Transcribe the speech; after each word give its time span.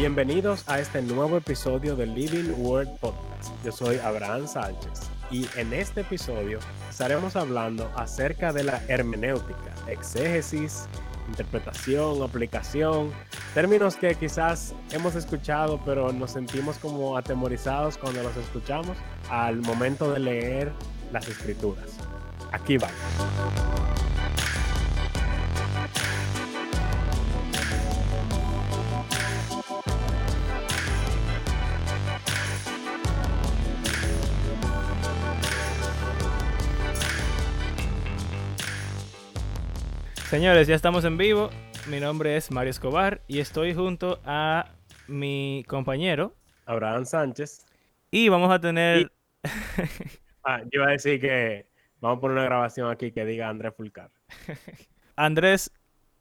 Bienvenidos 0.00 0.66
a 0.66 0.80
este 0.80 1.02
nuevo 1.02 1.36
episodio 1.36 1.94
del 1.94 2.14
Living 2.14 2.54
Word 2.56 2.88
Podcast. 3.00 3.50
Yo 3.62 3.70
soy 3.70 3.98
Abraham 3.98 4.48
Sánchez 4.48 5.10
y 5.30 5.46
en 5.58 5.74
este 5.74 6.00
episodio 6.00 6.58
estaremos 6.88 7.36
hablando 7.36 7.92
acerca 7.94 8.50
de 8.50 8.64
la 8.64 8.82
hermenéutica, 8.88 9.74
exégesis, 9.88 10.88
interpretación, 11.28 12.22
aplicación, 12.22 13.12
términos 13.52 13.96
que 13.96 14.14
quizás 14.14 14.74
hemos 14.90 15.16
escuchado 15.16 15.78
pero 15.84 16.10
nos 16.14 16.30
sentimos 16.30 16.78
como 16.78 17.18
atemorizados 17.18 17.98
cuando 17.98 18.22
los 18.22 18.34
escuchamos 18.38 18.96
al 19.28 19.56
momento 19.60 20.10
de 20.12 20.18
leer 20.20 20.72
las 21.12 21.28
escrituras. 21.28 21.98
Aquí 22.52 22.78
va. 22.78 22.88
Señores, 40.30 40.68
ya 40.68 40.76
estamos 40.76 41.04
en 41.04 41.16
vivo. 41.16 41.50
Mi 41.88 41.98
nombre 41.98 42.36
es 42.36 42.52
Mario 42.52 42.70
Escobar 42.70 43.20
y 43.26 43.40
estoy 43.40 43.74
junto 43.74 44.20
a 44.24 44.70
mi 45.08 45.64
compañero. 45.66 46.36
Abraham 46.66 47.04
Sánchez. 47.04 47.66
Y 48.12 48.28
vamos 48.28 48.48
a 48.52 48.60
tener... 48.60 49.10
ah, 50.44 50.60
yo 50.60 50.68
iba 50.82 50.86
a 50.86 50.90
decir 50.92 51.20
que 51.20 51.66
vamos 52.00 52.18
a 52.18 52.20
poner 52.20 52.36
una 52.36 52.44
grabación 52.44 52.88
aquí 52.88 53.10
que 53.10 53.24
diga 53.24 53.48
Andrés 53.48 53.74
Fulcar. 53.76 54.12
Andrés 55.16 55.72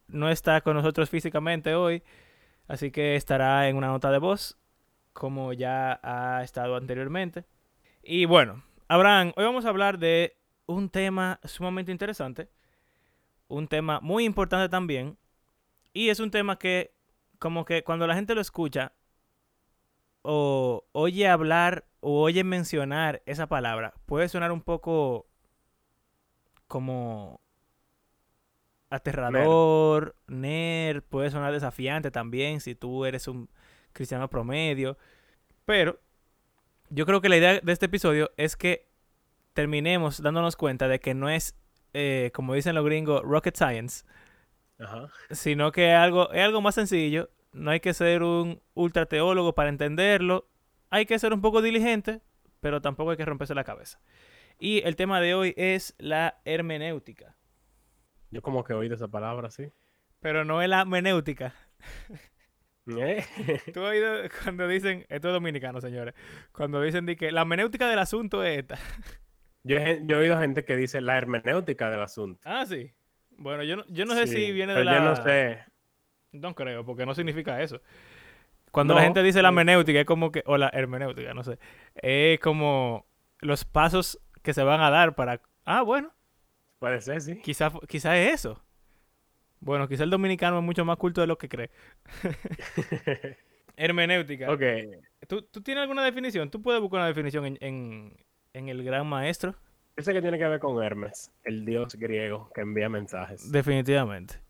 no 0.07 0.31
está 0.31 0.61
con 0.61 0.75
nosotros 0.75 1.07
físicamente 1.07 1.75
hoy, 1.75 2.01
así 2.67 2.89
que 2.89 3.15
estará 3.15 3.69
en 3.69 3.75
una 3.75 3.89
nota 3.89 4.09
de 4.09 4.17
voz, 4.17 4.57
como 5.13 5.53
ya 5.53 5.99
ha 6.01 6.41
estado 6.43 6.77
anteriormente. 6.77 7.45
Y 8.01 8.25
bueno, 8.25 8.63
Abraham, 8.87 9.33
hoy 9.35 9.45
vamos 9.45 9.65
a 9.65 9.69
hablar 9.69 9.99
de 9.99 10.35
un 10.65 10.89
tema 10.89 11.39
sumamente 11.43 11.91
interesante 11.91 12.49
un 13.49 13.67
tema 13.67 13.99
muy 13.99 14.23
importante 14.23 14.69
también. 14.69 15.17
Y 15.91 16.09
es 16.09 16.21
un 16.21 16.31
tema 16.31 16.57
que, 16.57 16.93
como 17.39 17.65
que 17.65 17.83
cuando 17.83 18.07
la 18.07 18.15
gente 18.15 18.35
lo 18.35 18.41
escucha, 18.41 18.93
o 20.21 20.85
oye 20.93 21.27
hablar, 21.27 21.85
o 21.99 22.21
oye 22.21 22.43
mencionar 22.45 23.21
esa 23.25 23.47
palabra, 23.47 23.93
puede 24.05 24.29
sonar 24.29 24.51
un 24.51 24.61
poco 24.61 25.27
como 26.67 27.41
aterrador, 28.89 30.15
nerd, 30.27 31.03
puede 31.03 31.31
sonar 31.31 31.51
desafiante 31.51 32.11
también 32.11 32.61
si 32.61 32.75
tú 32.75 33.05
eres 33.05 33.27
un 33.27 33.49
cristiano 33.93 34.29
promedio. 34.29 34.97
Pero 35.65 35.99
yo 36.89 37.05
creo 37.05 37.21
que 37.21 37.29
la 37.29 37.37
idea 37.37 37.59
de 37.59 37.71
este 37.71 37.87
episodio 37.87 38.31
es 38.37 38.55
que 38.55 38.89
terminemos 39.53 40.21
dándonos 40.21 40.55
cuenta 40.55 40.87
de 40.87 40.99
que 40.99 41.13
no 41.13 41.29
es 41.29 41.55
eh, 41.93 42.31
como 42.33 42.53
dicen 42.53 42.75
los 42.75 42.85
gringos, 42.85 43.21
rocket 43.23 43.55
science, 43.55 44.05
sino 45.31 45.71
que 45.71 45.91
es 45.91 45.95
algo, 45.95 46.31
es 46.31 46.43
algo 46.43 46.61
más 46.61 46.75
sencillo. 46.75 47.29
No 47.51 47.71
hay 47.71 47.79
que 47.79 47.93
ser 47.93 48.23
un 48.23 48.61
ultra 48.73 49.05
teólogo 49.05 49.53
para 49.53 49.69
entenderlo. 49.69 50.47
Hay 50.89 51.05
que 51.05 51.19
ser 51.19 51.33
un 51.33 51.41
poco 51.41 51.61
diligente, 51.61 52.21
pero 52.61 52.81
tampoco 52.81 53.11
hay 53.11 53.17
que 53.17 53.25
romperse 53.25 53.55
la 53.55 53.63
cabeza. 53.63 53.99
Y 54.59 54.81
el 54.85 54.95
tema 54.95 55.21
de 55.21 55.33
hoy 55.33 55.53
es 55.57 55.95
la 55.97 56.41
hermenéutica. 56.45 57.35
Yo 58.31 58.41
como 58.41 58.63
que 58.63 58.73
he 58.73 58.75
oído 58.75 58.95
esa 58.95 59.07
palabra, 59.07 59.49
sí. 59.49 59.71
Pero 60.19 60.45
no 60.45 60.61
es 60.61 60.69
la 60.69 60.81
hermenéutica. 60.81 61.53
¿Eh? 62.97 63.23
Tú 63.73 63.81
has 63.81 63.91
oído 63.91 64.13
cuando 64.43 64.67
dicen, 64.67 65.05
esto 65.09 65.27
es 65.29 65.33
dominicano, 65.33 65.79
señores, 65.81 66.15
cuando 66.51 66.81
dicen 66.81 67.05
que 67.15 67.31
la 67.31 67.41
hermenéutica 67.41 67.87
del 67.87 67.99
asunto 67.99 68.43
es 68.43 68.59
esta. 68.59 68.77
Yo 69.69 69.77
he, 69.77 70.01
yo 70.03 70.15
he 70.15 70.19
oído 70.21 70.39
gente 70.39 70.65
que 70.65 70.75
dice 70.75 70.99
la 70.99 71.15
hermenéutica 71.15 71.91
del 71.91 72.01
asunto. 72.01 72.41
Ah, 72.43 72.65
sí. 72.65 72.91
Bueno, 73.37 73.61
yo 73.61 73.75
no, 73.75 73.83
yo 73.87 74.03
no 74.05 74.15
sé 74.15 74.25
si 74.25 74.51
viene 74.51 74.73
de 74.73 74.83
la... 74.83 74.95
Yo 74.95 75.03
no 75.03 75.15
sé. 75.15 75.59
No 76.31 76.55
creo, 76.55 76.83
porque 76.83 77.05
no 77.05 77.13
significa 77.13 77.61
eso. 77.61 77.79
Cuando 78.71 78.95
la 78.95 79.03
gente 79.03 79.21
dice 79.21 79.43
la 79.43 79.49
hermenéutica, 79.49 79.99
es 79.99 80.07
como 80.07 80.31
que... 80.31 80.41
O 80.47 80.57
la 80.57 80.71
hermenéutica, 80.73 81.35
no 81.35 81.43
sé. 81.43 81.59
Es 81.93 82.39
como 82.39 83.05
los 83.41 83.63
pasos 83.63 84.19
que 84.41 84.55
se 84.55 84.63
van 84.63 84.81
a 84.81 84.89
dar 84.89 85.13
para... 85.13 85.39
Ah, 85.65 85.83
bueno. 85.83 86.11
Puede 86.79 86.99
ser, 87.01 87.21
sí. 87.21 87.39
Quizás 87.39 87.71
quizá 87.87 88.17
es 88.17 88.33
eso. 88.33 88.63
Bueno, 89.59 89.87
quizá 89.87 90.03
el 90.03 90.09
dominicano 90.09 90.57
es 90.57 90.63
mucho 90.63 90.83
más 90.83 90.97
culto 90.97 91.21
de 91.21 91.27
lo 91.27 91.37
que 91.37 91.47
cree. 91.47 91.69
hermenéutica. 93.75 94.51
Ok. 94.51 94.63
¿Tú, 95.27 95.43
¿Tú, 95.43 95.61
tienes 95.61 95.83
alguna 95.83 96.03
definición? 96.03 96.49
¿Tú 96.49 96.59
puedes 96.59 96.81
buscar 96.81 97.01
una 97.01 97.07
definición 97.07 97.45
en 97.45 97.57
en 97.61 98.28
el 98.67 98.83
Gran 98.83 99.07
Maestro. 99.07 99.55
Ese 99.95 100.13
que 100.13 100.21
tiene 100.21 100.37
que 100.37 100.47
ver 100.47 100.59
con 100.59 100.81
Hermes, 100.83 101.31
el 101.43 101.65
dios 101.65 101.95
griego 101.95 102.49
que 102.53 102.61
envía 102.61 102.89
mensajes. 102.89 103.51
Definitivamente. 103.51 104.41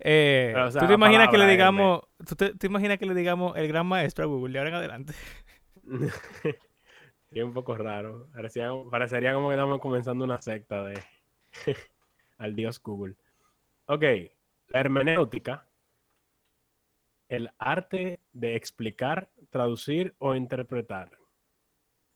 Eh, 0.00 0.54
¿Tú 0.78 0.86
te 0.86 0.94
imaginas 0.94 1.28
que 1.28 1.38
le 1.38 1.46
digamos, 1.46 2.02
¿tú 2.26 2.34
te, 2.34 2.66
imaginas 2.66 2.98
que 2.98 3.06
le 3.06 3.14
digamos 3.14 3.56
el 3.56 3.68
Gran 3.68 3.86
Maestro 3.86 4.24
a 4.24 4.26
Google 4.26 4.52
de 4.52 4.58
ahora 4.58 4.70
en 4.70 4.76
adelante? 4.76 5.14
es 7.30 7.44
un 7.44 7.52
poco 7.52 7.76
raro. 7.76 8.28
parecería 8.90 9.34
como 9.34 9.48
que 9.48 9.54
estamos 9.54 9.80
comenzando 9.80 10.24
una 10.24 10.40
secta 10.40 10.82
de 10.84 11.00
al 12.38 12.56
dios 12.56 12.82
Google. 12.82 13.14
Ok, 13.86 14.02
la 14.68 14.80
hermenéutica, 14.80 15.66
el 17.28 17.50
arte 17.58 18.20
de 18.32 18.56
explicar, 18.56 19.30
traducir 19.50 20.14
o 20.18 20.34
interpretar 20.34 21.10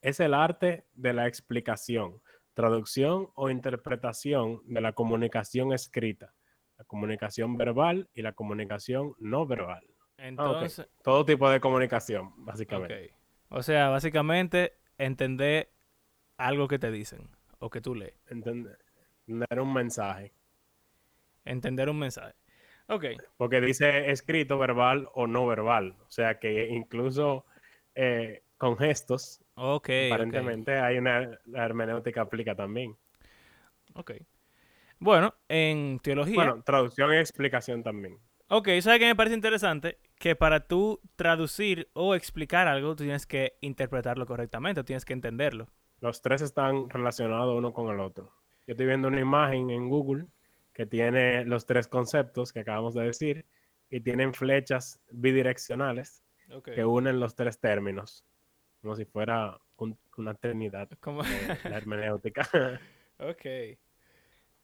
es 0.07 0.21
el 0.21 0.35
arte 0.35 0.85
de 0.95 1.13
la 1.13 1.27
explicación, 1.27 2.23
traducción 2.55 3.29
o 3.35 3.51
interpretación 3.51 4.61
de 4.67 4.81
la 4.81 4.93
comunicación 4.93 5.73
escrita, 5.73 6.33
la 6.79 6.85
comunicación 6.85 7.57
verbal 7.57 8.09
y 8.15 8.23
la 8.23 8.33
comunicación 8.33 9.15
no 9.19 9.49
verbal. 9.49 9.85
Entonces, 10.17 10.89
todo 11.03 11.25
tipo 11.25 11.51
de 11.51 11.59
comunicación, 11.59 12.33
básicamente. 12.37 13.15
O 13.49 13.65
sea, 13.65 13.89
básicamente 13.89 14.75
entender 14.97 15.73
algo 16.37 16.69
que 16.69 16.79
te 16.79 16.93
dicen 16.93 17.29
o 17.59 17.69
que 17.69 17.81
tú 17.81 17.97
lees. 17.97 18.15
Entender, 18.29 18.79
un 19.61 19.73
mensaje. 19.73 20.33
Entender 21.45 21.91
un 21.91 21.99
mensaje. 21.99 22.37
Ok. 22.87 23.07
Porque 23.37 23.61
dice 23.61 24.13
escrito, 24.13 24.57
verbal 24.57 25.09
o 25.15 25.27
no 25.27 25.49
verbal. 25.49 25.97
O 26.07 26.11
sea 26.11 26.39
que 26.39 26.69
incluso 26.69 27.45
eh, 27.97 28.45
con 28.59 28.77
gestos 28.79 29.43
Ok. 29.59 29.89
Aparentemente 30.13 30.79
hay 30.79 30.99
una 30.99 31.39
hermenéutica 31.55 32.21
aplica 32.23 32.55
también. 32.55 32.97
Ok. 33.95 34.13
Bueno, 34.99 35.35
en 35.49 35.99
teología. 36.01 36.35
Bueno, 36.35 36.63
traducción 36.63 37.13
y 37.15 37.17
explicación 37.17 37.83
también. 37.83 38.19
Ok, 38.49 38.69
¿sabes 38.81 39.01
qué 39.01 39.07
me 39.07 39.17
parece 39.17 39.35
interesante? 39.35 39.99
Que 40.19 40.37
para 40.37 40.61
tú 40.69 41.01
traducir 41.17 41.89
o 41.95 42.15
explicar 42.15 42.69
algo, 42.69 42.95
tú 42.95 43.05
tienes 43.05 43.27
que 43.27 43.57
interpretarlo 43.61 44.27
correctamente, 44.27 44.85
tienes 44.85 45.05
que 45.05 45.15
entenderlo. 45.15 45.69
Los 46.01 46.21
tres 46.21 46.43
están 46.43 46.89
relacionados 46.91 47.57
uno 47.57 47.73
con 47.73 47.93
el 47.93 48.01
otro. 48.01 48.33
Yo 48.67 48.73
estoy 48.73 48.87
viendo 48.87 49.09
una 49.09 49.21
imagen 49.21 49.71
en 49.71 49.89
Google 49.89 50.27
que 50.75 50.85
tiene 50.85 51.45
los 51.47 51.65
tres 51.65 51.89
conceptos 51.89 52.53
que 52.53 52.61
acabamos 52.61 52.95
de 52.95 53.05
decir 53.05 53.47
y 53.89 54.01
tienen 54.01 54.35
flechas 54.35 55.01
bidireccionales 55.11 56.23
que 56.63 56.85
unen 56.85 57.19
los 57.19 57.35
tres 57.35 57.59
términos 57.59 58.25
como 58.81 58.97
si 58.97 59.05
fuera 59.05 59.59
una 60.17 60.31
eternidad 60.31 60.89
como 61.01 61.23
la 61.65 61.77
hermenéutica. 61.77 62.49
ok. 63.19 63.79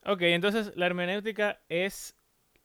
Ok, 0.04 0.22
entonces 0.22 0.72
la 0.75 0.86
hermenéutica 0.86 1.60
es, 1.69 2.16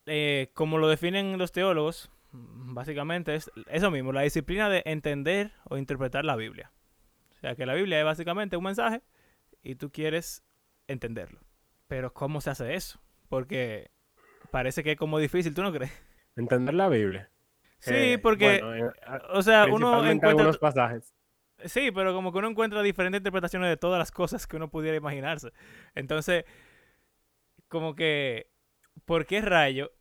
eh, 0.06 0.50
como 0.54 0.78
lo 0.78 0.88
definen 0.88 1.38
los 1.38 1.52
teólogos, 1.52 2.10
básicamente 2.32 3.34
es 3.34 3.50
eso 3.68 3.90
mismo, 3.90 4.12
la 4.12 4.22
disciplina 4.22 4.68
de 4.68 4.82
entender 4.86 5.52
o 5.64 5.76
interpretar 5.76 6.24
la 6.24 6.36
Biblia. 6.36 6.72
O 7.36 7.40
sea, 7.40 7.54
que 7.54 7.66
la 7.66 7.74
Biblia 7.74 8.00
es 8.00 8.04
básicamente 8.04 8.56
un 8.56 8.64
mensaje 8.64 9.02
y 9.62 9.76
tú 9.76 9.92
quieres 9.92 10.44
entenderlo. 10.88 11.40
Pero 11.86 12.12
¿cómo 12.12 12.40
se 12.40 12.50
hace 12.50 12.74
eso? 12.74 13.00
Porque 13.28 13.90
parece 14.50 14.82
que 14.82 14.92
es 14.92 14.98
como 14.98 15.18
difícil, 15.18 15.54
¿tú 15.54 15.62
no 15.62 15.72
crees? 15.72 15.92
Entender 16.34 16.74
la 16.74 16.88
Biblia. 16.88 17.30
Sí, 17.78 17.94
eh, 17.94 18.18
porque, 18.18 18.60
o 19.30 19.42
sea, 19.42 19.66
uno 19.66 19.98
encuentra... 20.00 20.30
Algunos 20.30 20.58
pasajes. 20.58 21.14
Sí, 21.64 21.90
pero 21.92 22.14
como 22.14 22.32
que 22.32 22.38
uno 22.38 22.48
encuentra 22.48 22.82
diferentes 22.82 23.18
interpretaciones 23.18 23.68
de 23.68 23.76
todas 23.76 23.98
las 23.98 24.12
cosas 24.12 24.46
que 24.46 24.56
uno 24.56 24.70
pudiera 24.70 24.96
imaginarse. 24.96 25.52
Entonces, 25.94 26.44
como 27.68 27.94
que, 27.94 28.50
¿por 29.04 29.26
qué 29.26 29.40
rayo 29.40 29.92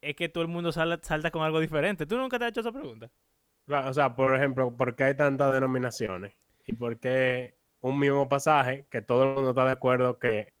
es 0.00 0.16
que 0.16 0.28
todo 0.28 0.42
el 0.42 0.48
mundo 0.48 0.72
salta 0.72 1.30
con 1.30 1.42
algo 1.42 1.60
diferente? 1.60 2.06
¿Tú 2.06 2.16
nunca 2.16 2.38
te 2.38 2.44
has 2.44 2.50
hecho 2.50 2.60
esa 2.60 2.72
pregunta? 2.72 3.10
O 3.68 3.92
sea, 3.92 4.14
por 4.14 4.34
ejemplo, 4.34 4.76
¿por 4.76 4.94
qué 4.94 5.04
hay 5.04 5.16
tantas 5.16 5.52
denominaciones? 5.52 6.34
¿Y 6.66 6.74
por 6.74 6.98
qué 6.98 7.56
un 7.80 7.98
mismo 7.98 8.28
pasaje 8.28 8.86
que 8.90 9.02
todo 9.02 9.24
el 9.24 9.34
mundo 9.34 9.50
está 9.50 9.64
de 9.64 9.72
acuerdo 9.72 10.18
que 10.18 10.54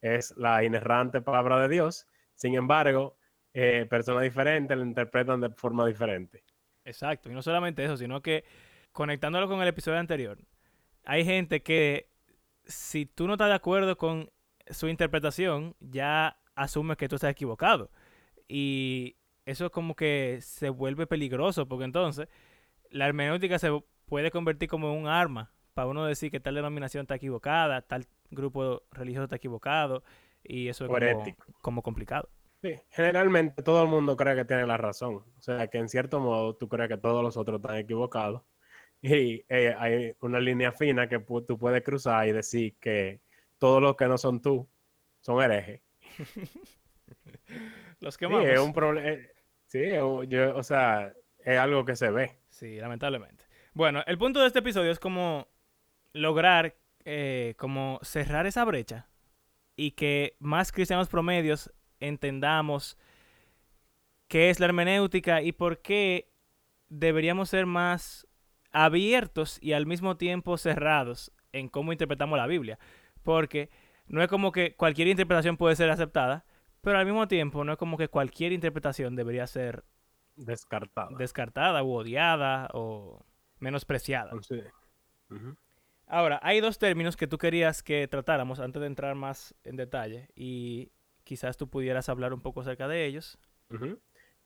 es 0.00 0.34
la 0.36 0.64
inerrante 0.64 1.20
palabra 1.20 1.60
de 1.60 1.68
Dios, 1.68 2.06
sin 2.34 2.54
embargo, 2.54 3.16
eh, 3.52 3.86
personas 3.88 4.22
diferentes 4.22 4.76
lo 4.76 4.84
interpretan 4.84 5.40
de 5.40 5.50
forma 5.50 5.86
diferente? 5.86 6.42
Exacto, 6.84 7.30
y 7.30 7.34
no 7.34 7.42
solamente 7.42 7.84
eso, 7.84 7.96
sino 7.96 8.22
que 8.22 8.44
conectándolo 8.92 9.48
con 9.48 9.60
el 9.62 9.68
episodio 9.68 9.98
anterior, 9.98 10.38
hay 11.04 11.24
gente 11.24 11.62
que 11.62 12.08
si 12.64 13.06
tú 13.06 13.26
no 13.26 13.34
estás 13.34 13.48
de 13.48 13.54
acuerdo 13.54 13.96
con 13.96 14.30
su 14.68 14.88
interpretación, 14.88 15.74
ya 15.80 16.38
asumes 16.54 16.96
que 16.96 17.08
tú 17.08 17.16
estás 17.16 17.30
equivocado. 17.30 17.90
Y 18.48 19.16
eso 19.46 19.66
es 19.66 19.70
como 19.72 19.94
que 19.94 20.38
se 20.42 20.70
vuelve 20.70 21.06
peligroso, 21.06 21.66
porque 21.66 21.84
entonces 21.84 22.28
la 22.90 23.06
hermenéutica 23.06 23.58
se 23.58 23.70
puede 24.06 24.30
convertir 24.30 24.68
como 24.68 24.92
en 24.92 24.98
un 24.98 25.06
arma 25.06 25.52
para 25.74 25.88
uno 25.88 26.04
decir 26.04 26.30
que 26.30 26.40
tal 26.40 26.54
denominación 26.54 27.02
está 27.02 27.14
equivocada, 27.14 27.82
tal 27.82 28.06
grupo 28.30 28.82
religioso 28.92 29.24
está 29.24 29.36
equivocado, 29.36 30.02
y 30.42 30.68
eso 30.68 30.84
es 30.84 30.90
como, 30.90 31.24
como, 31.60 31.82
complicado. 31.82 32.28
Sí, 32.62 32.74
generalmente 32.90 33.62
todo 33.62 33.82
el 33.82 33.88
mundo 33.88 34.16
cree 34.16 34.36
que 34.36 34.44
tiene 34.44 34.66
la 34.66 34.76
razón. 34.76 35.24
O 35.38 35.42
sea, 35.42 35.66
que 35.68 35.78
en 35.78 35.88
cierto 35.88 36.20
modo 36.20 36.54
tú 36.54 36.68
crees 36.68 36.88
que 36.88 36.98
todos 36.98 37.22
los 37.22 37.36
otros 37.36 37.60
están 37.60 37.76
equivocados. 37.76 38.42
Y 39.02 39.44
eh, 39.48 39.74
hay 39.78 40.14
una 40.20 40.40
línea 40.40 40.72
fina 40.72 41.08
que 41.08 41.20
tú 41.20 41.58
puedes 41.58 41.82
cruzar 41.82 42.28
y 42.28 42.32
decir 42.32 42.74
que 42.78 43.20
todos 43.58 43.80
los 43.80 43.96
que 43.96 44.06
no 44.06 44.18
son 44.18 44.42
tú 44.42 44.68
son 45.20 45.42
herejes. 45.42 45.80
los 48.00 48.18
que 48.18 48.26
sí, 48.26 48.34
es 48.34 48.60
un 48.60 48.72
problema. 48.72 49.08
Eh, 49.08 49.32
sí, 49.66 49.80
yo, 50.28 50.56
o 50.56 50.62
sea, 50.62 51.14
es 51.38 51.58
algo 51.58 51.84
que 51.84 51.96
se 51.96 52.10
ve. 52.10 52.38
Sí, 52.50 52.76
lamentablemente. 52.76 53.44
Bueno, 53.72 54.02
el 54.06 54.18
punto 54.18 54.40
de 54.40 54.48
este 54.48 54.58
episodio 54.58 54.90
es 54.90 54.98
como 54.98 55.48
lograr 56.12 56.76
eh, 57.04 57.54
como 57.56 57.98
cerrar 58.02 58.46
esa 58.46 58.64
brecha 58.64 59.08
y 59.74 59.92
que 59.92 60.36
más 60.38 60.72
cristianos 60.72 61.08
promedios 61.08 61.72
entendamos 61.98 62.98
qué 64.28 64.50
es 64.50 64.60
la 64.60 64.66
hermenéutica 64.66 65.40
y 65.40 65.52
por 65.52 65.80
qué 65.80 66.30
deberíamos 66.88 67.48
ser 67.48 67.64
más 67.64 68.26
abiertos 68.72 69.58
y 69.60 69.72
al 69.72 69.86
mismo 69.86 70.16
tiempo 70.16 70.56
cerrados 70.56 71.32
en 71.52 71.68
cómo 71.68 71.92
interpretamos 71.92 72.38
la 72.38 72.46
Biblia. 72.46 72.78
Porque 73.22 73.70
no 74.06 74.22
es 74.22 74.28
como 74.28 74.52
que 74.52 74.74
cualquier 74.76 75.08
interpretación 75.08 75.56
puede 75.56 75.76
ser 75.76 75.90
aceptada, 75.90 76.44
pero 76.80 76.98
al 76.98 77.06
mismo 77.06 77.28
tiempo 77.28 77.64
no 77.64 77.72
es 77.72 77.78
como 77.78 77.96
que 77.96 78.08
cualquier 78.08 78.52
interpretación 78.52 79.16
debería 79.16 79.46
ser 79.46 79.84
descartada, 80.36 81.10
descartada 81.18 81.82
o 81.82 81.92
odiada 81.92 82.68
o 82.72 83.24
menospreciada. 83.58 84.32
Ahora, 86.06 86.40
hay 86.42 86.60
dos 86.60 86.78
términos 86.78 87.16
que 87.16 87.28
tú 87.28 87.38
querías 87.38 87.84
que 87.84 88.08
tratáramos 88.08 88.58
antes 88.58 88.80
de 88.80 88.88
entrar 88.88 89.14
más 89.14 89.54
en 89.62 89.76
detalle 89.76 90.28
y 90.34 90.90
quizás 91.22 91.56
tú 91.56 91.70
pudieras 91.70 92.08
hablar 92.08 92.32
un 92.32 92.40
poco 92.40 92.62
acerca 92.62 92.88
de 92.88 93.06
ellos. 93.06 93.38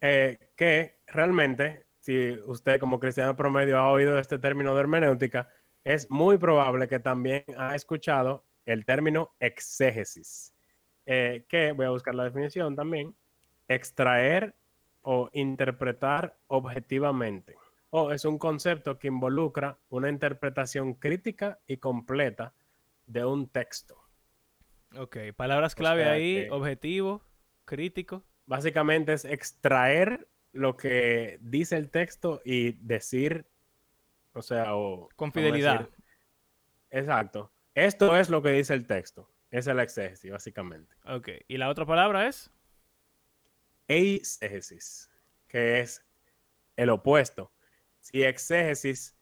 Eh, 0.02 0.50
que 0.56 1.00
realmente, 1.06 1.83
si 2.04 2.32
usted 2.44 2.78
como 2.78 3.00
cristiano 3.00 3.34
promedio 3.34 3.78
ha 3.78 3.90
oído 3.90 4.18
este 4.18 4.38
término 4.38 4.74
de 4.74 4.80
hermenéutica, 4.80 5.48
es 5.84 6.10
muy 6.10 6.36
probable 6.36 6.86
que 6.86 6.98
también 6.98 7.44
ha 7.56 7.74
escuchado 7.74 8.44
el 8.66 8.84
término 8.84 9.34
exégesis, 9.40 10.54
eh, 11.06 11.46
que 11.48 11.72
voy 11.72 11.86
a 11.86 11.90
buscar 11.90 12.14
la 12.14 12.24
definición 12.24 12.76
también, 12.76 13.14
extraer 13.68 14.54
o 15.00 15.30
interpretar 15.32 16.36
objetivamente 16.46 17.56
o 17.96 18.10
es 18.10 18.24
un 18.24 18.38
concepto 18.38 18.98
que 18.98 19.06
involucra 19.06 19.78
una 19.88 20.08
interpretación 20.08 20.94
crítica 20.94 21.60
y 21.64 21.76
completa 21.76 22.52
de 23.06 23.24
un 23.24 23.48
texto. 23.48 24.02
Ok, 24.96 25.16
palabras 25.36 25.76
clave 25.76 26.04
ahí, 26.04 26.48
objetivo, 26.50 27.22
crítico. 27.64 28.24
Básicamente 28.46 29.12
es 29.12 29.24
extraer 29.24 30.26
lo 30.54 30.76
que 30.76 31.38
dice 31.42 31.76
el 31.76 31.90
texto 31.90 32.40
y 32.44 32.72
decir, 32.72 33.46
o 34.32 34.42
sea, 34.42 34.74
o... 34.74 35.08
Con 35.16 35.32
fidelidad. 35.32 35.88
exacto. 36.90 37.52
Esto 37.74 38.16
es 38.16 38.30
lo 38.30 38.40
que 38.40 38.50
dice 38.50 38.72
el 38.72 38.86
texto. 38.86 39.30
Esa 39.50 39.70
es 39.72 39.76
la 39.76 39.82
exégesis, 39.82 40.30
básicamente. 40.30 40.94
Ok, 41.06 41.28
¿y 41.48 41.58
la 41.58 41.68
otra 41.68 41.84
palabra 41.84 42.26
es? 42.28 42.50
Eisegesis, 43.88 45.10
que 45.48 45.80
es 45.80 46.04
el 46.76 46.90
opuesto 46.90 47.52
si 48.04 48.22
exégesis 48.22 49.16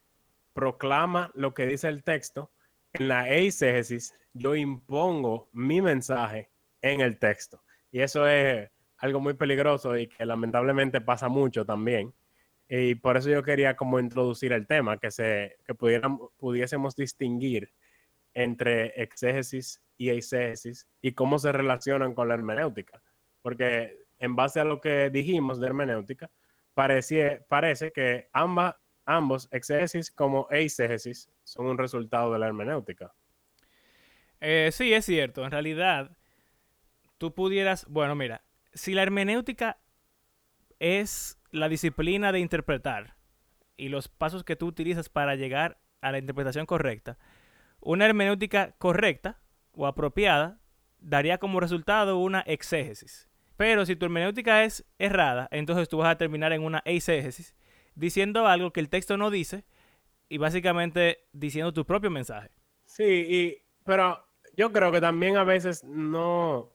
proclama 0.53 1.31
lo 1.35 1.55
que 1.55 1.67
dice 1.67 1.89
el 1.89 2.03
texto, 2.03 2.51
en 2.93 3.07
la 3.09 3.29
eisegesis 3.29 4.13
yo 4.35 4.57
impongo 4.57 5.49
mi 5.53 5.81
mensaje 5.81 6.51
en 6.81 7.01
el 7.01 7.19
texto. 7.19 7.63
Y 7.93 8.01
eso 8.01 8.27
es 8.27 8.71
algo 9.03 9.21
muy 9.21 9.35
peligroso 9.35 9.99
y 9.99 10.07
que 10.07 10.25
lamentablemente 10.25 11.01
pasa 11.01 11.29
mucho 11.29 11.67
también. 11.67 12.15
Y 12.69 12.95
por 12.95 13.17
eso 13.17 13.29
yo 13.29 13.43
quería 13.43 13.77
como 13.77 13.99
introducir 13.99 14.53
el 14.53 14.67
tema, 14.67 14.97
que, 14.97 15.11
se, 15.11 15.59
que 15.67 15.75
pudiésemos 15.75 16.95
distinguir 16.95 17.73
entre 18.33 19.03
exégesis 19.03 19.83
y 19.99 20.11
eisegesis 20.11 20.89
y 21.03 21.13
cómo 21.13 21.41
se 21.41 21.51
relacionan 21.51 22.15
con 22.15 22.29
la 22.29 22.35
hermenéutica. 22.35 23.03
Porque 23.43 23.99
en 24.21 24.37
base 24.37 24.61
a 24.61 24.65
lo 24.65 24.81
que 24.81 25.11
dijimos 25.11 25.61
de 25.61 25.67
hermenéutica, 25.67 26.31
parece, 26.73 27.45
que 27.93 28.29
ambas, 28.33 28.77
ambos, 29.05 29.49
exégesis 29.51 30.13
como 30.13 30.47
eisegesis, 30.49 31.29
son 31.43 31.67
un 31.67 31.77
resultado 31.77 32.33
de 32.33 32.39
la 32.39 32.47
hermenéutica. 32.47 33.13
Eh, 34.41 34.71
sí, 34.73 34.95
es 34.95 35.05
cierto. 35.05 35.45
En 35.45 35.51
realidad, 35.51 36.17
tú 37.19 37.35
pudieras, 37.35 37.85
bueno, 37.89 38.15
mira, 38.15 38.45
si 38.75 38.95
la 38.95 39.03
hermenéutica 39.03 39.79
es 40.79 41.39
la 41.51 41.69
disciplina 41.69 42.33
de 42.33 42.41
interpretar 42.41 43.17
y 43.77 43.89
los 43.89 44.09
pasos 44.09 44.45
que 44.45 44.57
tú 44.57 44.67
utilizas 44.67 45.09
para 45.09 45.35
llegar 45.35 45.79
a 46.01 46.13
la 46.13 46.19
interpretación 46.19 46.67
correcta, 46.67 47.19
una 47.81 48.07
hermenéutica 48.07 48.75
correcta 48.79 49.41
o 49.73 49.87
apropiada 49.87 50.61
daría 50.99 51.39
como 51.39 51.61
resultado 51.61 52.19
una 52.19 52.41
exégesis. 52.41 53.29
Pero 53.57 53.87
si 53.87 53.97
tu 53.97 54.07
hermenéutica 54.07 54.65
es 54.65 54.85
errada, 54.99 55.49
entonces 55.51 55.89
tú 55.89 55.99
vas 55.99 56.11
a 56.11 56.19
terminar 56.19 56.53
en 56.53 56.63
una 56.63 56.83
eisegesis, 56.85 57.55
diciendo 57.95 58.47
algo 58.47 58.73
que 58.73 58.81
el 58.81 58.89
texto 58.89 59.17
no 59.17 59.31
dice 59.31 59.65
y 60.29 60.39
básicamente 60.39 61.27
diciendo 61.33 61.73
tu 61.73 61.85
propio 61.85 62.11
mensaje. 62.11 62.51
Sí, 62.85 63.05
y, 63.05 63.63
pero 63.85 64.25
yo 64.57 64.73
creo 64.73 64.91
que 64.91 65.01
también 65.01 65.37
a 65.37 65.45
veces 65.45 65.85
no, 65.85 66.73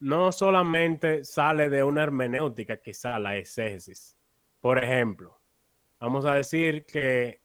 no 0.00 0.32
solamente 0.32 1.24
sale 1.24 1.68
de 1.68 1.84
una 1.84 2.02
hermenéutica, 2.02 2.78
quizá 2.78 3.18
la 3.18 3.36
exégesis. 3.36 4.16
Por 4.60 4.82
ejemplo, 4.82 5.38
vamos 6.00 6.24
a 6.24 6.34
decir 6.34 6.84
que 6.86 7.40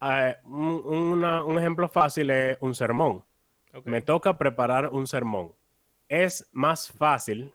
eh, 0.00 0.36
un, 0.44 1.58
ejemplo 1.58 1.88
fácil 1.88 2.30
es 2.30 2.58
un 2.60 2.74
sermón. 2.74 3.24
Me 3.84 4.02
toca 4.02 4.36
preparar 4.36 4.88
un 4.88 5.06
sermón. 5.06 5.52
Es 6.08 6.48
más 6.52 6.90
fácil 6.90 7.52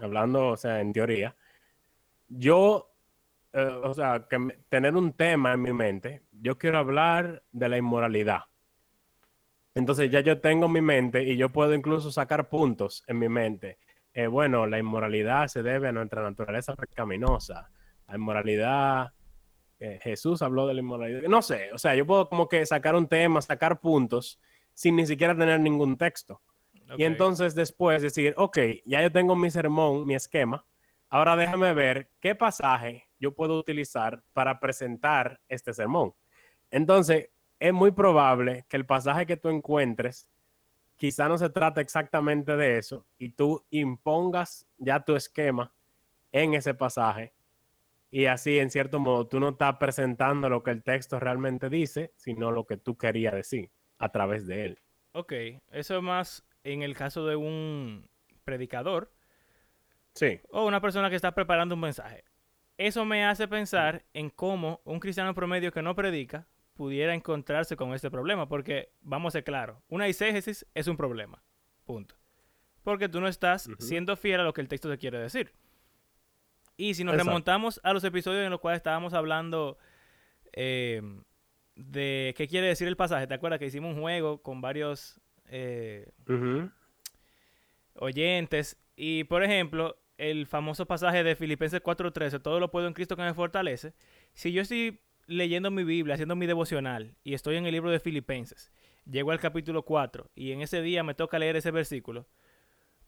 hablando, 0.00 0.48
o 0.48 0.56
sea, 0.56 0.80
en 0.80 0.92
teoría, 0.92 1.36
yo, 2.28 2.90
eh, 3.52 3.80
o 3.82 3.92
sea, 3.94 4.26
que 4.28 4.58
tener 4.68 4.96
un 4.96 5.12
tema 5.12 5.52
en 5.52 5.62
mi 5.62 5.72
mente, 5.72 6.22
yo 6.32 6.58
quiero 6.58 6.78
hablar 6.78 7.42
de 7.52 7.68
la 7.68 7.76
inmoralidad. 7.76 8.44
Entonces 9.74 10.10
ya 10.10 10.20
yo 10.20 10.40
tengo 10.40 10.68
mi 10.68 10.80
mente 10.80 11.22
y 11.22 11.36
yo 11.36 11.50
puedo 11.50 11.74
incluso 11.74 12.10
sacar 12.10 12.48
puntos 12.48 13.04
en 13.06 13.18
mi 13.18 13.28
mente. 13.28 13.78
Eh, 14.12 14.26
bueno, 14.26 14.66
la 14.66 14.78
inmoralidad 14.78 15.48
se 15.48 15.62
debe 15.62 15.88
a 15.88 15.92
nuestra 15.92 16.22
naturaleza 16.22 16.76
pecaminosa. 16.76 17.70
La 18.06 18.16
inmoralidad, 18.16 19.12
eh, 19.80 19.98
Jesús 20.02 20.42
habló 20.42 20.66
de 20.66 20.74
la 20.74 20.80
inmoralidad. 20.80 21.22
No 21.22 21.40
sé, 21.40 21.72
o 21.72 21.78
sea, 21.78 21.94
yo 21.94 22.06
puedo 22.06 22.28
como 22.28 22.48
que 22.48 22.64
sacar 22.66 22.94
un 22.94 23.08
tema, 23.08 23.40
sacar 23.40 23.80
puntos 23.80 24.38
sin 24.74 24.96
ni 24.96 25.06
siquiera 25.06 25.36
tener 25.36 25.60
ningún 25.60 25.96
texto. 25.96 26.42
Y 26.98 27.04
entonces 27.04 27.54
después 27.54 28.02
decir, 28.02 28.34
ok, 28.36 28.58
ya 28.84 29.00
yo 29.00 29.10
tengo 29.10 29.34
mi 29.34 29.50
sermón, 29.50 30.06
mi 30.06 30.14
esquema, 30.14 30.66
ahora 31.08 31.36
déjame 31.36 31.72
ver 31.72 32.10
qué 32.20 32.34
pasaje 32.34 33.08
yo 33.18 33.34
puedo 33.34 33.58
utilizar 33.58 34.22
para 34.34 34.60
presentar 34.60 35.40
este 35.48 35.72
sermón. 35.72 36.12
Entonces, 36.70 37.30
es 37.62 37.72
muy 37.72 37.92
probable 37.92 38.64
que 38.68 38.76
el 38.76 38.84
pasaje 38.84 39.24
que 39.24 39.36
tú 39.36 39.48
encuentres 39.48 40.28
quizá 40.96 41.28
no 41.28 41.38
se 41.38 41.48
trate 41.48 41.80
exactamente 41.80 42.56
de 42.56 42.76
eso 42.76 43.06
y 43.18 43.28
tú 43.28 43.64
impongas 43.70 44.66
ya 44.78 45.04
tu 45.04 45.14
esquema 45.14 45.72
en 46.32 46.54
ese 46.54 46.74
pasaje 46.74 47.32
y 48.10 48.26
así 48.26 48.58
en 48.58 48.68
cierto 48.68 48.98
modo 48.98 49.28
tú 49.28 49.38
no 49.38 49.50
estás 49.50 49.76
presentando 49.76 50.48
lo 50.48 50.64
que 50.64 50.72
el 50.72 50.82
texto 50.82 51.20
realmente 51.20 51.68
dice, 51.70 52.12
sino 52.16 52.50
lo 52.50 52.66
que 52.66 52.78
tú 52.78 52.98
querías 52.98 53.32
decir 53.32 53.70
a 53.98 54.10
través 54.10 54.44
de 54.48 54.64
él. 54.64 54.78
Ok, 55.12 55.32
eso 55.70 55.96
es 55.96 56.02
más 56.02 56.44
en 56.64 56.82
el 56.82 56.96
caso 56.96 57.28
de 57.28 57.36
un 57.36 58.08
predicador 58.42 59.12
sí. 60.14 60.40
o 60.50 60.66
una 60.66 60.80
persona 60.80 61.10
que 61.10 61.16
está 61.16 61.32
preparando 61.32 61.76
un 61.76 61.82
mensaje. 61.82 62.24
Eso 62.76 63.04
me 63.04 63.24
hace 63.24 63.46
pensar 63.46 64.04
en 64.14 64.30
cómo 64.30 64.80
un 64.82 64.98
cristiano 64.98 65.32
promedio 65.32 65.70
que 65.70 65.82
no 65.82 65.94
predica 65.94 66.48
pudiera 66.74 67.14
encontrarse 67.14 67.76
con 67.76 67.94
este 67.94 68.10
problema, 68.10 68.48
porque 68.48 68.92
vamos 69.00 69.32
a 69.32 69.38
ser 69.38 69.44
claros, 69.44 69.78
una 69.88 70.06
exégesis 70.06 70.66
es 70.74 70.86
un 70.86 70.96
problema, 70.96 71.42
punto. 71.84 72.16
Porque 72.82 73.08
tú 73.08 73.20
no 73.20 73.28
estás 73.28 73.70
siendo 73.78 74.16
fiel 74.16 74.40
a 74.40 74.44
lo 74.44 74.52
que 74.52 74.60
el 74.60 74.68
texto 74.68 74.90
te 74.90 74.98
quiere 74.98 75.18
decir. 75.18 75.52
Y 76.76 76.94
si 76.94 77.04
nos 77.04 77.14
Exacto. 77.14 77.30
remontamos 77.30 77.80
a 77.84 77.92
los 77.92 78.02
episodios 78.02 78.44
en 78.44 78.50
los 78.50 78.60
cuales 78.60 78.78
estábamos 78.78 79.14
hablando 79.14 79.78
eh, 80.52 81.00
de 81.76 82.34
qué 82.36 82.48
quiere 82.48 82.66
decir 82.66 82.88
el 82.88 82.96
pasaje, 82.96 83.26
¿te 83.26 83.34
acuerdas 83.34 83.60
que 83.60 83.66
hicimos 83.66 83.94
un 83.94 84.00
juego 84.00 84.42
con 84.42 84.60
varios 84.60 85.20
eh, 85.46 86.10
oyentes? 87.94 88.78
Y 88.96 89.24
por 89.24 89.44
ejemplo, 89.44 89.96
el 90.18 90.46
famoso 90.46 90.86
pasaje 90.86 91.22
de 91.22 91.36
Filipenses 91.36 91.82
4:13, 91.82 92.42
todo 92.42 92.58
lo 92.58 92.70
puedo 92.70 92.86
en 92.86 92.94
Cristo 92.94 93.16
que 93.16 93.22
me 93.22 93.34
fortalece. 93.34 93.94
Si 94.32 94.52
yo 94.52 94.62
estoy 94.62 95.00
leyendo 95.26 95.70
mi 95.70 95.84
Biblia, 95.84 96.14
haciendo 96.14 96.36
mi 96.36 96.46
devocional 96.46 97.16
y 97.24 97.34
estoy 97.34 97.56
en 97.56 97.66
el 97.66 97.72
libro 97.72 97.90
de 97.90 98.00
Filipenses, 98.00 98.72
llego 99.04 99.30
al 99.30 99.40
capítulo 99.40 99.84
4 99.84 100.30
y 100.34 100.52
en 100.52 100.62
ese 100.62 100.82
día 100.82 101.02
me 101.02 101.14
toca 101.14 101.38
leer 101.38 101.56
ese 101.56 101.70
versículo, 101.70 102.26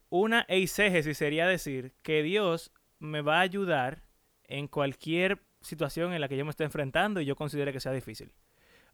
una 0.09 0.44
eisegesis 0.49 1.18
sería 1.18 1.47
decir 1.47 1.94
que 2.02 2.23
Dios 2.23 2.73
me 2.99 3.21
va 3.21 3.38
a 3.38 3.42
ayudar 3.42 4.02
en 4.44 4.68
cualquier 4.68 5.42
situación 5.61 6.12
en 6.12 6.21
la 6.21 6.28
que 6.28 6.37
yo 6.37 6.44
me 6.44 6.50
esté 6.50 6.64
enfrentando 6.64 7.21
y 7.21 7.25
yo 7.25 7.37
considere 7.37 7.73
que 7.73 7.80
sea 7.80 7.92
difícil. 7.92 8.33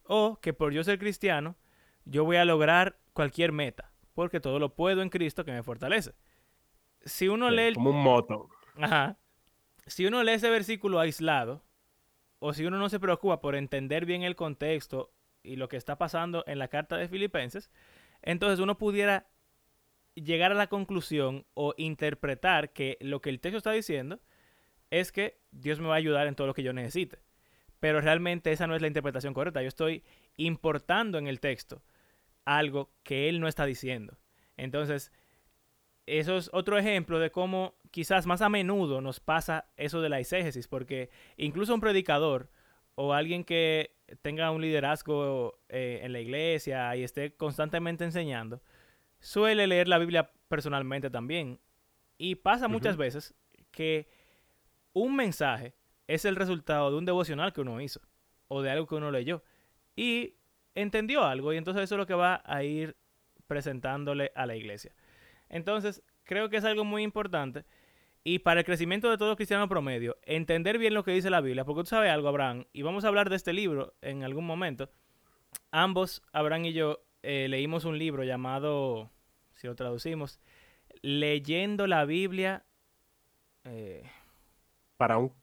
O 0.03 0.39
que 0.41 0.53
por 0.53 0.73
yo 0.73 0.83
ser 0.83 0.97
cristiano, 0.97 1.57
yo 2.05 2.25
voy 2.25 2.37
a 2.37 2.45
lograr 2.45 2.97
cualquier 3.13 3.51
meta, 3.51 3.91
porque 4.13 4.39
todo 4.39 4.57
lo 4.59 4.73
puedo 4.73 5.01
en 5.01 5.09
Cristo 5.09 5.45
que 5.45 5.51
me 5.51 5.63
fortalece. 5.63 6.13
Si 7.05 7.27
uno 7.27 7.49
Sí, 7.49 7.55
lee 7.55 7.61
el 7.63 7.73
Como 7.75 7.91
un 7.91 8.03
moto. 8.03 8.49
Ajá. 8.77 9.17
Si 9.85 10.05
uno 10.05 10.23
lee 10.23 10.33
ese 10.33 10.49
versículo 10.49 10.99
aislado, 10.99 11.63
o 12.43 12.53
si 12.53 12.65
uno 12.65 12.79
no 12.79 12.89
se 12.89 12.99
preocupa 12.99 13.39
por 13.39 13.55
entender 13.55 14.07
bien 14.07 14.23
el 14.23 14.35
contexto 14.35 15.13
y 15.43 15.57
lo 15.57 15.69
que 15.69 15.77
está 15.77 15.99
pasando 15.99 16.43
en 16.47 16.57
la 16.57 16.69
carta 16.69 16.97
de 16.97 17.07
Filipenses, 17.07 17.69
entonces 18.23 18.59
uno 18.59 18.79
pudiera 18.79 19.27
llegar 20.15 20.51
a 20.51 20.55
la 20.55 20.65
conclusión 20.65 21.45
o 21.53 21.75
interpretar 21.77 22.73
que 22.73 22.97
lo 22.99 23.21
que 23.21 23.29
el 23.29 23.39
texto 23.39 23.59
está 23.59 23.71
diciendo 23.71 24.19
es 24.89 25.11
que 25.11 25.39
Dios 25.51 25.79
me 25.79 25.87
va 25.87 25.93
a 25.93 25.97
ayudar 25.97 26.25
en 26.25 26.33
todo 26.33 26.47
lo 26.47 26.55
que 26.55 26.63
yo 26.63 26.73
necesite. 26.73 27.19
Pero 27.79 28.01
realmente 28.01 28.51
esa 28.51 28.65
no 28.65 28.75
es 28.75 28.81
la 28.81 28.87
interpretación 28.87 29.35
correcta. 29.35 29.61
Yo 29.61 29.67
estoy 29.67 30.03
importando 30.35 31.19
en 31.19 31.27
el 31.27 31.39
texto 31.39 31.83
algo 32.43 32.91
que 33.03 33.29
él 33.29 33.39
no 33.39 33.47
está 33.47 33.67
diciendo. 33.67 34.17
Entonces, 34.57 35.11
eso 36.19 36.37
es 36.37 36.49
otro 36.53 36.77
ejemplo 36.77 37.19
de 37.19 37.31
cómo 37.31 37.75
quizás 37.91 38.25
más 38.25 38.41
a 38.41 38.49
menudo 38.49 39.01
nos 39.01 39.19
pasa 39.19 39.65
eso 39.77 40.01
de 40.01 40.09
la 40.09 40.19
exégesis, 40.19 40.67
porque 40.67 41.09
incluso 41.37 41.73
un 41.73 41.81
predicador 41.81 42.49
o 42.95 43.13
alguien 43.13 43.43
que 43.43 43.95
tenga 44.21 44.51
un 44.51 44.61
liderazgo 44.61 45.59
eh, 45.69 46.01
en 46.03 46.13
la 46.13 46.19
iglesia 46.19 46.95
y 46.95 47.03
esté 47.03 47.33
constantemente 47.35 48.03
enseñando, 48.03 48.61
suele 49.19 49.67
leer 49.67 49.87
la 49.87 49.97
Biblia 49.97 50.31
personalmente 50.47 51.09
también. 51.09 51.59
Y 52.17 52.35
pasa 52.35 52.67
muchas 52.67 52.97
veces 52.97 53.33
que 53.71 54.07
un 54.93 55.15
mensaje 55.15 55.73
es 56.07 56.25
el 56.25 56.35
resultado 56.35 56.91
de 56.91 56.97
un 56.97 57.05
devocional 57.05 57.53
que 57.53 57.61
uno 57.61 57.79
hizo 57.81 58.01
o 58.47 58.61
de 58.61 58.69
algo 58.69 58.85
que 58.85 58.95
uno 58.95 59.11
leyó. 59.11 59.43
Y 59.95 60.35
entendió 60.75 61.23
algo 61.23 61.53
y 61.53 61.57
entonces 61.57 61.83
eso 61.83 61.95
es 61.95 61.99
lo 61.99 62.05
que 62.05 62.13
va 62.13 62.41
a 62.45 62.63
ir 62.63 62.97
presentándole 63.47 64.31
a 64.35 64.45
la 64.45 64.55
iglesia. 64.55 64.93
Entonces, 65.51 66.01
creo 66.23 66.49
que 66.49 66.57
es 66.57 66.63
algo 66.65 66.83
muy 66.83 67.03
importante. 67.03 67.65
Y 68.23 68.39
para 68.39 68.59
el 68.61 68.65
crecimiento 68.65 69.09
de 69.09 69.17
todo 69.17 69.35
cristiano 69.35 69.67
promedio, 69.67 70.17
entender 70.23 70.77
bien 70.77 70.93
lo 70.93 71.03
que 71.03 71.11
dice 71.11 71.29
la 71.29 71.41
Biblia, 71.41 71.65
porque 71.65 71.81
tú 71.81 71.87
sabes 71.87 72.11
algo, 72.11 72.27
Abraham, 72.29 72.65
y 72.71 72.81
vamos 72.83 73.03
a 73.03 73.07
hablar 73.07 73.29
de 73.29 73.35
este 73.35 73.51
libro 73.51 73.93
en 74.01 74.23
algún 74.23 74.45
momento. 74.45 74.89
Ambos, 75.71 76.21
Abraham 76.31 76.65
y 76.65 76.73
yo, 76.73 77.03
eh, 77.23 77.47
leímos 77.49 77.83
un 77.85 77.97
libro 77.97 78.23
llamado, 78.23 79.09
si 79.51 79.67
lo 79.67 79.75
traducimos, 79.75 80.39
Leyendo 81.01 81.87
la 81.87 82.05
Biblia. 82.05 82.63
eh, 83.63 84.03
Para 84.97 85.17
un 85.17 85.33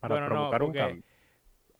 para 0.00 0.14
Bueno, 0.14 0.28
no, 0.28 0.34
provocar 0.34 0.62
un 0.62 0.72
cambio. 0.72 1.02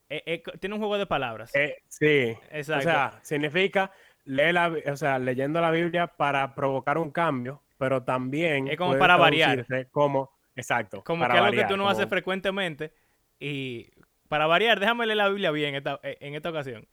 eh, 0.08 0.22
eh, 0.26 0.42
tiene 0.58 0.74
un 0.74 0.80
juego 0.80 0.96
de 0.98 1.06
palabras. 1.06 1.52
Sí. 1.88 2.34
Exacto. 2.50 2.78
O 2.78 2.82
sea, 2.90 3.20
significa 3.22 3.92
leer 4.24 4.54
la, 4.54 4.74
o 4.92 4.96
sea, 4.96 5.18
leyendo 5.18 5.60
la 5.60 5.70
Biblia 5.70 6.06
para 6.06 6.54
provocar 6.54 6.96
un 6.98 7.10
cambio, 7.10 7.62
pero 7.78 8.02
también 8.02 8.68
Es 8.68 8.76
como 8.76 8.90
puede 8.90 9.00
para 9.00 9.16
variar. 9.16 9.66
Como, 9.90 10.30
exacto. 10.56 11.02
como 11.04 11.22
para 11.22 11.34
que 11.34 11.38
algo 11.38 11.50
que 11.52 11.56
variar, 11.58 11.70
tú 11.70 11.76
no 11.76 11.88
haces 11.88 12.06
frecuentemente. 12.08 12.92
Y 13.40 13.90
para 14.28 14.46
variar, 14.46 14.78
déjame 14.80 15.06
leer 15.06 15.16
la 15.16 15.28
Biblia 15.28 15.50
bien 15.52 15.74
esta- 15.74 16.00
eh, 16.02 16.18
en 16.20 16.34
esta 16.34 16.50
ocasión. 16.50 16.86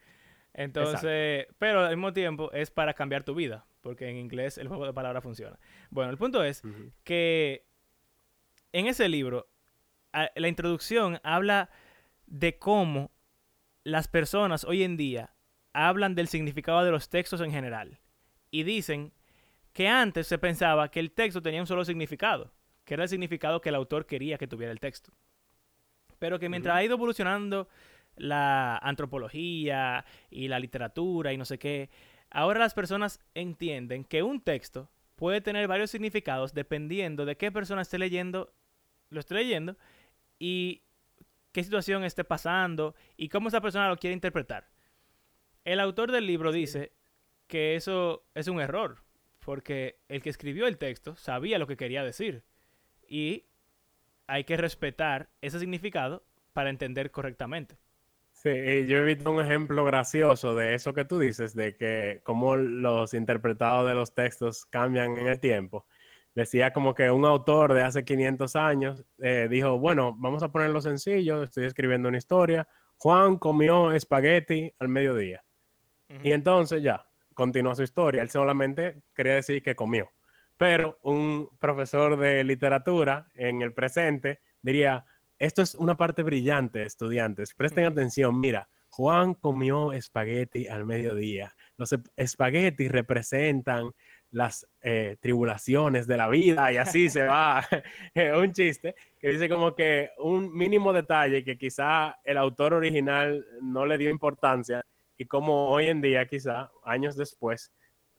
Entonces, 0.54 1.48
pero 1.60 1.82
al 1.82 1.98
mismo 1.98 2.14
tiempo 2.14 2.52
es 2.54 2.72
para 2.72 2.94
cambiar 2.94 3.24
tu 3.24 3.36
vida, 3.36 3.66
porque 3.82 4.08
en 4.10 4.16
inglés 4.16 4.58
el 4.58 4.68
juego 4.70 4.86
de 4.86 4.94
palabras 4.94 5.22
funciona. 5.22 5.60
Bueno, 5.90 6.12
el 6.12 6.18
punto 6.18 6.44
es 6.44 6.62
que 7.04 7.66
en 8.72 8.88
ese 8.88 9.10
libro, 9.10 9.50
la 10.36 10.48
introducción 10.48 11.20
habla 11.24 11.70
de 12.26 12.58
cómo 12.58 13.12
las 13.84 14.08
personas 14.08 14.64
hoy 14.64 14.84
en 14.84 14.96
día 14.96 15.34
hablan 15.74 16.16
del 16.16 16.30
significado 16.30 16.86
de 16.86 16.92
los 16.92 17.10
textos 17.10 17.42
en 17.42 17.52
general. 17.52 18.00
Y 18.50 18.64
dicen 18.64 19.12
que 19.76 19.90
antes 19.90 20.26
se 20.26 20.38
pensaba 20.38 20.90
que 20.90 21.02
el 21.02 21.12
texto 21.12 21.42
tenía 21.42 21.60
un 21.60 21.68
solo 21.68 21.84
significado, 21.84 22.54
que 22.86 22.94
era 22.94 23.04
el 23.04 23.10
significado 23.10 23.60
que 23.60 23.68
el 23.68 23.76
autor 23.76 24.06
quería 24.06 24.38
que 24.38 24.48
tuviera 24.48 24.72
el 24.72 24.80
texto. 24.80 25.12
Pero 26.18 26.40
que 26.40 26.48
mientras 26.48 26.78
ha 26.78 26.84
ido 26.86 26.96
evolucionando 26.96 27.68
la 28.16 28.78
antropología 28.78 30.06
y 30.30 30.48
la 30.48 30.60
literatura 30.60 31.34
y 31.34 31.38
no 31.38 31.44
sé 31.44 31.60
qué, 31.60 31.90
ahora 32.30 32.62
las 32.62 32.74
personas 32.74 33.20
entienden 33.34 34.06
que 34.06 34.24
un 34.24 34.40
texto 34.40 34.90
puede 35.18 35.42
tener 35.42 35.68
varios 35.68 35.92
significados 35.92 36.54
dependiendo 36.54 37.26
de 37.26 37.36
qué 37.36 37.52
persona 37.52 37.82
esté 37.82 38.00
leyendo, 38.00 38.54
lo 39.10 39.20
esté 39.20 39.36
leyendo 39.36 39.76
y 40.40 40.84
qué 41.52 41.66
situación 41.66 42.06
esté 42.06 42.24
pasando 42.24 42.96
y 43.18 43.28
cómo 43.28 43.50
esa 43.50 43.60
persona 43.60 43.90
lo 43.90 43.98
quiere 43.98 44.14
interpretar. 44.14 44.70
El 45.66 45.82
autor 45.82 46.14
del 46.14 46.28
libro 46.28 46.54
dice 46.54 46.94
que 47.48 47.76
eso 47.76 48.24
es 48.36 48.48
un 48.48 48.62
error, 48.62 49.04
porque 49.46 50.00
el 50.10 50.24
que 50.24 50.32
escribió 50.32 50.66
el 50.66 50.80
texto 50.80 51.16
sabía 51.16 51.60
lo 51.60 51.68
que 51.68 51.78
quería 51.78 52.04
decir 52.04 52.44
y 53.08 53.46
hay 54.26 54.44
que 54.44 54.58
respetar 54.58 55.30
ese 55.40 55.60
significado 55.60 56.24
para 56.52 56.72
entender 56.72 57.12
correctamente. 57.12 57.78
Sí, 58.32 58.50
y 58.50 58.88
yo 58.88 58.98
he 58.98 59.04
visto 59.04 59.32
un 59.32 59.40
ejemplo 59.40 59.86
gracioso 59.86 60.56
de 60.56 60.74
eso 60.74 60.94
que 60.94 61.06
tú 61.06 61.20
dices, 61.20 61.54
de 61.54 61.78
que 61.78 62.22
cómo 62.24 62.56
los 62.56 63.14
interpretados 63.14 63.88
de 63.88 63.94
los 63.94 64.16
textos 64.16 64.66
cambian 64.66 65.16
en 65.18 65.28
el 65.28 65.40
tiempo. 65.40 65.86
Decía 66.34 66.74
como 66.74 66.96
que 66.96 67.12
un 67.12 67.24
autor 67.24 67.74
de 67.76 67.84
hace 67.84 68.04
500 68.04 68.56
años 68.56 69.06
eh, 69.20 69.48
dijo, 69.50 69.78
bueno, 69.78 70.16
vamos 70.18 70.42
a 70.42 70.52
ponerlo 70.52 70.82
sencillo, 70.82 71.44
estoy 71.44 71.66
escribiendo 71.66 72.10
una 72.10 72.18
historia, 72.18 72.68
Juan 72.98 73.38
comió 73.38 73.92
espagueti 73.92 74.74
al 74.80 74.90
mediodía. 74.90 75.44
Y 76.24 76.32
entonces 76.32 76.84
ya, 76.84 77.08
continúa 77.36 77.76
su 77.76 77.84
historia, 77.84 78.24
él 78.24 78.30
solamente 78.32 79.04
quería 79.14 79.36
decir 79.36 79.62
que 79.62 79.76
comió. 79.76 80.12
Pero 80.58 80.98
un 81.04 81.50
profesor 81.60 82.18
de 82.18 82.44
literatura 82.44 83.28
en 83.36 83.62
el 83.62 83.74
presente 83.74 84.40
diría, 84.62 85.06
esto 85.38 85.62
es 85.62 85.76
una 85.76 85.96
parte 85.98 86.24
brillante, 86.24 86.82
estudiantes. 86.84 87.54
Presten 87.54 87.86
atención. 87.86 88.40
Mira, 88.40 88.68
Juan 88.90 89.34
comió 89.34 89.92
espagueti 89.92 90.68
al 90.68 90.86
mediodía. 90.86 91.54
Los 91.76 91.92
ep- 91.92 92.10
espaguetis 92.16 92.90
representan 92.90 93.92
las 94.32 94.66
eh, 94.82 95.18
tribulaciones 95.20 96.08
de 96.08 96.18
la 96.18 96.30
vida 96.30 96.72
y 96.72 96.78
así 96.78 97.10
se 97.10 97.24
va. 97.24 97.62
un 98.40 98.54
chiste 98.54 98.96
que 99.20 99.30
dice 99.30 99.50
como 99.50 99.76
que 99.76 100.12
un 100.20 100.56
mínimo 100.56 100.94
detalle 100.94 101.44
que 101.44 101.58
quizá 101.58 102.18
el 102.24 102.38
autor 102.38 102.74
original 102.74 103.46
no 103.62 103.86
le 103.86 103.98
dio 103.98 104.10
importancia 104.10 104.82
y 105.18 105.26
como 105.26 105.70
hoy 105.70 105.88
en 105.88 106.02
día, 106.02 106.28
quizá 106.28 106.72
años 106.84 107.16
después, 107.16 107.74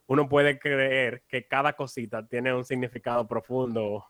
uno 0.07 0.27
puede 0.27 0.57
creer 0.57 1.23
que 1.27 1.47
cada 1.47 1.73
cosita 1.73 2.27
tiene 2.27 2.53
un 2.53 2.65
significado 2.65 3.27
profundo, 3.27 4.05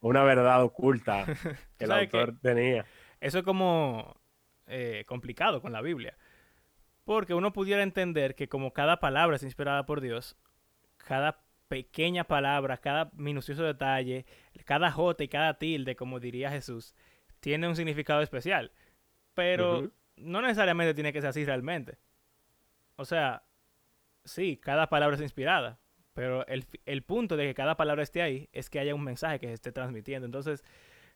una 0.00 0.22
verdad 0.24 0.62
oculta 0.62 1.24
que 1.78 1.84
el 1.84 1.92
autor 1.92 2.38
tenía. 2.40 2.84
Eso 3.20 3.38
es 3.38 3.44
como 3.44 4.20
eh, 4.66 5.04
complicado 5.06 5.62
con 5.62 5.72
la 5.72 5.82
Biblia. 5.82 6.16
Porque 7.04 7.34
uno 7.34 7.52
pudiera 7.52 7.82
entender 7.82 8.34
que 8.34 8.48
como 8.48 8.72
cada 8.72 9.00
palabra 9.00 9.36
es 9.36 9.42
inspirada 9.42 9.86
por 9.86 10.00
Dios, 10.00 10.36
cada 10.96 11.42
pequeña 11.68 12.24
palabra, 12.24 12.78
cada 12.78 13.10
minucioso 13.14 13.62
detalle, 13.62 14.26
cada 14.64 14.90
jota 14.90 15.24
y 15.24 15.28
cada 15.28 15.58
tilde, 15.58 15.96
como 15.96 16.20
diría 16.20 16.50
Jesús, 16.50 16.94
tiene 17.40 17.68
un 17.68 17.76
significado 17.76 18.20
especial. 18.22 18.72
Pero 19.34 19.90
no 20.16 20.42
necesariamente 20.42 20.94
tiene 20.94 21.12
que 21.12 21.20
ser 21.20 21.30
así 21.30 21.44
realmente. 21.44 21.98
O 23.00 23.06
sea, 23.06 23.44
sí, 24.24 24.58
cada 24.58 24.90
palabra 24.90 25.16
es 25.16 25.22
inspirada, 25.22 25.78
pero 26.12 26.46
el, 26.46 26.66
el 26.84 27.02
punto 27.02 27.38
de 27.38 27.46
que 27.46 27.54
cada 27.54 27.78
palabra 27.78 28.02
esté 28.02 28.20
ahí 28.20 28.50
es 28.52 28.68
que 28.68 28.78
haya 28.78 28.94
un 28.94 29.02
mensaje 29.02 29.40
que 29.40 29.46
se 29.46 29.54
esté 29.54 29.72
transmitiendo. 29.72 30.26
Entonces, 30.26 30.62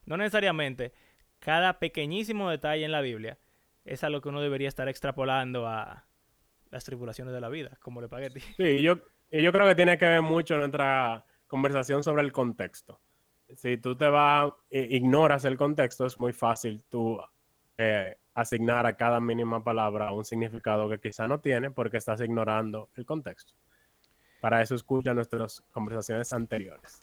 no 0.07 0.17
necesariamente 0.17 0.95
cada 1.41 1.79
pequeñísimo 1.79 2.49
detalle 2.49 2.87
en 2.87 2.93
la 2.93 3.03
Biblia 3.03 3.39
es 3.85 4.03
algo 4.03 4.23
que 4.23 4.31
uno 4.31 4.41
debería 4.41 4.67
estar 4.67 4.89
extrapolando 4.89 5.67
a 5.67 6.07
las 6.71 6.85
tribulaciones 6.85 7.35
de 7.35 7.41
la 7.43 7.51
vida, 7.51 7.77
como 7.81 8.01
el 8.01 8.05
espagueti. 8.05 8.41
Sí, 8.57 8.81
yo, 8.81 8.97
yo 9.31 9.53
creo 9.53 9.69
que 9.69 9.75
tiene 9.75 9.99
que 9.99 10.07
ver 10.07 10.23
mucho 10.23 10.57
nuestra 10.57 11.23
conversación 11.47 12.03
sobre 12.03 12.23
el 12.23 12.33
contexto. 12.33 12.99
si 13.57 13.77
tú 13.77 13.95
te 13.95 14.09
vas, 14.09 14.55
ignoras 14.71 15.45
el 15.45 15.59
contexto, 15.59 16.07
es 16.07 16.19
muy 16.19 16.33
fácil 16.33 16.83
tú 16.89 17.21
eh, 17.77 18.17
asignar 18.35 18.87
a 18.87 18.97
cada 18.97 19.21
mínima 19.21 19.63
palabra 19.63 20.13
un 20.13 20.25
significado 20.25 20.89
que 20.89 20.99
quizá 20.99 21.29
no 21.29 21.41
tiene 21.41 21.71
porque 21.71 21.99
estás 21.99 22.21
ignorando 22.21 22.91
el 22.97 23.07
contexto. 23.07 23.55
Para 24.41 24.61
eso 24.61 24.75
escucha 24.75 25.15
nuestras 25.15 25.63
conversaciones 25.71 26.33
anteriores. 26.33 27.01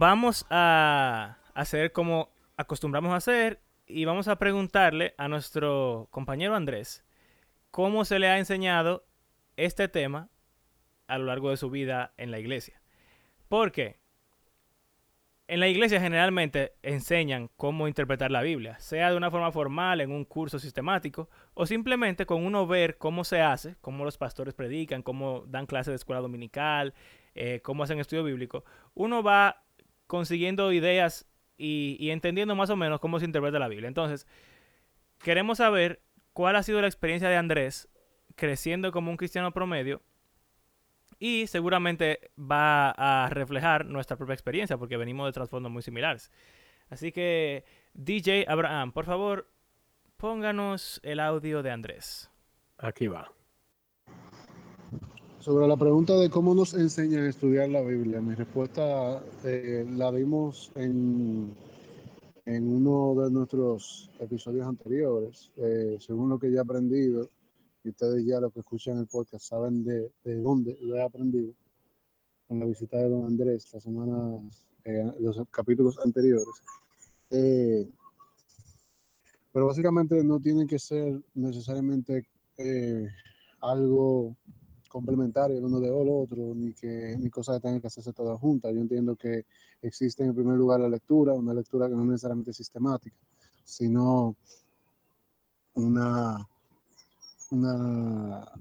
Vamos 0.00 0.46
a 0.48 1.36
hacer 1.52 1.92
como 1.92 2.30
acostumbramos 2.56 3.12
a 3.12 3.16
hacer 3.16 3.60
y 3.86 4.06
vamos 4.06 4.28
a 4.28 4.38
preguntarle 4.38 5.14
a 5.18 5.28
nuestro 5.28 6.08
compañero 6.10 6.54
Andrés 6.54 7.04
cómo 7.70 8.06
se 8.06 8.18
le 8.18 8.28
ha 8.28 8.38
enseñado 8.38 9.04
este 9.58 9.88
tema 9.88 10.30
a 11.06 11.18
lo 11.18 11.26
largo 11.26 11.50
de 11.50 11.58
su 11.58 11.68
vida 11.68 12.14
en 12.16 12.30
la 12.30 12.38
iglesia. 12.38 12.80
Porque 13.50 13.98
en 15.48 15.60
la 15.60 15.68
iglesia 15.68 16.00
generalmente 16.00 16.72
enseñan 16.82 17.50
cómo 17.58 17.86
interpretar 17.86 18.30
la 18.30 18.40
Biblia, 18.40 18.78
sea 18.78 19.10
de 19.10 19.18
una 19.18 19.30
forma 19.30 19.52
formal, 19.52 20.00
en 20.00 20.12
un 20.12 20.24
curso 20.24 20.58
sistemático, 20.58 21.28
o 21.52 21.66
simplemente 21.66 22.24
con 22.24 22.42
uno 22.46 22.66
ver 22.66 22.96
cómo 22.96 23.22
se 23.22 23.42
hace, 23.42 23.76
cómo 23.82 24.06
los 24.06 24.16
pastores 24.16 24.54
predican, 24.54 25.02
cómo 25.02 25.44
dan 25.46 25.66
clases 25.66 25.92
de 25.92 25.96
escuela 25.96 26.22
dominical, 26.22 26.94
eh, 27.34 27.60
cómo 27.62 27.82
hacen 27.82 27.98
estudio 27.98 28.24
bíblico. 28.24 28.64
Uno 28.94 29.22
va 29.22 29.62
consiguiendo 30.10 30.72
ideas 30.72 31.24
y, 31.56 32.10
entendiendo 32.10 32.56
más 32.56 32.68
o 32.68 32.74
menos 32.74 32.98
cómo 32.98 33.20
se 33.20 33.26
interpreta 33.26 33.60
la 33.60 33.68
Biblia. 33.68 33.86
Entonces, 33.86 34.26
queremos 35.22 35.58
saber 35.58 36.02
cuál 36.32 36.56
ha 36.56 36.64
sido 36.64 36.80
la 36.80 36.88
experiencia 36.88 37.28
de 37.28 37.36
Andrés 37.36 37.88
creciendo 38.34 38.90
como 38.90 39.12
un 39.12 39.16
cristiano 39.16 39.52
promedio 39.52 40.02
y 41.20 41.46
seguramente 41.46 42.32
va 42.36 42.90
a 42.90 43.28
reflejar 43.30 43.86
nuestra 43.86 44.16
propia 44.16 44.34
experiencia 44.34 44.76
porque 44.76 44.96
venimos 44.96 45.28
de 45.28 45.32
trasfondos 45.32 45.70
muy 45.70 45.82
similares. 45.82 46.32
Así 46.88 47.12
que, 47.12 47.64
DJ 47.94 48.46
Abraham, 48.48 48.90
por 48.90 49.04
favor, 49.04 49.48
pónganos 50.16 51.00
el 51.04 51.20
audio 51.20 51.62
de 51.62 51.70
Andrés. 51.70 52.32
Aquí 52.78 53.06
va. 53.06 53.30
Sobre 55.40 55.66
la 55.66 55.76
pregunta 55.78 56.18
de 56.18 56.28
cómo 56.28 56.54
nos 56.54 56.74
enseñan 56.74 57.24
a 57.24 57.30
estudiar 57.30 57.70
la 57.70 57.80
Biblia, 57.80 58.20
mi 58.20 58.34
respuesta 58.34 59.24
eh, 59.42 59.86
la 59.88 60.12
dimos 60.12 60.70
en, 60.74 61.56
en 62.44 62.68
uno 62.68 63.22
de 63.22 63.30
nuestros 63.30 64.10
episodios 64.20 64.66
anteriores. 64.66 65.50
Eh, 65.56 65.96
según 65.98 66.28
lo 66.28 66.38
que 66.38 66.52
ya 66.52 66.58
he 66.58 66.60
aprendido, 66.60 67.30
y 67.82 67.88
ustedes 67.88 68.26
ya 68.26 68.38
lo 68.38 68.50
que 68.50 68.60
escuchan 68.60 68.98
el 68.98 69.06
podcast 69.06 69.46
saben 69.46 69.82
de, 69.82 70.12
de 70.24 70.42
dónde 70.42 70.76
lo 70.82 70.96
he 70.96 71.02
aprendido, 71.02 71.54
con 72.46 72.60
la 72.60 72.66
visita 72.66 72.98
de 72.98 73.08
don 73.08 73.24
Andrés 73.24 73.72
la 73.72 73.80
semana, 73.80 74.46
eh, 74.84 75.10
los 75.20 75.40
capítulos 75.50 75.98
anteriores. 76.04 76.54
pero 79.52 79.66
básicamente 79.66 80.22
no 80.22 80.38
tiene 80.38 80.66
que 80.66 80.78
ser 80.78 81.18
necesariamente 81.32 82.26
algo 83.62 84.36
complementario 84.90 85.56
el 85.56 85.64
uno 85.64 85.78
de 85.78 85.90
otro, 85.90 86.52
ni 86.54 86.74
que 86.74 87.16
ni 87.16 87.30
cosas 87.30 87.56
que 87.56 87.62
tengan 87.62 87.80
que 87.80 87.86
hacerse 87.86 88.12
todas 88.12 88.38
juntas. 88.40 88.74
Yo 88.74 88.80
entiendo 88.80 89.14
que 89.14 89.46
existe 89.80 90.24
en 90.24 90.34
primer 90.34 90.56
lugar 90.56 90.80
la 90.80 90.88
lectura, 90.88 91.32
una 91.32 91.54
lectura 91.54 91.88
que 91.88 91.94
no 91.94 92.04
necesariamente 92.04 92.52
sistemática, 92.52 93.16
sino 93.64 94.36
una, 95.74 96.46
una, 97.52 98.52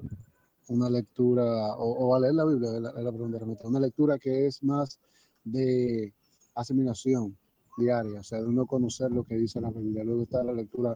una 0.68 0.90
lectura, 0.90 1.76
o, 1.76 2.16
a 2.16 2.20
leer 2.20 2.36
la 2.36 2.46
Biblia, 2.46 2.76
es 2.76 2.82
la, 2.82 3.12
pregunta, 3.12 3.68
una 3.68 3.80
lectura 3.80 4.20
que 4.20 4.46
es 4.46 4.64
más 4.64 5.00
de 5.44 6.14
asimilación 6.54 7.36
diaria, 7.76 8.20
o 8.20 8.24
sea, 8.24 8.40
de 8.40 8.46
uno 8.46 8.68
conocer 8.68 9.10
lo 9.12 9.24
que 9.24 9.36
dice 9.36 9.60
la 9.60 9.72
Biblia. 9.72 10.04
Luego 10.04 10.24
está 10.24 10.44
la 10.44 10.54
lectura 10.54 10.96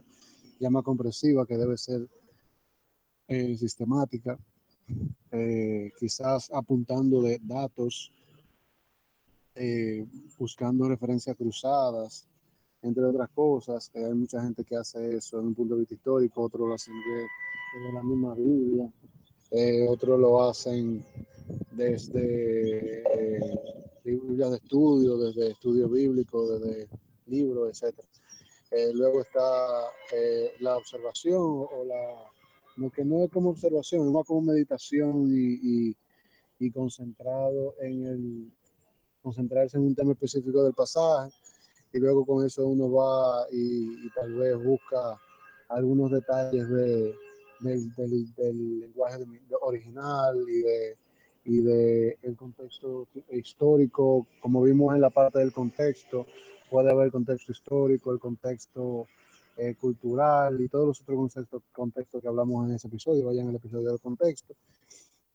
ya 0.60 0.70
más 0.70 0.84
comprensiva, 0.84 1.44
que 1.44 1.56
debe 1.56 1.76
ser 1.76 2.08
eh, 3.26 3.56
sistemática, 3.56 4.38
eh, 5.32 5.90
quizás 5.98 6.50
apuntando 6.52 7.22
de 7.22 7.40
datos, 7.42 8.12
eh, 9.56 10.06
buscando 10.38 10.88
referencias 10.88 11.36
cruzadas, 11.36 12.28
entre 12.82 13.04
otras 13.04 13.30
cosas. 13.30 13.90
Eh, 13.94 14.04
hay 14.04 14.14
mucha 14.14 14.40
gente 14.42 14.64
que 14.64 14.76
hace 14.76 15.16
eso 15.16 15.40
en 15.40 15.46
un 15.48 15.54
punto 15.54 15.74
de 15.74 15.80
vista 15.80 15.94
histórico, 15.94 16.42
otros 16.42 16.68
lo 16.68 16.74
hacen 16.74 16.94
de, 16.94 17.92
la 17.92 18.02
misma 18.04 18.34
Biblia, 18.34 18.88
otros 19.88 20.20
lo 20.20 20.48
hacen 20.48 21.04
desde 21.72 23.02
Biblias 24.04 24.50
de 24.50 24.56
estudio, 24.56 25.18
desde 25.18 25.50
estudio 25.50 25.88
bíblico, 25.88 26.46
desde 26.46 26.88
libros, 27.26 27.82
etc. 27.82 27.98
luego 28.94 29.22
está 29.22 29.90
la 30.60 30.76
observación 30.76 31.42
o 31.42 31.84
la 31.84 32.33
lo 32.76 32.90
que 32.90 33.04
no 33.04 33.24
es 33.24 33.30
como 33.30 33.50
observación, 33.50 34.06
es 34.06 34.12
más 34.12 34.26
como 34.26 34.52
meditación 34.52 35.26
y, 35.28 35.94
y, 36.58 36.70
concentrado 36.70 37.74
en 37.80 38.06
el, 38.06 38.52
concentrarse 39.22 39.76
en 39.76 39.84
un 39.84 39.94
tema 39.94 40.12
específico 40.12 40.64
del 40.64 40.72
pasaje. 40.72 41.30
Y 41.92 41.98
luego 41.98 42.24
con 42.24 42.44
eso 42.44 42.66
uno 42.66 42.90
va 42.90 43.46
y, 43.52 44.10
tal 44.10 44.34
vez 44.34 44.56
busca 44.62 45.20
algunos 45.68 46.10
detalles 46.10 46.68
de, 46.68 47.14
del, 47.60 48.34
del, 48.34 48.80
lenguaje 48.80 49.24
original 49.60 50.36
y 50.48 50.62
de 50.62 50.96
y 51.44 51.60
de 51.60 52.18
el 52.22 52.36
contexto 52.36 53.06
histórico, 53.30 54.26
como 54.40 54.62
vimos 54.62 54.94
en 54.94 55.00
la 55.00 55.10
parte 55.10 55.40
del 55.40 55.52
contexto, 55.52 56.26
puede 56.70 56.90
haber 56.90 57.10
contexto 57.10 57.52
histórico, 57.52 58.12
el 58.12 58.18
contexto 58.18 59.06
eh, 59.56 59.76
cultural 59.76 60.60
y 60.60 60.68
todos 60.68 60.84
los 60.84 61.00
otros 61.00 61.16
conceptos, 61.16 61.62
contextos 61.70 62.20
que 62.20 62.26
hablamos 62.26 62.68
en 62.68 62.74
ese 62.74 62.88
episodio, 62.88 63.26
vayan 63.26 63.48
al 63.48 63.54
episodio 63.54 63.90
del 63.90 64.00
contexto. 64.00 64.56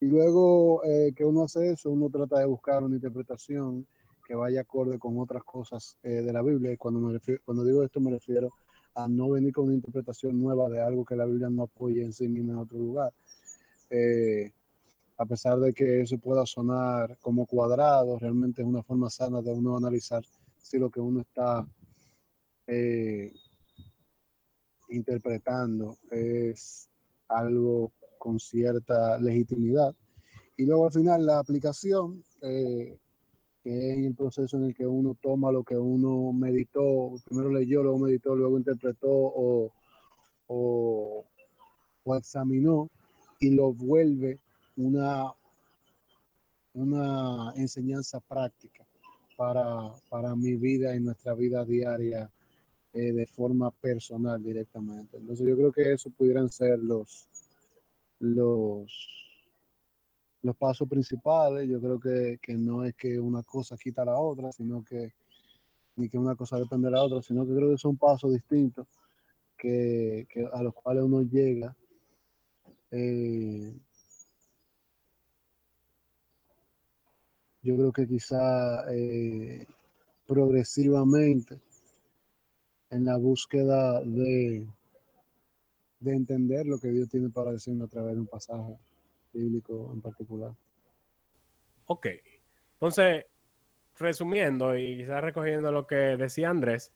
Y 0.01 0.07
luego 0.07 0.83
eh, 0.83 1.13
que 1.15 1.23
uno 1.23 1.43
hace 1.43 1.71
eso, 1.71 1.89
uno 1.89 2.09
trata 2.09 2.39
de 2.39 2.45
buscar 2.45 2.83
una 2.83 2.95
interpretación 2.95 3.87
que 4.27 4.35
vaya 4.35 4.61
acorde 4.61 4.99
con 4.99 5.17
otras 5.19 5.43
cosas 5.45 5.97
eh, 6.03 6.21
de 6.21 6.33
la 6.33 6.41
Biblia. 6.41 6.75
Cuando, 6.77 6.99
me 6.99 7.17
cuando 7.45 7.63
digo 7.63 7.81
esto 7.81 8.01
me 8.01 8.11
refiero 8.11 8.51
a 8.93 9.07
no 9.07 9.29
venir 9.29 9.53
con 9.53 9.65
una 9.65 9.75
interpretación 9.75 10.37
nueva 10.37 10.67
de 10.67 10.81
algo 10.81 11.05
que 11.05 11.15
la 11.15 11.25
Biblia 11.25 11.49
no 11.49 11.63
apoya 11.63 12.03
en 12.03 12.11
sí 12.11 12.27
misma 12.27 12.53
en 12.53 12.59
otro 12.59 12.77
lugar. 12.77 13.13
a 15.17 15.25
pesar 15.25 15.59
de 15.59 15.73
que 15.73 16.01
eso 16.01 16.17
pueda 16.17 16.45
sonar 16.45 17.17
como 17.21 17.45
cuadrado, 17.45 18.19
realmente 18.19 18.61
es 18.61 18.67
una 18.67 18.83
forma 18.83 19.09
sana 19.09 19.41
de 19.41 19.53
uno 19.53 19.77
analizar 19.77 20.23
si 20.61 20.77
lo 20.77 20.89
que 20.89 20.99
uno 20.99 21.21
está 21.21 21.65
interpretando 24.89 25.97
es 26.11 26.89
algo 27.27 27.91
con 28.17 28.39
cierta 28.39 29.17
legitimidad. 29.19 29.95
Y 30.57 30.65
luego 30.65 30.87
al 30.87 30.91
final 30.91 31.25
la 31.25 31.39
aplicación, 31.39 32.23
eh, 32.41 32.97
que 33.63 33.91
es 33.91 34.05
el 34.05 34.15
proceso 34.15 34.57
en 34.57 34.65
el 34.65 34.75
que 34.75 34.85
uno 34.85 35.15
toma 35.21 35.51
lo 35.51 35.63
que 35.63 35.77
uno 35.77 36.33
meditó, 36.33 37.13
primero 37.25 37.49
leyó, 37.49 37.81
luego 37.83 37.99
meditó, 37.99 38.35
luego 38.35 38.57
interpretó 38.57 39.09
o, 39.09 39.71
o, 40.47 41.25
examinó 42.17 42.89
y 43.39 43.51
lo 43.51 43.71
vuelve 43.71 44.39
una, 44.75 45.31
una 46.73 47.53
enseñanza 47.55 48.19
práctica 48.19 48.83
para, 49.37 49.93
para 50.09 50.35
mi 50.35 50.55
vida 50.55 50.95
y 50.95 50.99
nuestra 50.99 51.35
vida 51.35 51.63
diaria 51.63 52.31
eh, 52.99 53.13
de 53.13 53.25
forma 53.25 53.71
personal 53.71 54.43
directamente. 54.43 55.17
Entonces 55.17 55.47
yo 55.47 55.55
creo 55.55 55.71
que 55.71 55.93
eso 55.93 56.09
pudieran 56.09 56.49
ser 56.49 56.79
los, 56.79 57.29
los, 58.19 58.91
los 60.41 60.57
pasos 60.57 60.89
principales. 60.89 61.69
Yo 61.69 61.79
creo 61.79 61.97
que, 61.97 62.39
que 62.41 62.55
no 62.55 62.83
es 62.83 62.93
que 62.95 63.17
una 63.17 63.41
cosa 63.43 63.77
quita 63.77 64.03
la 64.03 64.19
otra, 64.19 64.51
sino 64.51 64.83
que 64.83 65.13
ni 65.95 66.09
que 66.09 66.17
una 66.17 66.35
cosa 66.35 66.57
depende 66.57 66.87
de 66.87 66.91
la 66.91 67.03
otra, 67.03 67.21
sino 67.21 67.45
que 67.45 67.55
creo 67.55 67.69
que 67.71 67.77
son 67.77 67.97
pasos 67.97 68.33
distintos 68.33 68.87
que, 69.57 70.27
que 70.29 70.45
a 70.51 70.61
los 70.61 70.73
cuales 70.73 71.03
uno 71.03 71.21
llega. 71.21 71.75
Eh, 72.91 73.73
yo 77.61 77.75
creo 77.75 77.93
que 77.93 78.07
quizá 78.07 78.85
eh, 78.93 79.65
progresivamente 80.25 81.61
en 82.89 83.05
la 83.05 83.17
búsqueda 83.17 84.01
de, 84.01 84.65
de 85.99 86.11
entender 86.13 86.65
lo 86.65 86.79
que 86.79 86.89
Dios 86.89 87.09
tiene 87.09 87.29
para 87.29 87.51
decirnos 87.51 87.87
a 87.87 87.91
través 87.91 88.13
de 88.13 88.21
un 88.21 88.27
pasaje 88.27 88.77
bíblico 89.33 89.91
en 89.93 90.01
particular. 90.01 90.51
Ok. 91.85 92.07
Entonces, 92.73 93.25
resumiendo 93.97 94.77
y 94.77 94.97
quizás 94.97 95.21
recogiendo 95.23 95.71
lo 95.71 95.85
que 95.85 95.95
decía 95.95 96.49
Andrés, 96.49 96.91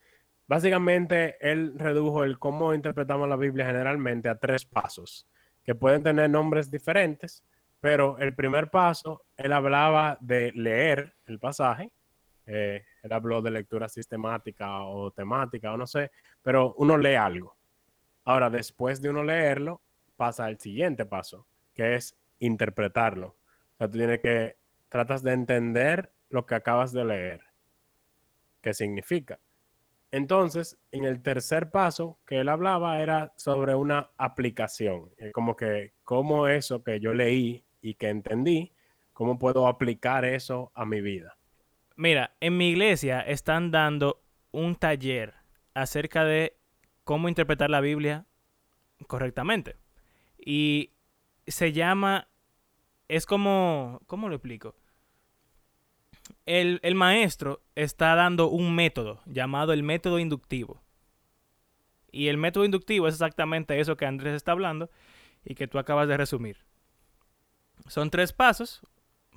básicamente 0.47 1.35
él 1.41 1.77
redujo 1.77 2.23
el 2.23 2.39
cómo 2.39 2.73
interpretamos 2.73 3.27
la 3.27 3.35
Biblia 3.35 3.65
generalmente 3.65 4.29
a 4.29 4.37
tres 4.37 4.65
pasos, 4.65 5.27
que 5.63 5.75
pueden 5.75 6.03
tener 6.03 6.29
nombres 6.29 6.71
diferentes, 6.71 7.43
pero 7.81 8.17
el 8.19 8.33
primer 8.33 8.69
paso, 8.69 9.23
él 9.35 9.51
hablaba 9.51 10.17
de 10.21 10.51
leer 10.53 11.15
el 11.25 11.39
pasaje, 11.39 11.91
eh, 12.45 12.83
él 13.03 13.11
habló 13.11 13.41
de 13.41 13.51
lectura 13.51 13.89
sistemática 13.89 14.81
o 14.81 15.11
temática 15.11 15.73
o 15.73 15.77
no 15.77 15.85
sé, 15.85 16.11
pero 16.41 16.73
uno 16.77 16.97
lee 16.97 17.15
algo. 17.15 17.55
Ahora, 18.23 18.49
después 18.49 19.01
de 19.01 19.09
uno 19.09 19.23
leerlo, 19.23 19.81
pasa 20.15 20.45
al 20.45 20.57
siguiente 20.59 21.05
paso, 21.05 21.45
que 21.73 21.95
es 21.95 22.17
interpretarlo. 22.39 23.27
O 23.27 23.77
sea, 23.77 23.89
tú 23.89 23.97
tienes 23.97 24.21
que, 24.21 24.55
tratas 24.87 25.21
de 25.21 25.33
entender 25.33 26.11
lo 26.29 26.45
que 26.45 26.55
acabas 26.55 26.93
de 26.93 27.03
leer. 27.03 27.41
¿Qué 28.61 28.73
significa? 28.73 29.39
Entonces, 30.11 30.77
en 30.91 31.03
el 31.03 31.21
tercer 31.21 31.71
paso 31.71 32.19
que 32.25 32.39
él 32.39 32.47
hablaba 32.47 33.01
era 33.01 33.33
sobre 33.35 33.75
una 33.75 34.11
aplicación, 34.15 35.09
como 35.33 35.55
que 35.55 35.93
cómo 36.03 36.47
eso 36.47 36.83
que 36.83 36.99
yo 36.99 37.13
leí 37.13 37.65
y 37.81 37.95
que 37.95 38.09
entendí, 38.09 38.71
cómo 39.11 39.39
puedo 39.39 39.67
aplicar 39.67 40.23
eso 40.23 40.71
a 40.75 40.85
mi 40.85 41.01
vida. 41.01 41.35
Mira, 41.95 42.35
en 42.39 42.57
mi 42.57 42.69
iglesia 42.69 43.21
están 43.21 43.71
dando 43.71 44.23
un 44.51 44.75
taller 44.75 45.35
acerca 45.73 46.23
de 46.23 46.57
cómo 47.03 47.29
interpretar 47.29 47.69
la 47.69 47.81
Biblia 47.81 48.25
correctamente. 49.07 49.77
Y 50.37 50.91
se 51.47 51.71
llama, 51.71 52.27
es 53.07 53.25
como, 53.25 54.01
¿cómo 54.07 54.29
lo 54.29 54.35
explico? 54.35 54.75
El, 56.45 56.79
el, 56.83 56.95
maestro 56.95 57.61
está 57.75 58.15
dando 58.15 58.47
un 58.47 58.75
método 58.75 59.21
llamado 59.25 59.73
el 59.73 59.83
método 59.83 60.19
inductivo. 60.19 60.81
Y 62.11 62.27
el 62.27 62.37
método 62.37 62.65
inductivo 62.65 63.07
es 63.07 63.15
exactamente 63.15 63.79
eso 63.79 63.97
que 63.97 64.05
Andrés 64.05 64.35
está 64.35 64.51
hablando 64.51 64.89
y 65.43 65.55
que 65.55 65.67
tú 65.67 65.79
acabas 65.79 66.07
de 66.07 66.17
resumir. 66.17 66.57
Son 67.87 68.09
tres 68.09 68.33
pasos. 68.33 68.81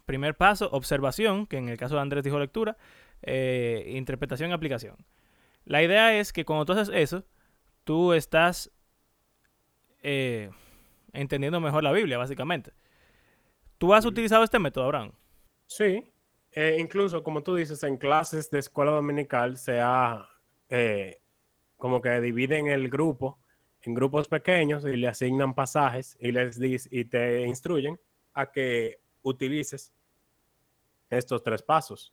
Primer 0.07 0.37
paso, 0.37 0.71
observación, 0.71 1.49
que 1.49 1.59
en 1.59 1.69
el 1.69 1.77
caso 1.77 1.97
de 1.97 2.01
Andrés 2.01 2.23
dijo 2.23 2.39
lectura, 2.39 2.77
eh, 3.23 3.93
interpretación 3.97 4.51
y 4.51 4.53
aplicación. 4.53 4.97
La 5.65 5.83
idea 5.83 6.17
es 6.17 6.33
que 6.33 6.45
cuando 6.45 6.65
tú 6.65 6.75
haces 6.75 6.91
eso, 6.95 7.25
tú 7.83 8.13
estás 8.13 8.71
eh, 10.05 10.51
entendiendo 11.13 11.61
mejor 11.61 11.83
la 11.83 11.91
Biblia, 11.91 12.19
básicamente. 12.19 12.73
¿Tú 13.79 13.93
has 13.93 14.05
utilizado 14.05 14.45
este 14.45 14.61
método, 14.61 14.85
Abraham? 14.85 15.11
Sí, 15.67 16.05
eh, 16.53 16.77
incluso 16.79 17.25
como 17.25 17.43
tú 17.43 17.57
dices, 17.57 17.83
en 17.83 17.97
clases 17.97 18.49
de 18.49 18.61
escuela 18.61 18.93
dominical 18.93 19.59
se 19.59 19.81
ha 19.81 20.29
como 21.77 22.01
que 22.01 22.21
dividen 22.21 22.67
el 22.67 22.89
grupo 22.89 23.39
en 23.83 23.95
grupos 23.95 24.27
pequeños 24.27 24.85
y 24.85 24.97
le 24.97 25.07
asignan 25.07 25.55
pasajes 25.55 26.17
y 26.21 26.33
les 26.33 26.59
y 26.61 27.05
te 27.05 27.43
instruyen 27.47 28.01
a 28.35 28.51
que 28.51 28.99
utilices 29.23 29.93
estos 31.11 31.43
tres 31.43 31.63
pasos 31.63 32.13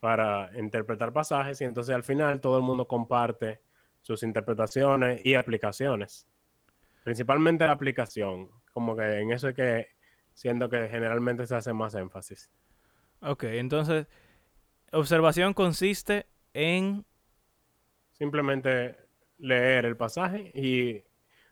para 0.00 0.50
interpretar 0.58 1.12
pasajes 1.12 1.60
y 1.60 1.64
entonces 1.64 1.94
al 1.94 2.04
final 2.04 2.40
todo 2.40 2.58
el 2.58 2.62
mundo 2.62 2.86
comparte 2.86 3.60
sus 4.02 4.22
interpretaciones 4.22 5.24
y 5.24 5.34
aplicaciones. 5.34 6.26
Principalmente 7.02 7.66
la 7.66 7.72
aplicación, 7.72 8.50
como 8.72 8.96
que 8.96 9.20
en 9.20 9.32
eso 9.32 9.48
es 9.48 9.54
que 9.54 9.88
siento 10.34 10.68
que 10.68 10.88
generalmente 10.88 11.46
se 11.46 11.54
hace 11.54 11.72
más 11.72 11.94
énfasis. 11.94 12.50
Ok, 13.20 13.44
entonces, 13.44 14.06
observación 14.92 15.54
consiste 15.54 16.26
en... 16.52 17.04
Simplemente 18.12 18.96
leer 19.38 19.86
el 19.86 19.96
pasaje 19.96 20.52
y, 20.54 21.02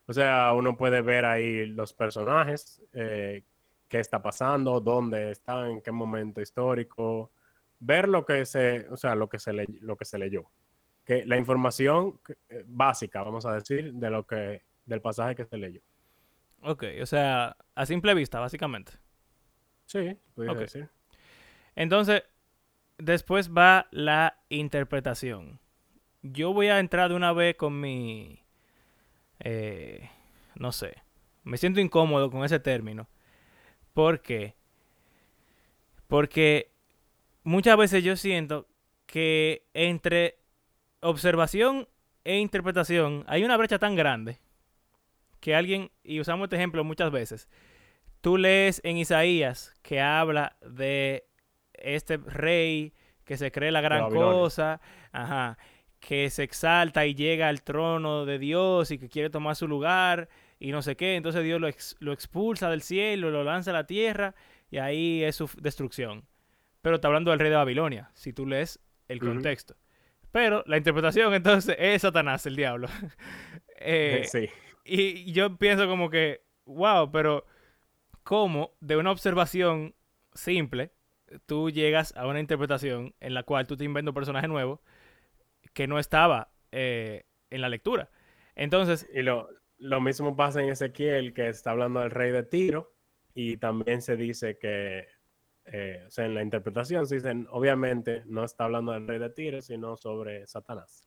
o 0.06 0.12
sea, 0.12 0.52
uno 0.52 0.76
puede 0.76 1.00
ver 1.00 1.24
ahí 1.24 1.66
los 1.66 1.92
personajes, 1.92 2.82
eh, 2.92 3.44
qué 3.92 4.00
está 4.00 4.22
pasando, 4.22 4.80
dónde 4.80 5.32
están, 5.32 5.70
en 5.70 5.82
qué 5.82 5.92
momento 5.92 6.40
histórico, 6.40 7.30
ver 7.78 8.08
lo 8.08 8.24
que 8.24 8.46
se, 8.46 8.88
o 8.88 8.96
sea, 8.96 9.14
lo 9.14 9.28
que 9.28 9.38
se, 9.38 9.52
le, 9.52 9.66
lo 9.82 9.98
que 9.98 10.06
se 10.06 10.16
leyó. 10.16 10.50
Que 11.04 11.26
la 11.26 11.36
información 11.36 12.18
eh, 12.48 12.64
básica, 12.66 13.22
vamos 13.22 13.44
a 13.44 13.52
decir, 13.52 13.92
de 13.92 14.08
lo 14.08 14.26
que, 14.26 14.62
del 14.86 15.02
pasaje 15.02 15.34
que 15.34 15.44
se 15.44 15.58
leyó. 15.58 15.82
Ok, 16.62 16.84
o 17.02 17.04
sea, 17.04 17.54
a 17.74 17.84
simple 17.84 18.14
vista, 18.14 18.40
básicamente. 18.40 18.92
Sí, 19.84 20.16
podría 20.34 20.54
decir. 20.54 20.88
Entonces, 21.76 22.22
después 22.96 23.52
va 23.52 23.88
la 23.90 24.38
interpretación. 24.48 25.60
Yo 26.22 26.54
voy 26.54 26.68
a 26.68 26.80
entrar 26.80 27.10
de 27.10 27.16
una 27.16 27.34
vez 27.34 27.56
con 27.56 27.78
mi... 27.78 28.42
Eh, 29.40 30.08
no 30.54 30.72
sé. 30.72 30.94
Me 31.42 31.58
siento 31.58 31.78
incómodo 31.78 32.30
con 32.30 32.42
ese 32.42 32.58
término. 32.58 33.06
¿Por 33.92 34.20
qué? 34.20 34.54
Porque 36.06 36.70
muchas 37.42 37.76
veces 37.76 38.04
yo 38.04 38.16
siento 38.16 38.66
que 39.06 39.66
entre 39.74 40.38
observación 41.00 41.88
e 42.24 42.38
interpretación 42.38 43.24
hay 43.26 43.44
una 43.44 43.56
brecha 43.56 43.78
tan 43.78 43.96
grande 43.96 44.38
que 45.40 45.54
alguien, 45.54 45.90
y 46.04 46.20
usamos 46.20 46.46
este 46.46 46.56
ejemplo 46.56 46.84
muchas 46.84 47.10
veces, 47.10 47.48
tú 48.20 48.38
lees 48.38 48.80
en 48.84 48.96
Isaías 48.96 49.74
que 49.82 50.00
habla 50.00 50.56
de 50.62 51.26
este 51.74 52.16
rey 52.16 52.94
que 53.24 53.36
se 53.36 53.50
cree 53.50 53.72
la 53.72 53.80
gran 53.80 54.10
cosa, 54.10 54.80
ajá, 55.10 55.58
que 55.98 56.30
se 56.30 56.42
exalta 56.44 57.06
y 57.06 57.14
llega 57.14 57.48
al 57.48 57.62
trono 57.62 58.24
de 58.24 58.38
Dios 58.38 58.90
y 58.90 58.98
que 58.98 59.08
quiere 59.08 59.30
tomar 59.30 59.56
su 59.56 59.68
lugar 59.68 60.28
y 60.62 60.70
no 60.70 60.80
sé 60.80 60.94
qué, 60.94 61.16
entonces 61.16 61.42
Dios 61.42 61.60
lo, 61.60 61.68
lo 61.98 62.12
expulsa 62.12 62.70
del 62.70 62.82
cielo, 62.82 63.32
lo 63.32 63.42
lanza 63.42 63.72
a 63.72 63.74
la 63.74 63.84
tierra 63.84 64.36
y 64.70 64.78
ahí 64.78 65.24
es 65.24 65.34
su 65.34 65.50
destrucción. 65.60 66.24
Pero 66.82 66.94
está 66.94 67.08
hablando 67.08 67.32
del 67.32 67.40
rey 67.40 67.50
de 67.50 67.56
Babilonia, 67.56 68.12
si 68.14 68.32
tú 68.32 68.46
lees 68.46 68.78
el 69.08 69.18
contexto. 69.18 69.74
Pero 70.30 70.62
la 70.68 70.76
interpretación 70.76 71.34
entonces 71.34 71.74
es 71.80 72.02
Satanás, 72.02 72.46
el 72.46 72.56
diablo. 72.56 72.88
Eh, 73.84 74.22
sí. 74.30 74.48
Y 74.84 75.32
yo 75.32 75.56
pienso 75.56 75.88
como 75.88 76.08
que, 76.08 76.44
wow, 76.66 77.10
pero 77.10 77.44
¿cómo 78.22 78.76
de 78.78 78.96
una 78.96 79.10
observación 79.10 79.96
simple 80.34 80.92
tú 81.46 81.68
llegas 81.68 82.14
a 82.16 82.28
una 82.28 82.38
interpretación 82.38 83.12
en 83.18 83.34
la 83.34 83.42
cual 83.42 83.66
tú 83.66 83.76
te 83.76 83.82
inventas 83.82 84.10
un 84.10 84.14
personaje 84.14 84.46
nuevo 84.46 84.80
que 85.72 85.88
no 85.88 85.98
estaba 85.98 86.52
eh, 86.70 87.24
en 87.50 87.60
la 87.60 87.68
lectura? 87.68 88.08
Entonces... 88.54 89.08
Y 89.12 89.22
lo, 89.22 89.48
lo 89.82 90.00
mismo 90.00 90.36
pasa 90.36 90.62
en 90.62 90.70
Ezequiel, 90.70 91.34
que 91.34 91.48
está 91.48 91.72
hablando 91.72 92.00
del 92.00 92.10
rey 92.10 92.30
de 92.30 92.42
Tiro, 92.42 92.94
y 93.34 93.56
también 93.56 94.02
se 94.02 94.16
dice 94.16 94.58
que 94.58 95.06
eh, 95.64 96.04
o 96.06 96.10
sea, 96.10 96.26
en 96.26 96.34
la 96.34 96.42
interpretación 96.42 97.06
se 97.06 97.16
dicen, 97.16 97.46
obviamente 97.50 98.22
no 98.26 98.44
está 98.44 98.64
hablando 98.64 98.92
del 98.92 99.06
rey 99.06 99.18
de 99.18 99.30
Tiro, 99.30 99.60
sino 99.62 99.96
sobre 99.96 100.46
Satanás. 100.46 101.06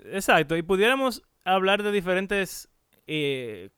Exacto, 0.00 0.56
y 0.56 0.62
pudiéramos 0.62 1.22
hablar 1.44 1.82
de 1.82 1.92
diferentes, 1.92 2.68
eh, 3.06 3.70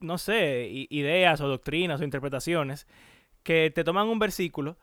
no 0.00 0.18
sé, 0.18 0.68
ideas 0.70 1.40
o 1.40 1.48
doctrinas 1.48 2.00
o 2.00 2.04
interpretaciones 2.04 2.86
que 3.42 3.70
te 3.70 3.84
toman 3.84 4.08
un 4.08 4.18
versículo 4.18 4.78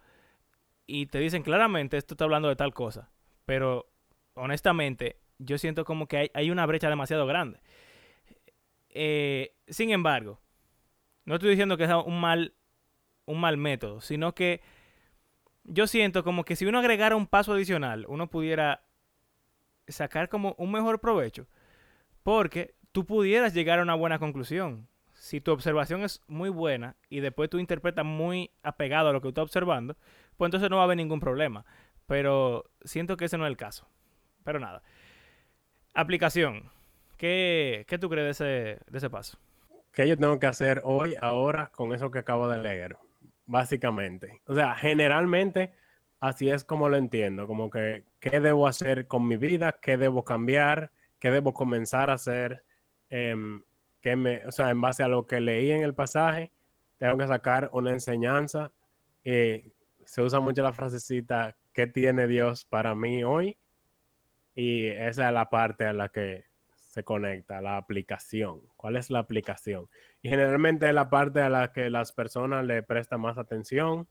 y 0.85 1.07
te 1.07 1.19
dicen 1.19 1.43
claramente 1.43 1.97
esto 1.97 2.13
está 2.13 2.25
hablando 2.25 2.49
de 2.49 2.55
tal 2.55 2.73
cosa, 2.73 3.11
pero 3.45 3.89
honestamente 4.33 5.17
yo 5.39 5.57
siento 5.57 5.85
como 5.85 6.07
que 6.07 6.31
hay, 6.33 6.51
una 6.51 6.65
brecha 6.65 6.89
demasiado 6.89 7.25
grande. 7.25 7.59
Eh, 8.97 9.53
sin 9.67 9.91
embargo, 9.91 10.39
no 11.25 11.35
estoy 11.35 11.49
diciendo 11.49 11.75
que 11.75 11.85
sea 11.85 11.97
un 11.97 12.19
mal 12.19 12.53
un 13.25 13.39
mal 13.39 13.57
método, 13.57 14.01
sino 14.01 14.33
que 14.33 14.61
yo 15.63 15.87
siento 15.87 16.23
como 16.23 16.45
que 16.45 16.55
si 16.55 16.65
uno 16.65 16.79
agregara 16.79 17.15
un 17.15 17.27
paso 17.27 17.53
adicional, 17.53 18.05
uno 18.07 18.29
pudiera 18.29 18.85
sacar 19.87 20.29
como 20.29 20.55
un 20.57 20.71
mejor 20.71 20.99
provecho, 20.99 21.47
porque 22.23 22.75
tú 22.91 23.05
pudieras 23.05 23.53
llegar 23.53 23.79
a 23.79 23.83
una 23.83 23.95
buena 23.95 24.19
conclusión. 24.19 24.87
Si 25.13 25.41
tu 25.41 25.51
observación 25.51 26.03
es 26.03 26.21
muy 26.27 26.49
buena 26.49 26.95
y 27.09 27.19
después 27.19 27.49
tú 27.49 27.57
interpretas 27.57 28.05
muy 28.05 28.51
apegado 28.63 29.09
a 29.09 29.13
lo 29.13 29.19
que 29.19 29.25
tú 29.25 29.29
estás 29.29 29.43
observando, 29.43 29.97
pues 30.37 30.47
entonces 30.47 30.69
no 30.69 30.77
va 30.77 30.83
a 30.83 30.85
haber 30.85 30.97
ningún 30.97 31.19
problema. 31.19 31.65
Pero 32.05 32.69
siento 32.83 33.17
que 33.17 33.25
ese 33.25 33.37
no 33.37 33.45
es 33.45 33.49
el 33.49 33.57
caso. 33.57 33.87
Pero 34.43 34.59
nada. 34.59 34.83
Aplicación. 35.93 36.69
¿Qué, 37.17 37.85
qué 37.87 37.97
tú 37.97 38.09
crees 38.09 38.25
de 38.25 38.31
ese, 38.31 38.79
de 38.91 38.97
ese 38.97 39.09
paso? 39.09 39.37
¿Qué 39.91 40.07
yo 40.07 40.17
tengo 40.17 40.39
que 40.39 40.47
hacer 40.47 40.81
hoy, 40.83 41.15
ahora, 41.21 41.71
con 41.73 41.93
eso 41.93 42.11
que 42.11 42.19
acabo 42.19 42.49
de 42.49 42.57
leer? 42.57 42.97
básicamente. 43.45 44.41
O 44.47 44.55
sea, 44.55 44.75
generalmente 44.75 45.73
así 46.19 46.49
es 46.49 46.63
como 46.63 46.89
lo 46.89 46.97
entiendo, 46.97 47.47
como 47.47 47.69
que 47.69 48.03
qué 48.19 48.39
debo 48.39 48.67
hacer 48.67 49.07
con 49.07 49.27
mi 49.27 49.37
vida, 49.37 49.77
qué 49.81 49.97
debo 49.97 50.23
cambiar, 50.23 50.91
qué 51.19 51.31
debo 51.31 51.53
comenzar 51.53 52.09
a 52.09 52.13
hacer, 52.13 52.63
em, 53.09 53.63
qué 54.01 54.15
me, 54.15 54.45
o 54.45 54.51
sea, 54.51 54.69
en 54.69 54.81
base 54.81 55.03
a 55.03 55.07
lo 55.07 55.27
que 55.27 55.39
leí 55.39 55.71
en 55.71 55.83
el 55.83 55.93
pasaje, 55.93 56.51
tengo 56.97 57.17
que 57.17 57.27
sacar 57.27 57.69
una 57.73 57.91
enseñanza. 57.91 58.71
Eh, 59.23 59.71
se 60.05 60.21
usa 60.21 60.39
mucho 60.39 60.63
la 60.63 60.73
frasecita, 60.73 61.55
¿qué 61.73 61.87
tiene 61.87 62.27
Dios 62.27 62.65
para 62.65 62.95
mí 62.95 63.23
hoy? 63.23 63.57
Y 64.55 64.87
esa 64.87 65.27
es 65.27 65.33
la 65.33 65.49
parte 65.49 65.85
a 65.85 65.93
la 65.93 66.09
que 66.09 66.45
se 66.95 67.03
conecta, 67.03 67.61
la 67.61 67.75
aplicación. 67.75 68.61
¿Cuál 68.77 68.95
es 68.95 69.09
la 69.09 69.19
aplicación? 69.19 69.89
Y 70.21 70.29
generalmente 70.29 70.93
la 70.93 71.09
parte 71.09 71.41
a 71.41 71.49
la 71.49 71.73
que 71.73 71.89
las 71.89 72.13
personas 72.13 72.65
le 72.65 72.83
prestan 72.83 73.19
más 73.19 73.37
atención, 73.37 74.07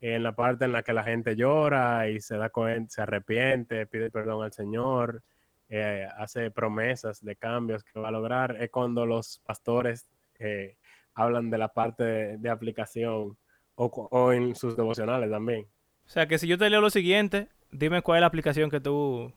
en 0.00 0.22
la 0.22 0.36
parte 0.36 0.66
en 0.66 0.70
la 0.70 0.84
que 0.84 0.92
la 0.92 1.02
gente 1.02 1.34
llora 1.34 2.08
y 2.08 2.20
se 2.20 2.36
da 2.36 2.52
se 2.86 3.02
arrepiente, 3.02 3.86
pide 3.86 4.12
perdón 4.12 4.44
al 4.44 4.52
Señor, 4.52 5.24
eh, 5.68 6.06
hace 6.16 6.52
promesas 6.52 7.24
de 7.24 7.34
cambios 7.34 7.82
que 7.82 7.98
va 7.98 8.06
a 8.06 8.12
lograr, 8.12 8.54
es 8.62 8.70
cuando 8.70 9.04
los 9.04 9.40
pastores 9.44 10.08
eh, 10.38 10.76
hablan 11.14 11.50
de 11.50 11.58
la 11.58 11.66
parte 11.66 12.38
de, 12.38 12.50
aplicación 12.50 13.36
o, 13.74 13.86
o 13.86 14.32
en 14.32 14.54
sus 14.54 14.76
devocionales 14.76 15.28
también. 15.28 15.66
O 16.06 16.08
sea, 16.08 16.28
que 16.28 16.38
si 16.38 16.46
yo 16.46 16.56
te 16.56 16.70
leo 16.70 16.80
lo 16.80 16.90
siguiente, 16.90 17.48
dime 17.72 18.00
cuál 18.02 18.18
es 18.18 18.20
la 18.20 18.28
aplicación 18.28 18.70
que 18.70 18.80
tú 18.80 19.34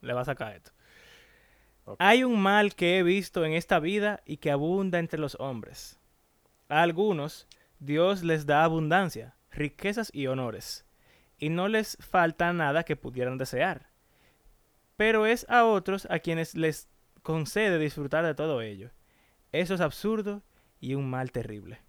le 0.00 0.14
vas 0.14 0.26
a 0.26 0.32
sacar 0.32 0.56
esto. 0.56 0.72
Hay 1.98 2.24
un 2.24 2.40
mal 2.40 2.74
que 2.74 2.98
he 2.98 3.02
visto 3.02 3.44
en 3.44 3.52
esta 3.52 3.80
vida 3.80 4.22
y 4.24 4.36
que 4.36 4.50
abunda 4.50 4.98
entre 4.98 5.18
los 5.18 5.36
hombres. 5.40 5.98
A 6.68 6.82
algunos 6.82 7.46
Dios 7.80 8.22
les 8.22 8.46
da 8.46 8.64
abundancia, 8.64 9.34
riquezas 9.50 10.10
y 10.12 10.26
honores, 10.26 10.84
y 11.38 11.48
no 11.48 11.68
les 11.68 11.96
falta 12.00 12.52
nada 12.52 12.84
que 12.84 12.96
pudieran 12.96 13.38
desear. 13.38 13.88
Pero 14.96 15.26
es 15.26 15.46
a 15.48 15.64
otros 15.64 16.06
a 16.10 16.18
quienes 16.18 16.54
les 16.54 16.88
concede 17.22 17.78
disfrutar 17.78 18.24
de 18.24 18.34
todo 18.34 18.60
ello. 18.60 18.90
Eso 19.52 19.74
es 19.74 19.80
absurdo 19.80 20.42
y 20.80 20.94
un 20.94 21.08
mal 21.08 21.32
terrible. 21.32 21.80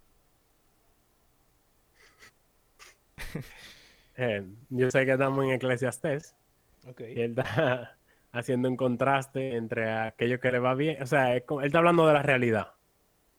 Eh, 4.14 4.44
yo 4.68 4.90
sé 4.90 5.06
que 5.06 5.12
estamos 5.12 5.42
en 5.42 5.52
Eclesiastés 5.52 6.34
y 6.98 7.20
él 7.20 7.30
está 7.30 7.96
haciendo 8.32 8.68
un 8.68 8.76
contraste 8.76 9.56
entre 9.56 9.90
aquello 9.90 10.40
que 10.40 10.50
le 10.50 10.58
va 10.58 10.74
bien, 10.74 11.02
o 11.02 11.06
sea, 11.06 11.34
él 11.36 11.44
está 11.62 11.78
hablando 11.78 12.06
de 12.06 12.14
la 12.14 12.22
realidad. 12.22 12.72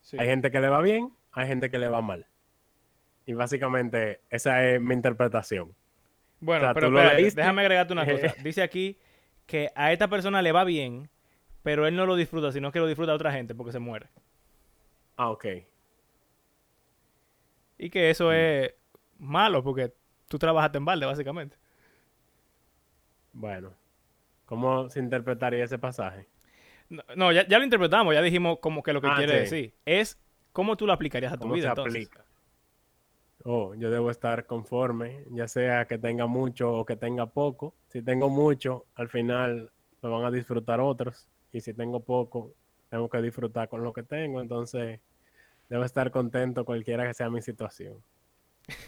Sí. 0.01 0.17
Hay 0.19 0.27
gente 0.27 0.51
que 0.51 0.59
le 0.59 0.69
va 0.69 0.81
bien, 0.81 1.11
hay 1.31 1.47
gente 1.47 1.69
que 1.71 1.79
le 1.79 1.87
va 1.87 2.01
mal. 2.01 2.27
Y 3.25 3.33
básicamente 3.33 4.21
esa 4.29 4.63
es 4.67 4.81
mi 4.81 4.93
interpretación. 4.93 5.73
Bueno, 6.39 6.63
O 6.63 6.65
sea, 6.67 6.73
pero 6.73 6.89
leíste. 6.91 7.41
déjame 7.41 7.61
agregarte 7.61 7.93
una 7.93 8.05
cosa. 8.05 8.35
Dice 8.43 8.61
aquí 8.61 8.99
que 9.45 9.71
a 9.75 9.91
esta 9.93 10.07
persona 10.09 10.41
le 10.41 10.51
va 10.51 10.63
bien, 10.63 11.09
pero 11.63 11.87
él 11.87 11.95
no 11.95 12.05
lo 12.05 12.15
disfruta, 12.15 12.51
sino 12.51 12.71
que 12.71 12.79
lo 12.79 12.87
disfruta 12.87 13.13
otra 13.13 13.31
gente 13.31 13.55
porque 13.55 13.71
se 13.71 13.79
muere. 13.79 14.09
Ah, 15.15 15.29
ok. 15.29 15.45
Y 17.77 17.89
que 17.89 18.09
eso 18.09 18.31
es 18.31 18.73
malo 19.17 19.63
porque 19.63 19.93
tú 20.27 20.37
trabajaste 20.37 20.77
en 20.77 20.85
balde, 20.85 21.05
básicamente. 21.05 21.57
Bueno. 23.31 23.73
¿Cómo 24.53 24.89
se 24.89 24.99
interpretaría 24.99 25.63
ese 25.65 25.79
pasaje? 25.79 26.27
No, 26.89 27.03
no, 27.15 27.31
ya, 27.31 27.47
ya 27.47 27.57
lo 27.57 27.63
interpretamos, 27.63 28.13
ya 28.13 28.21
dijimos 28.21 28.59
como 28.61 28.83
que 28.83 28.93
lo 28.93 29.01
que 29.01 29.11
Ah, 29.11 29.13
quiere 29.13 29.33
sí. 29.33 29.35
decir. 29.35 29.73
Es 29.85 30.19
cómo 30.51 30.77
tú 30.77 30.85
lo 30.87 30.93
aplicarías 30.93 31.33
a 31.33 31.37
tu 31.37 31.47
¿Cómo 31.47 31.51
vida. 31.51 31.67
se 31.67 31.69
entonces. 31.69 32.09
aplica? 32.09 32.25
Oh, 33.45 33.75
yo 33.75 33.91
debo 33.91 34.09
estar 34.09 34.45
conforme, 34.47 35.25
ya 35.31 35.47
sea 35.47 35.85
que 35.85 35.97
tenga 35.99 36.25
mucho 36.27 36.71
o 36.73 36.85
que 36.85 36.95
tenga 36.95 37.25
poco. 37.27 37.75
Si 37.89 38.01
tengo 38.01 38.29
mucho, 38.29 38.85
al 38.95 39.09
final 39.09 39.71
lo 40.01 40.11
van 40.11 40.25
a 40.25 40.31
disfrutar 40.31 40.79
otros. 40.79 41.27
Y 41.51 41.61
si 41.61 41.73
tengo 41.73 41.99
poco, 41.99 42.53
tengo 42.89 43.09
que 43.09 43.21
disfrutar 43.21 43.67
con 43.69 43.83
lo 43.83 43.93
que 43.93 44.03
tengo. 44.03 44.41
Entonces, 44.41 44.99
debo 45.69 45.83
estar 45.85 46.11
contento 46.11 46.65
cualquiera 46.65 47.07
que 47.07 47.13
sea 47.15 47.29
mi 47.31 47.41
situación. 47.41 48.03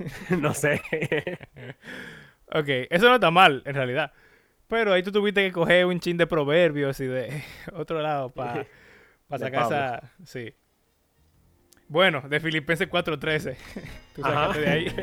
no 0.40 0.54
sé. 0.54 0.82
Ok, 2.54 2.68
eso 2.92 3.08
no 3.10 3.16
está 3.16 3.32
mal, 3.32 3.64
en 3.66 3.74
realidad. 3.76 4.12
Pero 4.68 4.94
ahí 4.94 5.04
tú 5.04 5.12
tuviste 5.12 5.46
que 5.46 5.52
coger 5.52 5.86
un 5.86 6.00
chin 6.00 6.18
de 6.18 6.28
proverbios 6.28 7.00
y 7.00 7.06
de 7.06 7.44
otro 7.74 8.02
lado 8.02 8.30
para 8.30 8.66
De 9.30 9.38
sacar 9.40 9.66
esa... 9.66 10.12
Sí. 10.24 10.54
Bueno, 11.88 12.22
de 12.22 12.40
Filipenses 12.40 12.90
4.13. 12.90 13.56
Tú 14.16 14.24
Ajá. 14.24 14.34
sacaste 14.34 14.62
de 14.62 14.70
ahí. 14.70 14.96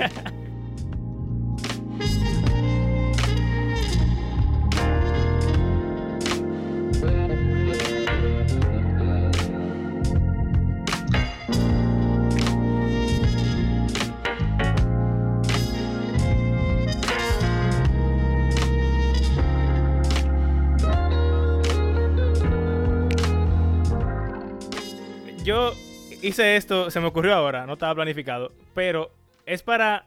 Hice 26.22 26.56
esto, 26.56 26.90
se 26.90 27.00
me 27.00 27.06
ocurrió 27.06 27.35
ahora, 27.35 27.66
no 27.66 27.74
estaba 27.74 27.94
planificado, 27.94 28.52
pero 28.74 29.12
es 29.44 29.62
para 29.62 30.06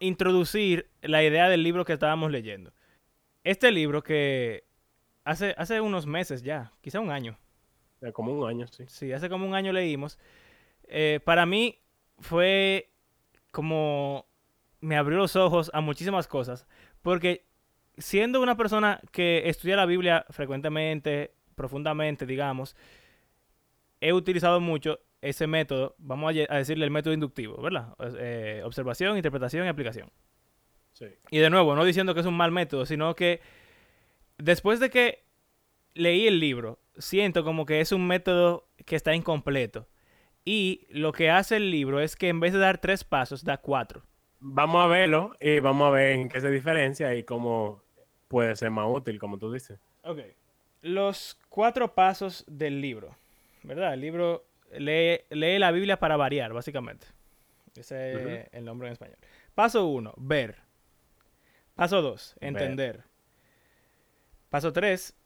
introducir 0.00 0.88
la 1.02 1.22
idea 1.22 1.48
del 1.48 1.62
libro 1.62 1.84
que 1.84 1.92
estábamos 1.92 2.30
leyendo. 2.30 2.72
Este 3.44 3.70
libro 3.70 4.02
que 4.02 4.64
hace, 5.24 5.54
hace 5.58 5.80
unos 5.80 6.06
meses 6.06 6.42
ya, 6.42 6.72
quizá 6.80 7.00
un 7.00 7.10
año, 7.10 7.38
Como 8.12 8.32
un 8.32 8.48
año, 8.48 8.66
sí. 8.66 8.84
sí, 8.88 9.12
hace 9.12 9.28
como 9.28 9.46
un 9.46 9.54
año 9.54 9.72
leímos, 9.72 10.18
eh, 10.88 11.20
para 11.24 11.46
mí 11.46 11.78
fue 12.18 12.90
como 13.50 14.26
me 14.80 14.96
abrió 14.96 15.18
los 15.18 15.36
ojos 15.36 15.70
a 15.72 15.80
muchísimas 15.80 16.26
cosas, 16.26 16.66
porque 17.02 17.46
siendo 17.98 18.40
una 18.40 18.56
persona 18.56 19.00
que 19.12 19.48
estudia 19.48 19.76
la 19.76 19.86
Biblia 19.86 20.24
frecuentemente, 20.30 21.34
profundamente, 21.54 22.26
digamos, 22.26 22.74
he 24.00 24.12
utilizado 24.12 24.58
mucho 24.58 24.98
ese 25.22 25.46
método, 25.46 25.94
vamos 25.98 26.34
a, 26.48 26.56
decirle 26.56 26.84
el 26.84 26.90
método 26.90 27.14
inductivo, 27.14 27.62
¿verdad? 27.62 27.94
Eh, 28.18 28.60
observación, 28.64 29.16
interpretación 29.16 29.64
y 29.64 29.68
aplicación. 29.68 30.10
Sí. 30.92 31.06
Y 31.30 31.38
de 31.38 31.48
nuevo, 31.48 31.74
no 31.74 31.84
diciendo 31.84 32.12
que 32.12 32.20
es 32.20 32.26
un 32.26 32.36
mal 32.36 32.50
método, 32.50 32.84
sino 32.84 33.14
que 33.14 33.40
después 34.36 34.80
de 34.80 34.90
que 34.90 35.24
leí 35.94 36.26
el 36.26 36.40
libro, 36.40 36.80
siento 36.98 37.44
como 37.44 37.64
que 37.64 37.80
es 37.80 37.92
un 37.92 38.06
método 38.06 38.68
que 38.84 38.96
está 38.96 39.14
incompleto. 39.14 39.88
Y 40.44 40.88
lo 40.90 41.12
que 41.12 41.30
hace 41.30 41.56
el 41.56 41.70
libro 41.70 42.00
es 42.00 42.16
que 42.16 42.28
en 42.28 42.40
vez 42.40 42.52
de 42.52 42.58
dar 42.58 42.78
tres 42.78 43.04
pasos, 43.04 43.44
da 43.44 43.58
cuatro. 43.58 44.02
Vamos 44.40 44.84
a 44.84 44.88
verlo 44.88 45.36
y 45.40 45.60
vamos 45.60 45.86
a 45.86 45.90
ver 45.90 46.12
en 46.12 46.28
qué 46.28 46.40
se 46.40 46.50
diferencia 46.50 47.14
y 47.14 47.22
cómo 47.22 47.80
puede 48.26 48.56
ser 48.56 48.72
más 48.72 48.86
útil, 48.88 49.20
como 49.20 49.38
tú 49.38 49.52
dices. 49.52 49.78
Ok. 50.02 50.18
Los 50.80 51.38
cuatro 51.48 51.94
pasos 51.94 52.44
del 52.48 52.80
libro, 52.80 53.14
¿verdad? 53.62 53.94
El 53.94 54.00
libro 54.00 54.44
lee, 54.78 55.20
lee 55.30 55.58
la 55.58 55.70
Biblia 55.70 55.98
para 55.98 56.16
variar, 56.16 56.52
básicamente. 56.52 57.06
Ese 57.74 58.42
es 58.42 58.48
el 58.52 58.64
nombre 58.64 58.88
en 58.88 58.92
español. 58.92 59.18
Paso 59.54 59.86
uno, 59.86 60.14
ver. 60.16 60.56
Paso 61.74 62.02
dos, 62.02 62.36
Ver. 62.40 62.48
entender. 62.48 63.04
Paso 64.50 64.72
tres, 64.72 65.16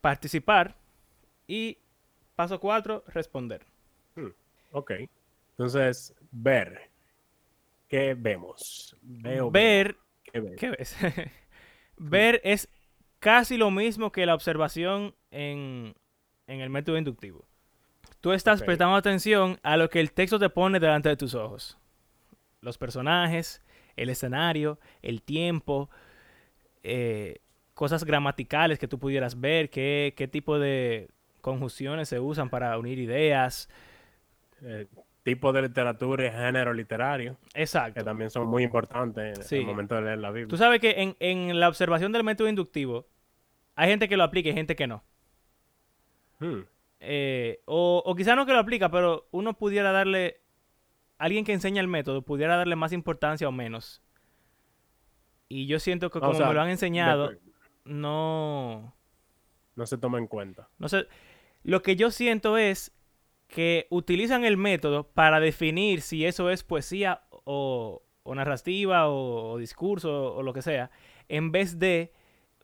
participar. 0.00 0.76
Y 1.48 1.78
paso 2.34 2.60
cuatro, 2.60 3.04
responder. 3.08 3.64
Ok. 4.72 4.92
Entonces, 5.50 6.14
ver. 6.30 6.90
¿Qué 7.88 8.14
vemos? 8.14 8.96
Veo, 9.00 9.50
ver. 9.50 9.96
¿Qué 10.24 10.40
veo? 10.40 10.56
¿qué 10.56 10.70
ves? 10.70 10.96
ver 11.96 12.40
es 12.44 12.68
casi 13.20 13.56
lo 13.56 13.70
mismo 13.70 14.12
que 14.12 14.26
la 14.26 14.34
observación 14.34 15.14
en, 15.30 15.94
en 16.46 16.60
el 16.60 16.70
método 16.70 16.98
inductivo. 16.98 17.46
Tú 18.26 18.32
estás 18.32 18.60
prestando 18.60 18.96
atención 18.96 19.60
a 19.62 19.76
lo 19.76 19.88
que 19.88 20.00
el 20.00 20.10
texto 20.10 20.40
te 20.40 20.50
pone 20.50 20.80
delante 20.80 21.08
de 21.08 21.16
tus 21.16 21.36
ojos. 21.36 21.78
Los 22.60 22.76
personajes, 22.76 23.62
el 23.94 24.08
escenario, 24.08 24.80
el 25.00 25.22
tiempo, 25.22 25.90
eh, 26.82 27.38
cosas 27.74 28.02
gramaticales 28.02 28.80
que 28.80 28.88
tú 28.88 28.98
pudieras 28.98 29.40
ver, 29.40 29.70
qué, 29.70 30.12
qué 30.16 30.26
tipo 30.26 30.58
de 30.58 31.08
conjunciones 31.40 32.08
se 32.08 32.18
usan 32.18 32.50
para 32.50 32.76
unir 32.76 32.98
ideas. 32.98 33.68
Eh, 34.62 34.88
tipo 35.22 35.52
de 35.52 35.62
literatura 35.62 36.26
y 36.26 36.30
género 36.32 36.74
literario, 36.74 37.36
que 37.54 37.62
Exacto. 37.62 38.02
también 38.02 38.30
son 38.30 38.48
muy 38.48 38.64
importantes 38.64 39.52
en 39.52 39.60
el 39.60 39.66
momento 39.66 39.94
de 39.94 40.02
leer 40.02 40.18
la 40.18 40.32
Biblia. 40.32 40.48
Tú 40.48 40.56
sabes 40.56 40.80
que 40.80 41.00
en, 41.00 41.16
en 41.20 41.60
la 41.60 41.68
observación 41.68 42.10
del 42.10 42.24
método 42.24 42.48
inductivo 42.48 43.06
hay 43.76 43.88
gente 43.88 44.08
que 44.08 44.16
lo 44.16 44.24
aplica 44.24 44.48
y 44.48 44.52
gente 44.52 44.74
que 44.74 44.88
no. 44.88 45.04
Hmm. 46.40 46.62
Eh, 47.00 47.60
o, 47.66 48.02
o 48.04 48.14
quizá 48.14 48.34
no 48.34 48.46
que 48.46 48.52
lo 48.52 48.58
aplica, 48.58 48.90
pero 48.90 49.28
uno 49.30 49.58
pudiera 49.58 49.92
darle, 49.92 50.40
alguien 51.18 51.44
que 51.44 51.52
enseña 51.52 51.80
el 51.80 51.88
método, 51.88 52.22
pudiera 52.22 52.56
darle 52.56 52.74
más 52.76 52.92
importancia 52.92 53.48
o 53.48 53.52
menos 53.52 54.02
Y 55.48 55.66
yo 55.66 55.78
siento 55.78 56.10
que 56.10 56.18
O 56.18 56.20
como 56.20 56.34
sea, 56.34 56.48
me 56.48 56.54
lo 56.54 56.60
han 56.62 56.70
enseñado, 56.70 57.30
de- 57.30 57.40
no... 57.84 58.94
no 59.76 59.86
se 59.86 59.98
toma 59.98 60.18
en 60.18 60.26
cuenta. 60.26 60.68
No 60.78 60.88
sé, 60.88 61.06
lo 61.62 61.82
que 61.82 61.96
yo 61.96 62.10
siento 62.10 62.56
es 62.58 62.92
que 63.48 63.86
utilizan 63.90 64.44
el 64.44 64.56
método 64.56 65.04
para 65.08 65.38
definir 65.38 66.00
si 66.00 66.24
eso 66.24 66.50
es 66.50 66.64
poesía 66.64 67.22
o, 67.30 68.02
o 68.24 68.34
narrativa 68.34 69.08
o, 69.08 69.52
o 69.52 69.58
discurso 69.58 70.34
o 70.34 70.42
lo 70.42 70.52
que 70.52 70.62
sea, 70.62 70.90
en 71.28 71.52
vez 71.52 71.78
de 71.78 72.12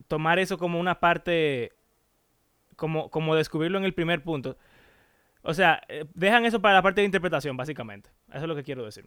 tomar 0.09 0.41
eso 0.41 0.59
como 0.59 0.81
una 0.81 0.99
parte, 0.99 1.73
como, 2.83 3.11
como 3.11 3.37
descubrirlo 3.37 3.79
en 3.79 3.85
el 3.85 3.95
primer 3.95 4.25
punto. 4.25 4.57
O 5.43 5.55
sea, 5.55 5.81
eh, 5.89 6.05
dejan 6.15 6.45
eso 6.45 6.61
para 6.61 6.75
la 6.75 6.83
parte 6.83 7.01
de 7.01 7.05
interpretación, 7.05 7.57
básicamente. 7.57 8.11
Eso 8.31 8.39
es 8.39 8.49
lo 8.49 8.57
que 8.57 8.65
quiero 8.65 8.85
decir. 8.85 9.07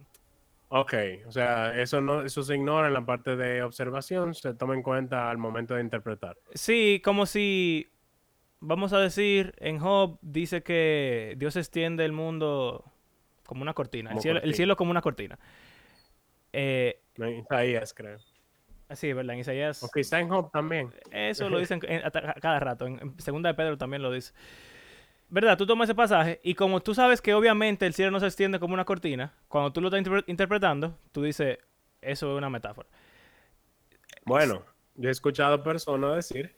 Ok, 0.70 0.94
o 1.28 1.32
sea, 1.34 1.78
eso 1.78 2.00
no, 2.00 2.22
eso 2.22 2.42
se 2.42 2.56
ignora 2.56 2.88
en 2.88 2.94
la 2.94 3.06
parte 3.06 3.36
de 3.36 3.64
observación, 3.64 4.34
se 4.34 4.54
toma 4.54 4.76
en 4.76 4.82
cuenta 4.82 5.30
al 5.30 5.38
momento 5.38 5.76
de 5.76 5.82
interpretar. 5.82 6.38
Sí, 6.54 7.02
como 7.04 7.26
si, 7.26 7.92
vamos 8.62 8.94
a 8.94 9.00
decir, 9.00 9.54
en 9.58 9.78
Job 9.80 10.20
dice 10.22 10.64
que 10.64 11.36
Dios 11.36 11.58
extiende 11.58 12.06
el 12.06 12.14
mundo 12.14 12.86
como 13.46 13.62
una 13.62 13.74
cortina, 13.74 14.14
el 14.14 14.22
cielo, 14.22 14.38
el 14.38 14.44
cortina. 14.44 14.56
cielo 14.56 14.76
como 14.78 14.92
una 14.92 15.02
cortina. 15.02 15.38
Eh, 16.54 17.02
Isaías, 17.18 17.94
creo. 17.94 18.20
Sí, 18.94 19.12
¿verdad? 19.14 19.34
En 19.36 19.40
Isaías, 19.40 19.84
O 19.84 19.90
quizá 19.90 20.20
en 20.20 20.30
Job 20.30 20.52
también. 20.52 20.94
eso 21.12 21.50
lo 21.50 21.58
dicen 21.60 21.80
en- 21.88 22.04
a, 22.04 22.08
a 22.08 22.34
cada 22.36 22.60
rato. 22.60 22.86
En, 22.88 23.00
en 23.00 23.20
Segunda 23.20 23.50
de 23.50 23.56
Pedro 23.56 23.78
también 23.78 24.02
lo 24.02 24.12
dice. 24.12 24.34
¿Verdad? 25.30 25.58
Tú 25.58 25.66
tomas 25.66 25.90
ese 25.90 25.96
pasaje 25.96 26.40
y 26.44 26.54
como 26.54 26.82
tú 26.82 26.94
sabes 26.94 27.20
que 27.20 27.34
obviamente 27.34 27.86
el 27.88 27.94
cielo 27.96 28.12
no 28.12 28.20
se 28.20 28.28
extiende 28.28 28.60
como 28.60 28.76
una 28.76 28.86
cortina, 28.86 29.34
cuando 29.48 29.74
tú 29.74 29.82
lo 29.82 29.88
estás 29.88 30.02
interpre- 30.06 30.24
interpretando, 30.28 30.98
tú 31.12 31.24
dices, 31.24 31.58
eso 32.02 32.32
es 32.32 32.38
una 32.38 32.50
metáfora. 32.50 32.88
Bueno, 34.26 34.64
yo 34.96 35.10
he 35.10 35.12
escuchado 35.12 35.64
personas 35.64 36.16
decir 36.16 36.56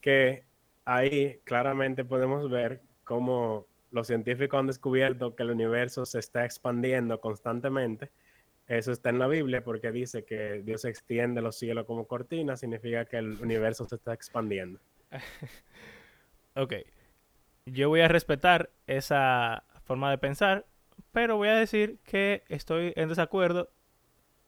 que 0.00 0.44
ahí 0.84 1.38
claramente 1.44 2.04
podemos 2.04 2.50
ver 2.50 2.82
cómo 3.04 3.66
los 3.90 4.06
científicos 4.06 4.58
han 4.58 4.66
descubierto 4.66 5.34
que 5.34 5.42
el 5.42 5.50
universo 5.50 6.04
se 6.06 6.18
está 6.18 6.44
expandiendo 6.44 7.20
constantemente. 7.20 8.10
Eso 8.68 8.92
está 8.92 9.08
en 9.08 9.18
la 9.18 9.26
Biblia 9.26 9.64
porque 9.64 9.90
dice 9.90 10.24
que 10.24 10.62
Dios 10.62 10.84
extiende 10.84 11.40
los 11.40 11.56
cielos 11.56 11.86
como 11.86 12.06
cortina, 12.06 12.56
significa 12.56 13.06
que 13.06 13.16
el 13.16 13.40
universo 13.40 13.86
se 13.86 13.96
está 13.96 14.12
expandiendo. 14.14 14.78
Ok. 16.54 16.74
Yo 17.66 17.88
voy 17.88 18.00
a 18.00 18.08
respetar 18.08 18.70
esa 18.88 19.62
forma 19.84 20.10
de 20.10 20.18
pensar, 20.18 20.66
pero 21.12 21.36
voy 21.36 21.46
a 21.46 21.54
decir 21.54 22.00
que 22.02 22.42
estoy 22.48 22.92
en 22.96 23.08
desacuerdo 23.08 23.70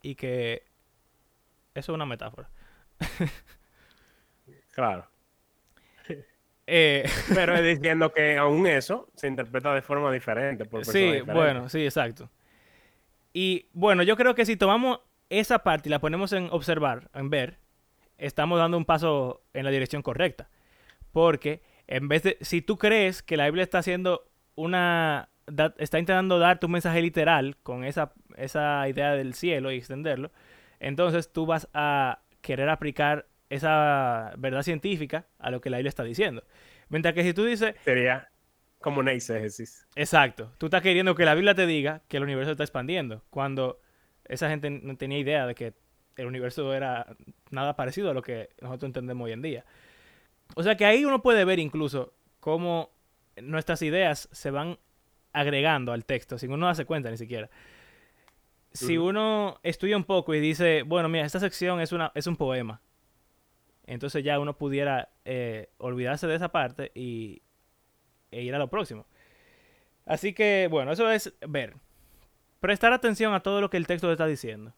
y 0.02 0.16
que 0.16 0.64
eso 1.72 1.92
es 1.92 1.94
una 1.94 2.06
metáfora. 2.06 2.50
Claro. 4.72 5.06
Eh, 6.72 7.04
Pero 7.34 7.56
es 7.56 7.64
diciendo 7.64 8.12
que 8.12 8.38
aún 8.38 8.64
eso 8.64 9.10
se 9.16 9.26
interpreta 9.26 9.74
de 9.74 9.82
forma 9.82 10.12
diferente 10.12 10.64
por 10.64 10.84
sí, 10.84 11.00
diferentes. 11.00 11.34
bueno, 11.34 11.68
sí, 11.68 11.84
exacto. 11.84 12.30
Y 13.32 13.68
bueno, 13.72 14.02
yo 14.02 14.16
creo 14.16 14.34
que 14.34 14.46
si 14.46 14.56
tomamos 14.56 15.00
esa 15.28 15.60
parte 15.60 15.88
y 15.88 15.90
la 15.90 16.00
ponemos 16.00 16.32
en 16.32 16.48
observar, 16.50 17.10
en 17.14 17.30
ver, 17.30 17.58
estamos 18.18 18.58
dando 18.58 18.76
un 18.76 18.84
paso 18.84 19.42
en 19.54 19.64
la 19.64 19.70
dirección 19.70 20.02
correcta. 20.02 20.48
Porque 21.12 21.62
en 21.86 22.08
vez 22.08 22.22
de, 22.22 22.38
si 22.40 22.62
tú 22.62 22.78
crees 22.78 23.22
que 23.22 23.36
la 23.36 23.46
Biblia 23.46 23.64
está 23.64 23.78
haciendo 23.78 24.30
una, 24.54 25.28
está 25.78 25.98
intentando 25.98 26.38
darte 26.38 26.66
un 26.66 26.72
mensaje 26.72 27.02
literal 27.02 27.56
con 27.62 27.84
esa, 27.84 28.12
esa 28.36 28.88
idea 28.88 29.12
del 29.12 29.34
cielo 29.34 29.72
y 29.72 29.76
extenderlo, 29.76 30.30
entonces 30.78 31.32
tú 31.32 31.46
vas 31.46 31.68
a 31.74 32.20
querer 32.40 32.68
aplicar 32.68 33.26
esa 33.48 34.32
verdad 34.38 34.62
científica 34.62 35.26
a 35.38 35.50
lo 35.50 35.60
que 35.60 35.70
la 35.70 35.78
Biblia 35.78 35.88
está 35.88 36.04
diciendo. 36.04 36.44
Mientras 36.88 37.14
que 37.14 37.22
si 37.22 37.34
tú 37.34 37.44
dices, 37.44 37.74
Sería 37.84 38.30
como 38.80 39.00
una 39.00 39.12
exégesis. 39.12 39.86
Exacto. 39.94 40.52
Tú 40.58 40.66
estás 40.66 40.82
queriendo 40.82 41.14
que 41.14 41.24
la 41.24 41.34
Biblia 41.34 41.54
te 41.54 41.66
diga 41.66 42.02
que 42.08 42.16
el 42.16 42.22
universo 42.22 42.52
está 42.52 42.64
expandiendo, 42.64 43.22
cuando 43.30 43.80
esa 44.24 44.48
gente 44.48 44.70
no 44.70 44.96
tenía 44.96 45.18
idea 45.18 45.46
de 45.46 45.54
que 45.54 45.74
el 46.16 46.26
universo 46.26 46.72
era 46.74 47.06
nada 47.50 47.76
parecido 47.76 48.10
a 48.10 48.14
lo 48.14 48.22
que 48.22 48.50
nosotros 48.60 48.88
entendemos 48.88 49.26
hoy 49.26 49.32
en 49.32 49.42
día. 49.42 49.64
O 50.54 50.62
sea 50.62 50.76
que 50.76 50.84
ahí 50.84 51.04
uno 51.04 51.22
puede 51.22 51.44
ver 51.44 51.58
incluso 51.58 52.12
cómo 52.40 52.90
nuestras 53.40 53.82
ideas 53.82 54.28
se 54.32 54.50
van 54.50 54.78
agregando 55.32 55.92
al 55.92 56.04
texto, 56.04 56.38
sin 56.38 56.52
uno 56.52 56.66
darse 56.66 56.84
cuenta 56.84 57.10
ni 57.10 57.16
siquiera. 57.16 57.50
Si 58.72 58.98
uno 58.98 59.58
estudia 59.62 59.96
un 59.96 60.04
poco 60.04 60.32
y 60.34 60.40
dice, 60.40 60.82
bueno, 60.84 61.08
mira, 61.08 61.26
esta 61.26 61.40
sección 61.40 61.80
es, 61.80 61.92
una, 61.92 62.12
es 62.14 62.28
un 62.28 62.36
poema, 62.36 62.80
entonces 63.84 64.22
ya 64.22 64.38
uno 64.38 64.56
pudiera 64.56 65.10
eh, 65.24 65.70
olvidarse 65.78 66.28
de 66.28 66.36
esa 66.36 66.50
parte 66.50 66.92
y, 66.94 67.42
e 68.30 68.42
ir 68.42 68.54
a 68.54 68.58
lo 68.58 68.68
próximo. 68.68 69.06
Así 70.06 70.32
que, 70.32 70.68
bueno, 70.70 70.92
eso 70.92 71.10
es 71.10 71.34
ver. 71.46 71.76
Prestar 72.60 72.92
atención 72.92 73.32
a 73.34 73.40
todo 73.40 73.60
lo 73.60 73.70
que 73.70 73.76
el 73.76 73.86
texto 73.86 74.06
te 74.08 74.12
está 74.12 74.26
diciendo. 74.26 74.74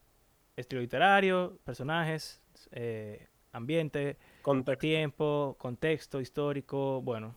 Estilo 0.55 0.81
literario, 0.81 1.57
personajes, 1.63 2.41
eh, 2.71 3.27
ambiente, 3.51 4.17
Contexto. 4.41 4.79
tiempo, 4.79 5.55
contexto 5.59 6.21
histórico, 6.21 7.01
bueno. 7.01 7.35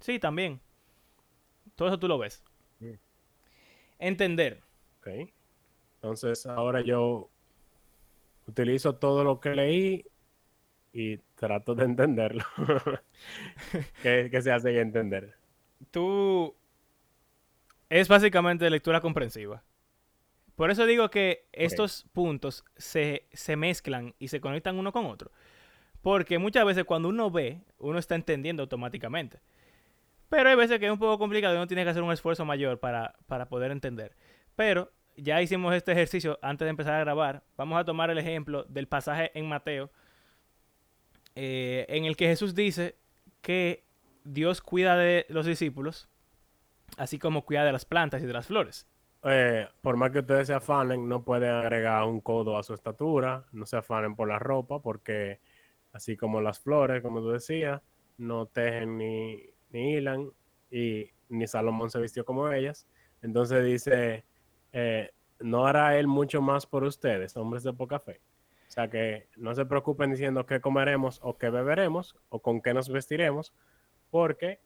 Sí, 0.00 0.18
también. 0.18 0.60
Todo 1.74 1.88
eso 1.88 1.98
tú 1.98 2.08
lo 2.08 2.18
ves. 2.18 2.42
Mm. 2.80 2.92
Entender. 3.98 4.60
Ok. 5.00 5.08
Entonces 5.96 6.46
ahora 6.46 6.80
yo 6.82 7.30
utilizo 8.46 8.96
todo 8.96 9.24
lo 9.24 9.40
que 9.40 9.50
leí 9.54 10.04
y 10.92 11.18
trato 11.36 11.74
de 11.74 11.84
entenderlo. 11.86 12.44
¿Qué, 14.02 14.28
qué 14.30 14.42
se 14.42 14.52
hace 14.52 14.78
entender? 14.80 15.34
Tú... 15.90 16.54
Es 17.88 18.08
básicamente 18.08 18.70
lectura 18.70 19.00
comprensiva. 19.02 19.62
Por 20.56 20.70
eso 20.70 20.86
digo 20.86 21.10
que 21.10 21.46
estos 21.52 22.06
puntos 22.12 22.64
se, 22.76 23.26
se 23.32 23.56
mezclan 23.56 24.14
y 24.18 24.28
se 24.28 24.40
conectan 24.40 24.78
uno 24.78 24.92
con 24.92 25.06
otro. 25.06 25.30
Porque 26.00 26.38
muchas 26.38 26.64
veces 26.64 26.84
cuando 26.84 27.08
uno 27.10 27.30
ve, 27.30 27.60
uno 27.78 27.98
está 27.98 28.14
entendiendo 28.14 28.62
automáticamente. 28.62 29.40
Pero 30.28 30.48
hay 30.48 30.56
veces 30.56 30.78
que 30.78 30.86
es 30.86 30.92
un 30.92 30.98
poco 30.98 31.18
complicado 31.18 31.54
y 31.54 31.58
uno 31.58 31.66
tiene 31.66 31.84
que 31.84 31.90
hacer 31.90 32.02
un 32.02 32.12
esfuerzo 32.12 32.46
mayor 32.46 32.80
para, 32.80 33.14
para 33.26 33.48
poder 33.48 33.70
entender. 33.70 34.16
Pero 34.56 34.90
ya 35.16 35.42
hicimos 35.42 35.74
este 35.74 35.92
ejercicio 35.92 36.38
antes 36.42 36.64
de 36.66 36.70
empezar 36.70 36.94
a 36.94 37.00
grabar. 37.00 37.42
Vamos 37.56 37.78
a 37.78 37.84
tomar 37.84 38.10
el 38.10 38.18
ejemplo 38.18 38.64
del 38.64 38.88
pasaje 38.88 39.30
en 39.34 39.46
Mateo, 39.46 39.90
eh, 41.34 41.86
en 41.88 42.04
el 42.04 42.16
que 42.16 42.26
Jesús 42.26 42.54
dice 42.54 42.96
que 43.40 43.84
Dios 44.24 44.60
cuida 44.60 44.96
de 44.96 45.26
los 45.28 45.46
discípulos, 45.46 46.08
así 46.96 47.18
como 47.18 47.44
cuida 47.44 47.64
de 47.64 47.72
las 47.72 47.84
plantas 47.84 48.22
y 48.22 48.26
de 48.26 48.32
las 48.32 48.46
flores. 48.46 48.86
Eh, 49.24 49.68
por 49.80 49.96
más 49.96 50.10
que 50.10 50.18
ustedes 50.18 50.48
se 50.48 50.54
afanen, 50.54 51.08
no 51.08 51.22
pueden 51.22 51.50
agregar 51.50 52.04
un 52.04 52.20
codo 52.20 52.58
a 52.58 52.62
su 52.62 52.74
estatura, 52.74 53.44
no 53.52 53.66
se 53.66 53.76
afanen 53.76 54.16
por 54.16 54.28
la 54.28 54.38
ropa, 54.38 54.80
porque 54.80 55.40
así 55.92 56.16
como 56.16 56.40
las 56.40 56.58
flores, 56.58 57.02
como 57.02 57.20
tú 57.20 57.30
decías, 57.30 57.80
no 58.18 58.46
tejen 58.46 58.98
ni, 58.98 59.42
ni 59.70 59.94
hilan, 59.94 60.30
y 60.70 61.10
ni 61.28 61.46
Salomón 61.46 61.90
se 61.90 62.00
vistió 62.00 62.24
como 62.24 62.50
ellas. 62.50 62.86
Entonces 63.20 63.64
dice, 63.64 64.24
eh, 64.72 65.10
no 65.38 65.66
hará 65.66 65.98
él 65.98 66.06
mucho 66.06 66.42
más 66.42 66.66
por 66.66 66.82
ustedes, 66.84 67.36
hombres 67.36 67.62
de 67.62 67.72
poca 67.72 68.00
fe. 68.00 68.20
O 68.68 68.70
sea 68.72 68.88
que 68.88 69.28
no 69.36 69.54
se 69.54 69.66
preocupen 69.66 70.10
diciendo 70.10 70.46
qué 70.46 70.60
comeremos 70.60 71.20
o 71.22 71.36
qué 71.36 71.50
beberemos 71.50 72.16
o 72.30 72.40
con 72.40 72.62
qué 72.62 72.72
nos 72.72 72.88
vestiremos, 72.88 73.52
porque 74.12 74.60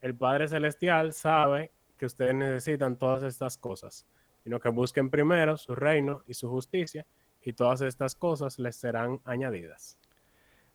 el 0.00 0.16
Padre 0.16 0.48
Celestial 0.48 1.12
sabe 1.12 1.70
que 1.98 2.06
ustedes 2.06 2.34
necesitan 2.34 2.96
todas 2.96 3.22
estas 3.22 3.58
cosas, 3.58 4.06
sino 4.42 4.58
que 4.58 4.70
busquen 4.70 5.10
primero 5.10 5.58
su 5.58 5.74
reino 5.74 6.22
y 6.26 6.32
su 6.32 6.48
justicia, 6.48 7.06
y 7.42 7.52
todas 7.52 7.82
estas 7.82 8.14
cosas 8.14 8.58
les 8.58 8.76
serán 8.76 9.20
añadidas. 9.24 9.98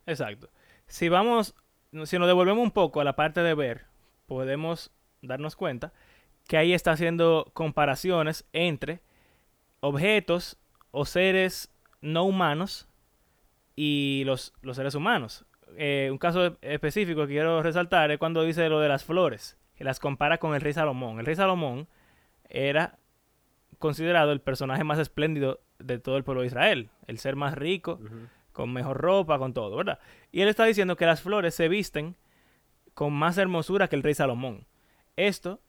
Exacto. 0.05 0.49
Si 0.85 1.09
vamos, 1.09 1.55
si 2.03 2.19
nos 2.19 2.27
devolvemos 2.27 2.63
un 2.63 2.71
poco 2.71 3.01
a 3.01 3.03
la 3.03 3.15
parte 3.15 3.41
de 3.41 3.55
ver, 3.55 3.87
podemos 4.27 4.91
darnos 5.23 5.55
cuenta 5.55 5.91
que 6.47 6.57
ahí 6.57 6.73
está 6.73 6.91
haciendo 6.91 7.49
comparaciones 7.53 8.45
entre 8.53 9.01
objetos 9.79 10.59
o 10.91 11.05
seres 11.05 11.71
no 12.01 12.23
humanos 12.23 12.87
y 13.75 14.21
los, 14.25 14.53
los 14.61 14.75
seres 14.75 14.93
humanos. 14.93 15.43
Eh, 15.77 16.09
un 16.11 16.17
caso 16.17 16.57
específico 16.61 17.21
que 17.21 17.33
quiero 17.33 17.61
resaltar 17.61 18.11
es 18.11 18.17
cuando 18.17 18.43
dice 18.43 18.69
lo 18.69 18.79
de 18.79 18.87
las 18.87 19.03
flores, 19.03 19.57
que 19.75 19.83
las 19.83 19.99
compara 19.99 20.37
con 20.37 20.55
el 20.55 20.61
rey 20.61 20.73
Salomón. 20.73 21.19
El 21.19 21.25
rey 21.25 21.35
Salomón 21.35 21.87
era 22.49 22.97
considerado 23.79 24.31
el 24.31 24.39
personaje 24.41 24.83
más 24.83 24.99
espléndido 24.99 25.59
de 25.79 25.99
todo 25.99 26.17
el 26.17 26.23
pueblo 26.23 26.41
de 26.41 26.47
Israel, 26.47 26.89
el 27.07 27.19
ser 27.19 27.35
más 27.35 27.55
rico, 27.55 27.99
con 28.53 28.71
mejor 28.71 28.97
ropa, 28.97 29.37
con 29.37 29.53
todo, 29.53 29.75
¿verdad? 29.75 29.99
Y 30.31 30.41
él 30.41 30.47
está 30.47 30.63
diciendo 30.65 30.95
que 30.95 31.05
las 31.05 31.21
flores 31.21 31.53
se 31.55 31.67
visten 31.67 32.15
con 32.93 33.11
más 33.11 33.37
hermosura 33.37 33.89
que 33.89 33.97
el 33.97 34.03
rey 34.03 34.13
Salomón. 34.13 34.65
Esto 35.17 35.59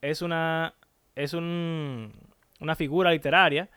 es 0.00 0.22
una 0.22 0.74
es 1.16 1.32
un- 1.32 2.12
una 2.60 2.74
figura 2.76 3.10
literaria 3.12 3.68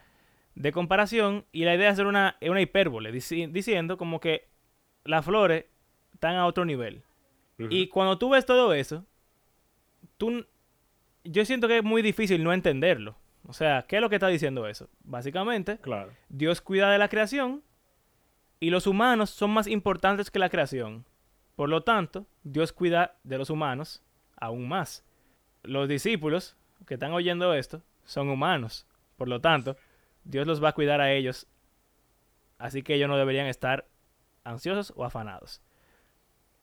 de 0.56 0.72
comparación 0.72 1.44
y 1.52 1.64
la 1.64 1.74
idea 1.74 1.88
es 1.88 1.92
hacer 1.94 2.06
una, 2.06 2.36
una 2.42 2.60
hipérbole, 2.60 3.12
dici- 3.12 3.50
diciendo 3.50 3.96
como 3.96 4.18
que 4.20 4.46
las 5.08 5.24
flores 5.24 5.64
están 6.12 6.36
a 6.36 6.46
otro 6.46 6.64
nivel. 6.64 7.02
Y 7.58 7.88
cuando 7.88 8.18
tú 8.18 8.30
ves 8.30 8.46
todo 8.46 8.72
eso, 8.72 9.04
tú, 10.16 10.46
yo 11.24 11.44
siento 11.44 11.66
que 11.66 11.78
es 11.78 11.82
muy 11.84 12.02
difícil 12.02 12.44
no 12.44 12.52
entenderlo. 12.52 13.16
O 13.46 13.52
sea, 13.52 13.84
¿qué 13.88 13.96
es 13.96 14.02
lo 14.02 14.08
que 14.08 14.16
está 14.16 14.28
diciendo 14.28 14.68
eso? 14.68 14.88
Básicamente, 15.02 15.78
Claro. 15.78 16.12
Dios 16.28 16.60
cuida 16.60 16.90
de 16.90 16.98
la 16.98 17.08
creación 17.08 17.64
y 18.60 18.70
los 18.70 18.86
humanos 18.86 19.30
son 19.30 19.50
más 19.50 19.66
importantes 19.66 20.30
que 20.30 20.38
la 20.38 20.50
creación. 20.50 21.04
Por 21.56 21.68
lo 21.68 21.82
tanto, 21.82 22.26
Dios 22.44 22.72
cuida 22.72 23.16
de 23.24 23.38
los 23.38 23.50
humanos 23.50 24.02
aún 24.36 24.68
más. 24.68 25.04
Los 25.64 25.88
discípulos 25.88 26.56
que 26.86 26.94
están 26.94 27.12
oyendo 27.12 27.54
esto 27.54 27.82
son 28.04 28.28
humanos. 28.28 28.86
Por 29.16 29.28
lo 29.28 29.40
tanto, 29.40 29.76
Dios 30.22 30.46
los 30.46 30.62
va 30.62 30.68
a 30.68 30.74
cuidar 30.74 31.00
a 31.00 31.10
ellos. 31.12 31.48
Así 32.58 32.82
que 32.82 32.94
ellos 32.94 33.08
no 33.08 33.16
deberían 33.16 33.46
estar 33.46 33.86
ansiosos 34.48 34.92
o 34.96 35.04
afanados. 35.04 35.62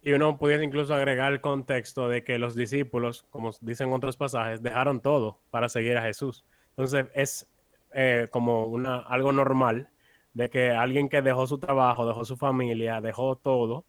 Y 0.01 0.13
uno 0.13 0.37
pudiese 0.37 0.63
incluso 0.63 0.93
agregar 0.93 1.33
el 1.33 1.41
contexto 1.41 2.07
de 2.09 2.23
que 2.23 2.37
los 2.37 2.55
discípulos, 2.55 3.25
como 3.31 3.51
dicen 3.61 3.91
otros 3.91 4.17
pasajes, 4.17 4.61
dejaron 4.61 4.99
todo 4.99 5.39
para 5.49 5.67
seguir 5.67 5.97
a 5.97 6.03
Jesús. 6.03 6.45
Entonces 6.69 7.07
es 7.15 7.47
eh, 7.93 8.27
como 8.29 8.77
algo 9.07 9.31
normal 9.31 9.89
de 10.33 10.49
que 10.49 10.69
alguien 10.71 11.09
que 11.09 11.21
dejó 11.21 11.47
su 11.47 11.57
trabajo, 11.57 12.05
dejó 12.05 12.25
su 12.25 12.35
familia, 12.35 13.01
dejó 13.01 13.37
todo, 13.37 13.85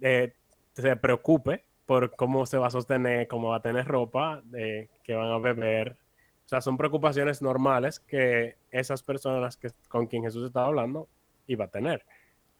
eh, 0.00 0.34
se 0.74 0.96
preocupe 0.96 1.64
por 1.86 2.14
cómo 2.14 2.46
se 2.46 2.58
va 2.58 2.68
a 2.68 2.70
sostener, 2.70 3.26
cómo 3.26 3.48
va 3.48 3.56
a 3.56 3.62
tener 3.62 3.86
ropa, 3.86 4.42
de 4.44 4.90
qué 5.02 5.14
van 5.14 5.32
a 5.32 5.38
beber. 5.38 5.96
O 6.44 6.48
sea, 6.48 6.60
son 6.60 6.76
preocupaciones 6.76 7.42
normales 7.42 7.98
que 7.98 8.56
esas 8.70 9.02
personas 9.02 9.56
que, 9.56 9.70
con 9.88 10.06
quien 10.06 10.22
Jesús 10.22 10.46
estaba 10.46 10.66
hablando 10.66 11.08
iba 11.46 11.64
a 11.64 11.68
tener. 11.68 12.04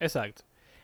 Exacto. 0.01 0.43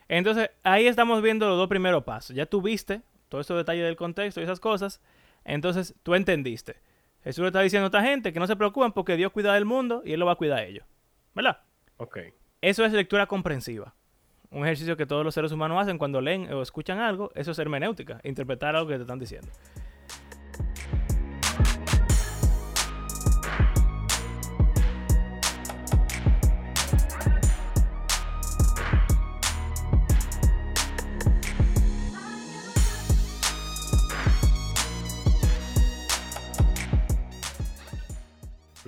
Entonces, 0.09 0.51
ahí 0.63 0.87
estamos 0.87 1.21
viendo 1.21 1.49
los 1.49 1.57
dos 1.57 1.69
primeros 1.69 2.05
pasos. 2.05 2.37
Ya 2.37 2.47
tuviste 2.47 3.03
todos 3.29 3.47
esos 3.47 3.57
detalles 3.57 3.85
del 3.85 3.97
contexto 3.97 4.41
y 4.41 4.45
esas 4.45 4.61
cosas. 4.61 5.01
Entonces, 5.45 5.95
tú 6.03 6.15
entendiste. 6.15 6.77
Jesús 7.25 7.43
le 7.43 7.49
está 7.49 7.61
diciendo 7.61 7.87
a 7.87 7.89
esta 7.89 8.03
gente 8.03 8.33
que 8.33 8.39
no 8.39 8.47
se 8.47 8.55
preocupen 8.55 8.93
porque 8.93 9.17
Dios 9.17 9.33
cuida 9.33 9.53
del 9.55 9.65
mundo 9.65 10.03
y 10.05 10.13
Él 10.13 10.21
lo 10.21 10.27
va 10.27 10.33
a 10.33 10.37
cuidar 10.37 10.59
a 10.59 10.65
ellos. 10.65 10.85
¿Verdad? 11.35 11.59
Ok. 11.97 12.19
Eso 12.61 12.85
es 12.85 12.93
lectura 12.93 13.27
comprensiva. 13.27 13.95
Un 14.51 14.65
ejercicio 14.65 14.97
que 14.97 15.07
todos 15.07 15.25
los 15.25 15.35
seres 15.35 15.51
humanos 15.51 15.81
hacen 15.83 15.99
cuando 15.99 16.21
leen 16.21 16.53
o 16.53 16.63
escuchan 16.63 17.01
algo. 17.01 17.33
Eso 17.35 17.51
es 17.51 17.59
hermenéutica. 17.59 18.21
Interpretar 18.23 18.77
algo 18.77 18.89
que 18.89 18.97
te 18.97 19.03
están 19.03 19.19
diciendo. 19.19 19.49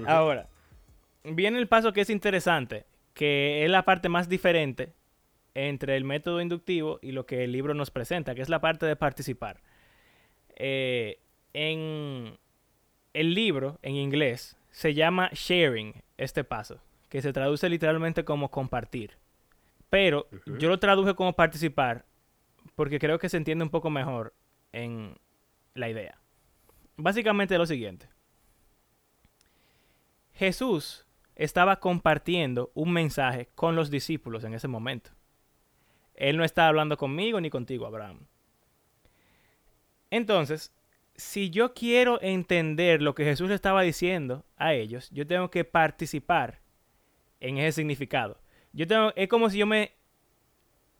Ahora, 0.08 0.48
viene 1.24 1.58
el 1.58 1.68
paso 1.68 1.92
que 1.92 2.00
es 2.00 2.10
interesante, 2.10 2.86
que 3.14 3.64
es 3.64 3.70
la 3.70 3.84
parte 3.84 4.08
más 4.08 4.28
diferente 4.28 4.94
entre 5.54 5.96
el 5.96 6.04
método 6.04 6.40
inductivo 6.40 6.98
y 7.02 7.12
lo 7.12 7.26
que 7.26 7.44
el 7.44 7.52
libro 7.52 7.74
nos 7.74 7.90
presenta, 7.90 8.34
que 8.34 8.42
es 8.42 8.48
la 8.48 8.60
parte 8.60 8.86
de 8.86 8.96
participar. 8.96 9.60
Eh, 10.56 11.18
en 11.52 12.38
el 13.12 13.34
libro, 13.34 13.78
en 13.82 13.96
inglés, 13.96 14.56
se 14.70 14.94
llama 14.94 15.30
sharing 15.32 16.02
este 16.16 16.44
paso, 16.44 16.80
que 17.08 17.22
se 17.22 17.32
traduce 17.32 17.68
literalmente 17.68 18.24
como 18.24 18.50
compartir. 18.50 19.16
Pero 19.90 20.28
yo 20.58 20.68
lo 20.68 20.78
traduje 20.78 21.14
como 21.14 21.32
participar 21.34 22.04
porque 22.74 22.98
creo 22.98 23.18
que 23.18 23.28
se 23.28 23.36
entiende 23.36 23.64
un 23.64 23.70
poco 23.70 23.90
mejor 23.90 24.34
en 24.72 25.18
la 25.74 25.88
idea. 25.88 26.18
Básicamente 26.96 27.56
lo 27.58 27.66
siguiente. 27.66 28.08
Jesús 30.38 31.04
estaba 31.34 31.80
compartiendo 31.80 32.70
un 32.74 32.92
mensaje 32.92 33.48
con 33.56 33.74
los 33.74 33.90
discípulos 33.90 34.44
en 34.44 34.54
ese 34.54 34.68
momento. 34.68 35.10
Él 36.14 36.36
no 36.36 36.44
está 36.44 36.68
hablando 36.68 36.96
conmigo 36.96 37.40
ni 37.40 37.50
contigo, 37.50 37.86
Abraham. 37.86 38.20
Entonces, 40.10 40.72
si 41.16 41.50
yo 41.50 41.74
quiero 41.74 42.22
entender 42.22 43.02
lo 43.02 43.16
que 43.16 43.24
Jesús 43.24 43.50
estaba 43.50 43.82
diciendo 43.82 44.44
a 44.56 44.74
ellos, 44.74 45.10
yo 45.10 45.26
tengo 45.26 45.50
que 45.50 45.64
participar 45.64 46.60
en 47.40 47.58
ese 47.58 47.80
significado. 47.80 48.40
Yo 48.72 48.86
tengo, 48.86 49.12
es 49.16 49.28
como 49.28 49.50
si 49.50 49.58
yo 49.58 49.66
me 49.66 49.92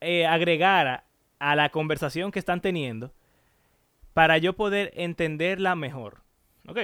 eh, 0.00 0.26
agregara 0.26 1.04
a 1.38 1.54
la 1.54 1.68
conversación 1.68 2.32
que 2.32 2.40
están 2.40 2.60
teniendo 2.60 3.12
para 4.14 4.36
yo 4.38 4.54
poder 4.54 4.92
entenderla 4.96 5.76
mejor. 5.76 6.22
¿Ok? 6.66 6.78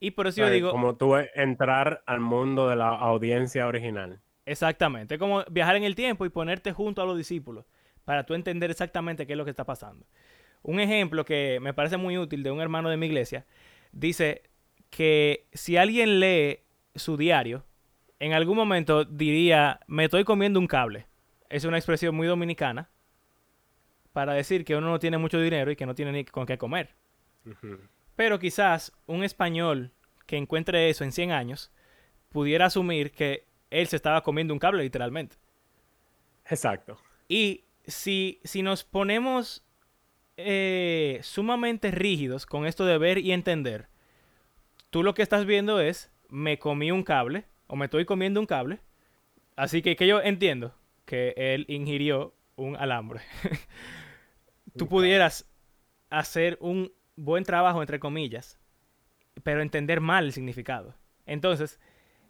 Y 0.00 0.12
por 0.12 0.26
eso 0.26 0.34
O 0.34 0.44
sea, 0.44 0.48
yo 0.48 0.52
digo... 0.52 0.70
Como 0.70 0.96
tú 0.96 1.16
eh, 1.16 1.30
entrar 1.34 2.02
al 2.06 2.20
mundo 2.20 2.68
de 2.68 2.76
la 2.76 2.88
audiencia 2.88 3.66
original. 3.66 4.20
Exactamente. 4.44 5.14
Es 5.14 5.20
como 5.20 5.44
viajar 5.50 5.76
en 5.76 5.84
el 5.84 5.94
tiempo 5.94 6.24
y 6.24 6.28
ponerte 6.28 6.72
junto 6.72 7.02
a 7.02 7.06
los 7.06 7.16
discípulos 7.16 7.64
para 8.04 8.24
tú 8.24 8.34
entender 8.34 8.70
exactamente 8.70 9.26
qué 9.26 9.32
es 9.32 9.36
lo 9.36 9.44
que 9.44 9.50
está 9.50 9.64
pasando. 9.64 10.06
Un 10.62 10.80
ejemplo 10.80 11.24
que 11.24 11.58
me 11.60 11.74
parece 11.74 11.96
muy 11.96 12.18
útil 12.18 12.42
de 12.42 12.50
un 12.50 12.60
hermano 12.60 12.88
de 12.88 12.96
mi 12.96 13.06
iglesia 13.06 13.46
dice 13.92 14.42
que 14.90 15.46
si 15.52 15.76
alguien 15.76 16.20
lee 16.20 16.60
su 16.94 17.16
diario, 17.16 17.64
en 18.18 18.32
algún 18.32 18.56
momento 18.56 19.04
diría, 19.04 19.80
me 19.86 20.04
estoy 20.04 20.24
comiendo 20.24 20.60
un 20.60 20.66
cable. 20.66 21.06
Es 21.48 21.64
una 21.64 21.76
expresión 21.76 22.14
muy 22.14 22.26
dominicana 22.26 22.88
para 24.12 24.32
decir 24.32 24.64
que 24.64 24.76
uno 24.76 24.88
no 24.88 24.98
tiene 24.98 25.18
mucho 25.18 25.40
dinero 25.40 25.70
y 25.70 25.76
que 25.76 25.86
no 25.86 25.94
tiene 25.94 26.12
ni 26.12 26.24
con 26.24 26.46
qué 26.46 26.56
comer. 26.56 26.94
Pero 28.16 28.38
quizás 28.38 28.92
un 29.06 29.22
español 29.22 29.92
que 30.26 30.36
encuentre 30.36 30.90
eso 30.90 31.04
en 31.04 31.12
100 31.12 31.30
años 31.30 31.70
pudiera 32.30 32.66
asumir 32.66 33.12
que 33.12 33.46
él 33.70 33.86
se 33.86 33.96
estaba 33.96 34.22
comiendo 34.22 34.54
un 34.54 34.60
cable 34.60 34.82
literalmente. 34.82 35.36
Exacto. 36.46 36.98
Y 37.28 37.64
si, 37.86 38.40
si 38.44 38.62
nos 38.62 38.84
ponemos 38.84 39.64
eh, 40.36 41.20
sumamente 41.22 41.90
rígidos 41.90 42.46
con 42.46 42.66
esto 42.66 42.84
de 42.84 42.98
ver 42.98 43.18
y 43.18 43.32
entender, 43.32 43.88
tú 44.90 45.02
lo 45.02 45.14
que 45.14 45.22
estás 45.22 45.44
viendo 45.44 45.80
es, 45.80 46.10
me 46.28 46.58
comí 46.58 46.90
un 46.90 47.02
cable 47.02 47.44
o 47.66 47.76
me 47.76 47.86
estoy 47.86 48.04
comiendo 48.04 48.40
un 48.40 48.46
cable. 48.46 48.80
Así 49.56 49.82
que, 49.82 49.96
que 49.96 50.06
yo 50.06 50.20
entiendo 50.20 50.74
que 51.04 51.34
él 51.36 51.64
ingirió 51.68 52.34
un 52.56 52.76
alambre. 52.76 53.20
tú 54.76 54.88
pudieras 54.88 55.46
hacer 56.10 56.58
un 56.60 56.92
buen 57.16 57.44
trabajo, 57.44 57.80
entre 57.80 57.98
comillas, 57.98 58.58
pero 59.42 59.62
entender 59.62 60.00
mal 60.00 60.26
el 60.26 60.32
significado. 60.32 60.94
Entonces, 61.26 61.80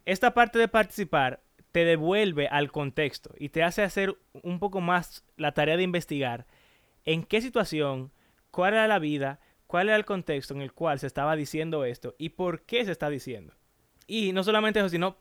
esta 0.04 0.32
parte 0.34 0.58
de 0.58 0.68
participar 0.68 1.42
te 1.72 1.84
devuelve 1.84 2.48
al 2.48 2.72
contexto 2.72 3.34
y 3.38 3.50
te 3.50 3.62
hace 3.62 3.82
hacer 3.82 4.16
un 4.42 4.58
poco 4.58 4.80
más 4.80 5.24
la 5.36 5.52
tarea 5.52 5.76
de 5.76 5.82
investigar 5.82 6.46
en 7.04 7.22
qué 7.22 7.40
situación, 7.40 8.12
cuál 8.50 8.74
era 8.74 8.88
la 8.88 8.98
vida, 8.98 9.40
cuál 9.66 9.88
era 9.88 9.96
el 9.96 10.04
contexto 10.04 10.54
en 10.54 10.62
el 10.62 10.72
cual 10.72 10.98
se 10.98 11.06
estaba 11.06 11.36
diciendo 11.36 11.84
esto 11.84 12.14
y 12.18 12.30
por 12.30 12.62
qué 12.62 12.84
se 12.84 12.92
está 12.92 13.10
diciendo. 13.10 13.52
Y 14.06 14.32
no 14.32 14.42
solamente 14.42 14.78
eso, 14.78 14.88
sino 14.88 15.18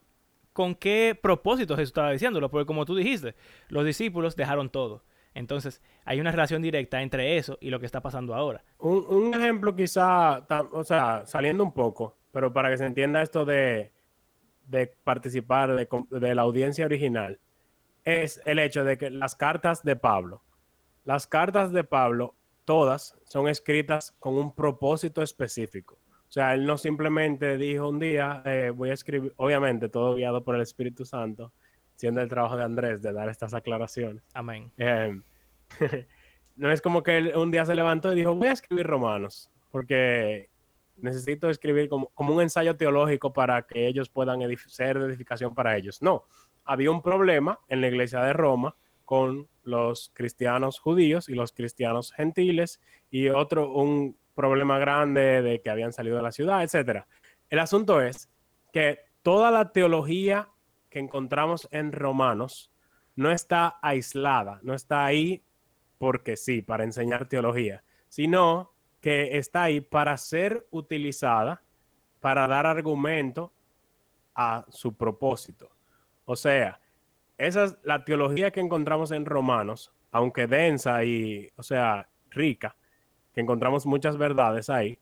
con 0.54 0.76
qué 0.76 1.20
propósito 1.22 1.76
Jesús 1.76 1.90
estaba 1.90 2.12
diciéndolo, 2.12 2.50
porque 2.50 2.66
como 2.66 2.86
tú 2.86 2.96
dijiste, 2.96 3.36
los 3.68 3.84
discípulos 3.86 4.36
dejaron 4.36 4.70
todo. 4.70 5.04
Entonces, 5.36 5.82
hay 6.06 6.20
una 6.20 6.32
relación 6.32 6.62
directa 6.62 7.02
entre 7.02 7.38
eso 7.38 7.58
y 7.62 7.70
lo 7.70 7.80
que 7.80 7.86
está 7.86 8.02
pasando 8.02 8.34
ahora. 8.34 8.64
Un, 8.80 9.34
ejemplo 9.34 9.76
quizá, 9.76 10.46
o 10.72 10.84
sea, 10.84 11.26
saliendo 11.26 11.64
un 11.64 11.74
poco, 11.74 12.16
pero 12.32 12.52
para 12.52 12.70
que 12.70 12.78
se 12.78 12.86
entienda 12.86 13.22
esto 13.22 13.46
de, 13.46 13.92
de 14.68 14.88
participar 15.04 15.76
de, 15.76 15.88
de 16.10 16.36
la 16.36 16.42
audiencia 16.42 16.86
original, 16.86 17.40
es 18.06 18.42
el 18.46 18.60
hecho 18.60 18.86
de 18.86 18.98
que 18.98 19.10
las 19.10 19.36
cartas 19.36 19.84
de 19.84 19.98
Pablo, 19.98 20.42
las 21.04 21.28
cartas 21.28 21.74
de 21.74 21.84
Pablo, 21.84 22.34
todas 22.64 23.18
son 23.26 23.50
escritas 23.50 24.16
con 24.20 24.36
un 24.36 24.56
propósito 24.56 25.22
específico. 25.22 26.00
O 26.30 26.32
sea, 26.32 26.54
él 26.54 26.66
no 26.66 26.78
simplemente 26.78 27.58
dijo 27.58 27.90
un 27.90 28.00
día, 28.00 28.42
eh, 28.46 28.72
voy 28.74 28.90
a 28.90 28.94
escribir, 28.94 29.34
obviamente 29.38 29.90
todo 29.90 30.16
guiado 30.16 30.44
por 30.44 30.56
el 30.56 30.62
Espíritu 30.62 31.06
Santo, 31.06 31.52
siendo 31.96 32.22
el 32.22 32.30
trabajo 32.30 32.58
de 32.58 32.64
Andrés 32.64 33.02
de 33.02 33.14
dar 33.14 33.30
estas 33.30 33.54
aclaraciones. 33.54 34.24
Amén. 34.34 34.72
Eh, 34.78 35.20
no 36.56 36.72
es 36.72 36.82
como 36.82 37.04
que 37.04 37.18
él 37.18 37.34
un 37.36 37.52
día 37.52 37.66
se 37.66 37.76
levantó 37.76 38.12
y 38.12 38.16
dijo, 38.16 38.36
voy 38.36 38.48
a 38.50 38.54
escribir 38.54 38.88
romanos, 38.88 39.50
porque 39.72 40.50
necesito 40.98 41.50
escribir 41.50 41.90
como, 41.90 42.08
como 42.14 42.34
un 42.36 42.42
ensayo 42.42 42.78
teológico 42.78 43.34
para 43.34 43.62
que 43.64 43.88
ellos 43.88 44.10
puedan 44.10 44.40
edif- 44.40 44.68
ser 44.70 45.00
de 45.00 45.08
edificación 45.08 45.54
para 45.54 45.76
ellos. 45.78 46.02
No, 46.02 46.26
había 46.64 46.92
un 46.92 47.02
problema 47.02 47.60
en 47.68 47.82
la 47.82 47.88
iglesia 47.88 48.22
de 48.22 48.34
Roma 48.34 48.76
con 49.04 49.48
los 49.64 50.12
cristianos 50.14 50.80
judíos 50.80 51.30
y 51.30 51.36
los 51.36 51.52
cristianos 51.52 52.12
gentiles 52.14 52.80
y 53.12 53.30
otro, 53.30 53.72
un 53.72 54.18
problema 54.34 54.80
grande 54.80 55.42
de 55.42 55.62
que 55.62 55.70
habían 55.70 55.94
salido 55.94 56.18
de 56.18 56.24
la 56.24 56.32
ciudad, 56.32 56.64
etcétera. 56.64 57.08
El 57.50 57.60
asunto 57.60 58.02
es 58.02 58.30
que 58.74 59.00
toda 59.22 59.52
la 59.52 59.72
teología 59.72 60.50
que 60.96 61.00
encontramos 61.00 61.68
en 61.72 61.92
Romanos 61.92 62.72
no 63.18 63.30
está 63.30 63.80
aislada, 63.82 64.62
no 64.64 64.74
está 64.74 65.04
ahí 65.04 65.44
porque 65.98 66.38
sí, 66.38 66.62
para 66.62 66.86
enseñar 66.86 67.28
teología, 67.28 67.84
sino 68.08 68.72
que 69.02 69.38
está 69.38 69.64
ahí 69.64 69.82
para 69.82 70.16
ser 70.16 70.66
utilizada 70.72 71.62
para 72.22 72.48
dar 72.48 72.66
argumento 72.66 73.52
a 74.36 74.64
su 74.70 74.96
propósito. 74.96 75.70
O 76.24 76.38
sea, 76.38 76.80
esa 77.38 77.66
es 77.66 77.76
la 77.84 78.06
teología 78.06 78.52
que 78.52 78.62
encontramos 78.62 79.12
en 79.12 79.26
Romanos, 79.26 79.94
aunque 80.12 80.48
densa 80.48 81.04
y, 81.04 81.52
o 81.58 81.64
sea, 81.64 82.08
rica, 82.30 82.78
que 83.34 83.42
encontramos 83.42 83.86
muchas 83.86 84.16
verdades 84.16 84.70
ahí, 84.70 84.98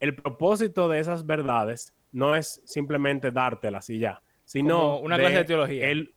el 0.00 0.16
propósito 0.16 0.88
de 0.88 0.98
esas 0.98 1.26
verdades 1.26 1.94
no 2.10 2.34
es 2.36 2.62
simplemente 2.64 3.30
dártelas 3.32 3.90
y 3.90 3.98
ya, 3.98 4.22
sino 4.46 4.98
una 5.00 5.18
clase 5.18 5.36
de 5.36 5.44
teología. 5.44 5.88
el- 5.90 6.14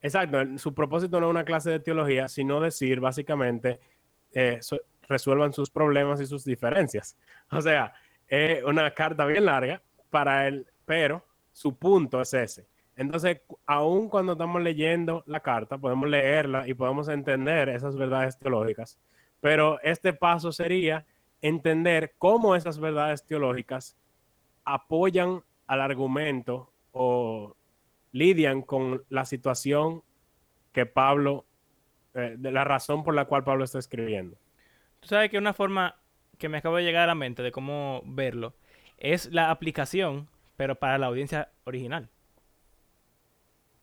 exacto, 0.00 0.38
su 0.56 0.72
propósito 0.72 1.20
no 1.20 1.26
es 1.26 1.30
una 1.30 1.44
clase 1.44 1.70
de 1.70 1.80
teología, 1.80 2.28
sino 2.28 2.60
decir 2.60 3.00
básicamente 3.00 3.78
eh, 4.32 4.58
so- 4.62 4.80
resuelvan 5.08 5.52
sus 5.52 5.68
problemas 5.70 6.20
y 6.20 6.26
sus 6.26 6.44
diferencias. 6.44 7.18
O 7.50 7.60
sea, 7.60 7.92
es 8.28 8.62
una 8.64 8.90
carta 8.92 9.26
bien 9.26 9.44
larga 9.44 9.82
para 10.08 10.46
él, 10.46 10.66
pero 10.86 11.26
su 11.52 11.76
punto 11.76 12.20
es 12.20 12.32
ese. 12.32 12.68
Entonces, 12.96 13.40
aun 13.66 14.08
cuando 14.08 14.32
estamos 14.32 14.62
leyendo 14.62 15.24
la 15.26 15.40
carta, 15.40 15.78
podemos 15.78 16.08
leerla 16.08 16.68
y 16.68 16.74
podemos 16.74 17.08
entender 17.08 17.68
esas 17.70 17.96
verdades 17.96 18.38
teológicas, 18.38 18.98
pero 19.40 19.80
este 19.82 20.12
paso 20.12 20.52
sería 20.52 21.04
entender 21.42 22.14
cómo 22.18 22.54
esas 22.54 22.78
verdades 22.78 23.24
teológicas 23.24 23.96
apoyan 24.64 25.42
al 25.66 25.80
argumento 25.80 26.72
o 27.02 27.56
lidian 28.12 28.60
con 28.60 29.04
la 29.08 29.24
situación 29.24 30.02
que 30.72 30.84
Pablo, 30.84 31.46
eh, 32.12 32.34
de 32.36 32.52
la 32.52 32.62
razón 32.64 33.04
por 33.04 33.14
la 33.14 33.24
cual 33.24 33.42
Pablo 33.42 33.64
está 33.64 33.78
escribiendo. 33.78 34.36
Tú 35.00 35.08
sabes 35.08 35.30
que 35.30 35.38
una 35.38 35.54
forma 35.54 35.96
que 36.36 36.50
me 36.50 36.58
acaba 36.58 36.76
de 36.76 36.84
llegar 36.84 37.04
a 37.04 37.06
la 37.06 37.14
mente 37.14 37.42
de 37.42 37.52
cómo 37.52 38.02
verlo 38.04 38.52
es 38.98 39.32
la 39.32 39.50
aplicación, 39.50 40.28
pero 40.58 40.74
para 40.74 40.98
la 40.98 41.06
audiencia 41.06 41.48
original. 41.64 42.10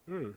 Mm. 0.05 0.29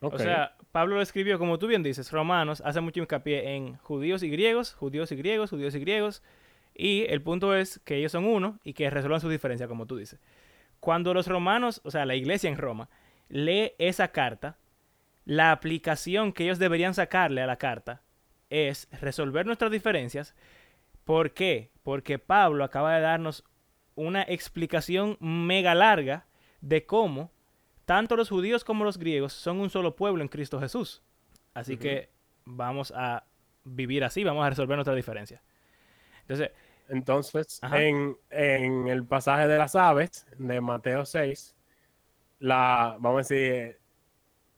O 0.00 0.18
sea, 0.18 0.56
Pablo 0.72 0.96
lo 0.96 1.00
escribió, 1.00 1.38
como 1.38 1.60
tú 1.60 1.68
bien 1.68 1.84
dices, 1.84 2.10
Romanos 2.10 2.60
hace 2.64 2.80
mucho 2.80 2.98
hincapié 2.98 3.54
en 3.54 3.76
judíos 3.76 4.24
y 4.24 4.30
griegos, 4.30 4.74
judíos 4.74 5.12
y 5.12 5.16
griegos, 5.16 5.50
judíos 5.50 5.76
y 5.76 5.78
griegos. 5.78 6.24
Y 6.74 7.04
el 7.04 7.22
punto 7.22 7.54
es 7.54 7.78
que 7.84 7.98
ellos 7.98 8.10
son 8.10 8.24
uno 8.24 8.58
y 8.64 8.72
que 8.72 8.90
resuelvan 8.90 9.20
su 9.20 9.28
diferencia, 9.28 9.68
como 9.68 9.86
tú 9.86 9.96
dices. 9.96 10.20
Cuando 10.86 11.12
los 11.12 11.26
romanos, 11.26 11.80
o 11.82 11.90
sea, 11.90 12.06
la 12.06 12.14
iglesia 12.14 12.48
en 12.48 12.58
Roma, 12.58 12.88
lee 13.28 13.72
esa 13.76 14.12
carta, 14.12 14.56
la 15.24 15.50
aplicación 15.50 16.32
que 16.32 16.44
ellos 16.44 16.60
deberían 16.60 16.94
sacarle 16.94 17.42
a 17.42 17.46
la 17.48 17.56
carta 17.56 18.02
es 18.50 18.86
resolver 19.00 19.46
nuestras 19.46 19.72
diferencias. 19.72 20.36
¿Por 21.04 21.32
qué? 21.32 21.72
Porque 21.82 22.20
Pablo 22.20 22.62
acaba 22.62 22.94
de 22.94 23.00
darnos 23.00 23.42
una 23.96 24.22
explicación 24.22 25.16
mega 25.18 25.74
larga 25.74 26.28
de 26.60 26.86
cómo 26.86 27.32
tanto 27.84 28.14
los 28.14 28.28
judíos 28.28 28.62
como 28.62 28.84
los 28.84 28.96
griegos 28.96 29.32
son 29.32 29.58
un 29.58 29.70
solo 29.70 29.96
pueblo 29.96 30.22
en 30.22 30.28
Cristo 30.28 30.60
Jesús. 30.60 31.02
Así 31.52 31.78
que 31.78 32.10
vamos 32.44 32.92
a 32.94 33.24
vivir 33.64 34.04
así, 34.04 34.22
vamos 34.22 34.46
a 34.46 34.50
resolver 34.50 34.76
nuestra 34.76 34.94
diferencia. 34.94 35.42
Entonces, 36.20 36.52
Entonces, 36.88 37.60
en, 37.72 38.16
en 38.30 38.88
el 38.88 39.04
pasaje 39.04 39.48
de 39.48 39.58
las 39.58 39.74
aves 39.74 40.26
de 40.38 40.60
Mateo 40.60 41.04
6, 41.04 41.56
la, 42.38 42.96
vamos 43.00 43.30
a 43.30 43.34
decir, 43.34 43.78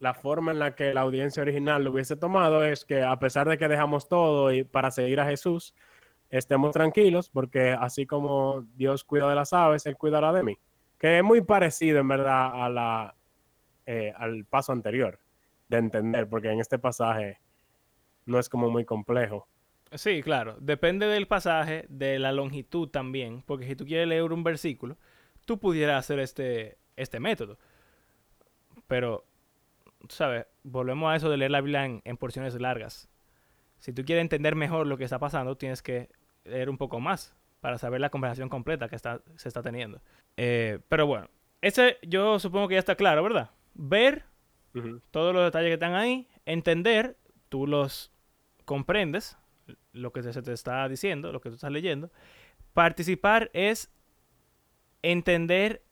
la 0.01 0.15
forma 0.15 0.53
en 0.53 0.59
la 0.59 0.75
que 0.75 0.95
la 0.95 1.01
audiencia 1.03 1.43
original 1.43 1.83
lo 1.83 1.91
hubiese 1.91 2.17
tomado 2.17 2.65
es 2.65 2.85
que 2.85 3.03
a 3.03 3.19
pesar 3.19 3.49
de 3.49 3.59
que 3.59 3.69
dejamos 3.69 4.09
todo 4.09 4.53
y 4.53 4.65
para 4.65 4.91
seguir 4.91 5.21
a 5.21 5.27
Jesús, 5.27 5.75
estemos 6.31 6.73
tranquilos 6.73 7.29
porque 7.31 7.73
así 7.73 8.07
como 8.07 8.67
Dios 8.75 9.05
cuida 9.05 9.29
de 9.29 9.35
las 9.35 9.53
aves, 9.53 9.87
Él 9.87 9.97
cuidará 9.97 10.33
de 10.33 10.43
mí. 10.43 10.59
Que 10.99 11.19
es 11.19 11.25
muy 11.25 11.41
parecido 11.43 12.01
en 12.01 12.09
verdad 12.09 12.65
a 12.65 12.69
la, 12.69 13.15
eh, 13.87 14.13
al 14.17 14.45
paso 14.45 14.73
anterior 14.73 15.19
de 15.69 15.79
entender, 15.79 16.29
porque 16.29 16.51
en 16.51 16.61
este 16.61 16.79
pasaje 16.79 17.41
no 18.27 18.39
es 18.39 18.49
como 18.49 18.71
muy 18.71 18.85
complejo. 18.85 19.49
Sí, 19.93 20.23
claro, 20.23 20.57
depende 20.61 21.07
del 21.07 21.27
pasaje, 21.27 21.87
de 21.89 22.19
la 22.19 22.33
longitud 22.33 22.89
también, 22.89 23.43
porque 23.47 23.67
si 23.67 23.77
tú 23.77 23.85
quieres 23.85 24.09
leer 24.09 24.33
un 24.33 24.45
versículo, 24.45 24.97
tú 25.45 25.59
pudieras 25.59 25.99
hacer 25.99 26.19
este, 26.19 26.79
este 26.97 27.21
método. 27.21 27.59
Pero, 28.87 29.25
tú 30.01 30.15
sabes, 30.15 30.47
volvemos 30.63 31.11
a 31.11 31.17
eso 31.17 31.31
de 31.31 31.37
leer 31.37 31.51
la 31.51 31.61
Biblia 31.61 31.85
en, 31.85 32.03
en 32.05 32.17
porciones 32.17 32.55
largas. 32.61 33.09
Si 33.79 33.93
tú 33.93 34.05
quieres 34.05 34.23
entender 34.23 34.55
mejor 34.55 34.87
lo 34.87 34.97
que 34.97 35.05
está 35.05 35.19
pasando, 35.19 35.57
tienes 35.57 35.83
que 35.83 36.09
leer 36.45 36.71
un 36.71 36.79
poco 36.79 37.01
más 37.01 37.35
para 37.61 37.79
saber 37.79 38.01
la 38.01 38.11
conversación 38.11 38.49
completa 38.49 38.89
que 38.89 38.97
está, 38.97 39.21
se 39.37 39.49
está 39.49 39.63
teniendo. 39.63 40.01
Eh, 40.37 40.81
pero 40.89 41.07
bueno, 41.07 41.29
ese 41.61 41.99
yo 42.03 42.39
supongo 42.39 42.69
que 42.69 42.75
ya 42.75 42.81
está 42.81 42.95
claro, 42.95 43.23
¿verdad? 43.23 43.51
Ver 43.75 44.25
todos 45.11 45.35
los 45.35 45.45
detalles 45.45 45.71
que 45.71 45.75
están 45.75 45.95
ahí, 45.95 46.29
entender, 46.47 47.17
tú 47.49 47.67
los 47.67 48.13
comprendes, 48.65 49.37
lo 49.93 50.13
que 50.13 50.23
se 50.23 50.43
te 50.43 50.53
está 50.53 50.89
diciendo, 50.89 51.33
lo 51.33 51.41
que 51.41 51.49
tú 51.49 51.57
estás 51.57 51.73
leyendo. 51.73 52.11
Participar 52.75 53.51
es 53.53 53.91
entender 55.03 55.83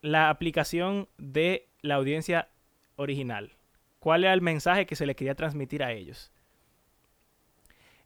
la 0.00 0.30
aplicación 0.30 1.08
de 1.18 1.68
la 1.82 1.96
audiencia 1.96 2.48
original. 2.96 3.52
¿Cuál 3.98 4.24
era 4.24 4.32
el 4.32 4.40
mensaje 4.40 4.86
que 4.86 4.96
se 4.96 5.06
le 5.06 5.14
quería 5.14 5.34
transmitir 5.34 5.82
a 5.82 5.92
ellos? 5.92 6.32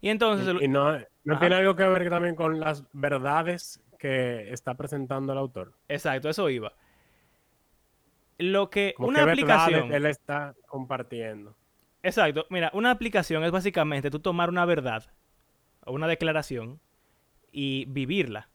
Y 0.01 0.09
entonces, 0.09 0.63
Y 0.63 0.69
no, 0.69 0.99
no 1.25 1.39
tiene 1.39 1.57
algo 1.57 1.77
que 1.77 1.85
ver 1.85 2.09
también 2.09 2.35
con 2.35 2.59
las 2.59 2.85
verdades 2.93 3.83
que 3.99 4.51
está 4.53 4.75
presentando 4.75 5.33
el 5.33 5.39
autor. 5.39 5.75
exacto, 5.89 6.31
eso 6.31 6.49
iba. 6.49 6.73
Lo 8.39 8.71
que 8.71 8.95
Como 8.97 9.09
una 9.09 9.27
verdades 9.27 9.27
aplicación, 9.27 9.93
él 9.93 10.07
está 10.07 10.55
compartiendo. 10.67 11.55
Exacto, 12.03 12.47
mira, 12.51 12.71
una 12.75 12.91
aplicación 12.91 13.45
es 13.45 13.51
básicamente 13.51 14.11
tú 14.11 14.21
tomar 14.21 14.49
una 14.49 14.65
verdad 14.65 15.05
o 15.85 15.93
una 15.93 16.07
declaración 16.09 16.81
y 17.53 17.85
vivirla. 17.87 18.49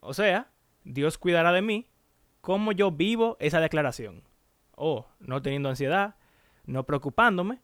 O 0.00 0.14
sea, 0.14 0.50
Dios 0.84 1.18
cuidará 1.18 1.52
de 1.52 1.62
mí 1.62 1.86
como 2.40 2.72
yo 2.72 2.90
vivo 2.90 3.36
esa 3.40 3.60
declaración. 3.60 4.22
O 4.74 5.06
no 5.18 5.42
teniendo 5.42 5.68
ansiedad, 5.68 6.14
no 6.64 6.84
preocupándome, 6.84 7.60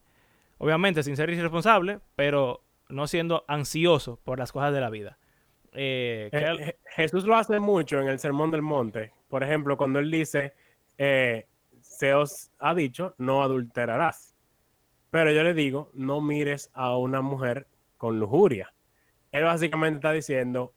obviamente 0.59 1.01
sin 1.03 1.15
ser 1.15 1.29
irresponsable, 1.31 1.99
pero 2.15 2.63
no 2.89 3.07
siendo 3.07 3.43
ansioso 3.47 4.19
por 4.23 4.39
las 4.39 4.51
cosas 4.51 4.73
de 4.73 4.81
la 4.81 4.89
vida. 4.89 5.17
Eh, 5.73 6.29
Eh, 6.31 6.77
Jesús 6.95 7.25
lo 7.25 7.35
hace 7.35 7.59
mucho 7.59 7.99
en 7.99 8.07
el 8.07 8.19
Sermón 8.19 8.51
del 8.51 8.61
Monte. 8.61 9.13
Por 9.29 9.43
ejemplo, 9.43 9.77
cuando 9.77 9.99
él 9.99 10.09
dice, 10.09 10.53
eh, 10.97 11.47
se 11.81 12.13
os 12.13 12.51
ha 12.59 12.73
dicho, 12.73 13.15
no 13.17 13.43
adulterarás. 13.43 14.35
Pero 15.09 15.31
yo 15.31 15.43
le 15.43 15.53
digo, 15.53 15.89
no 15.93 16.21
mires 16.21 16.69
a 16.73 16.97
una 16.97 17.21
mujer 17.21 17.67
con 17.97 18.19
lujuria. 18.19 18.73
Él 19.31 19.43
básicamente 19.43 19.97
está 19.97 20.11
diciendo, 20.11 20.73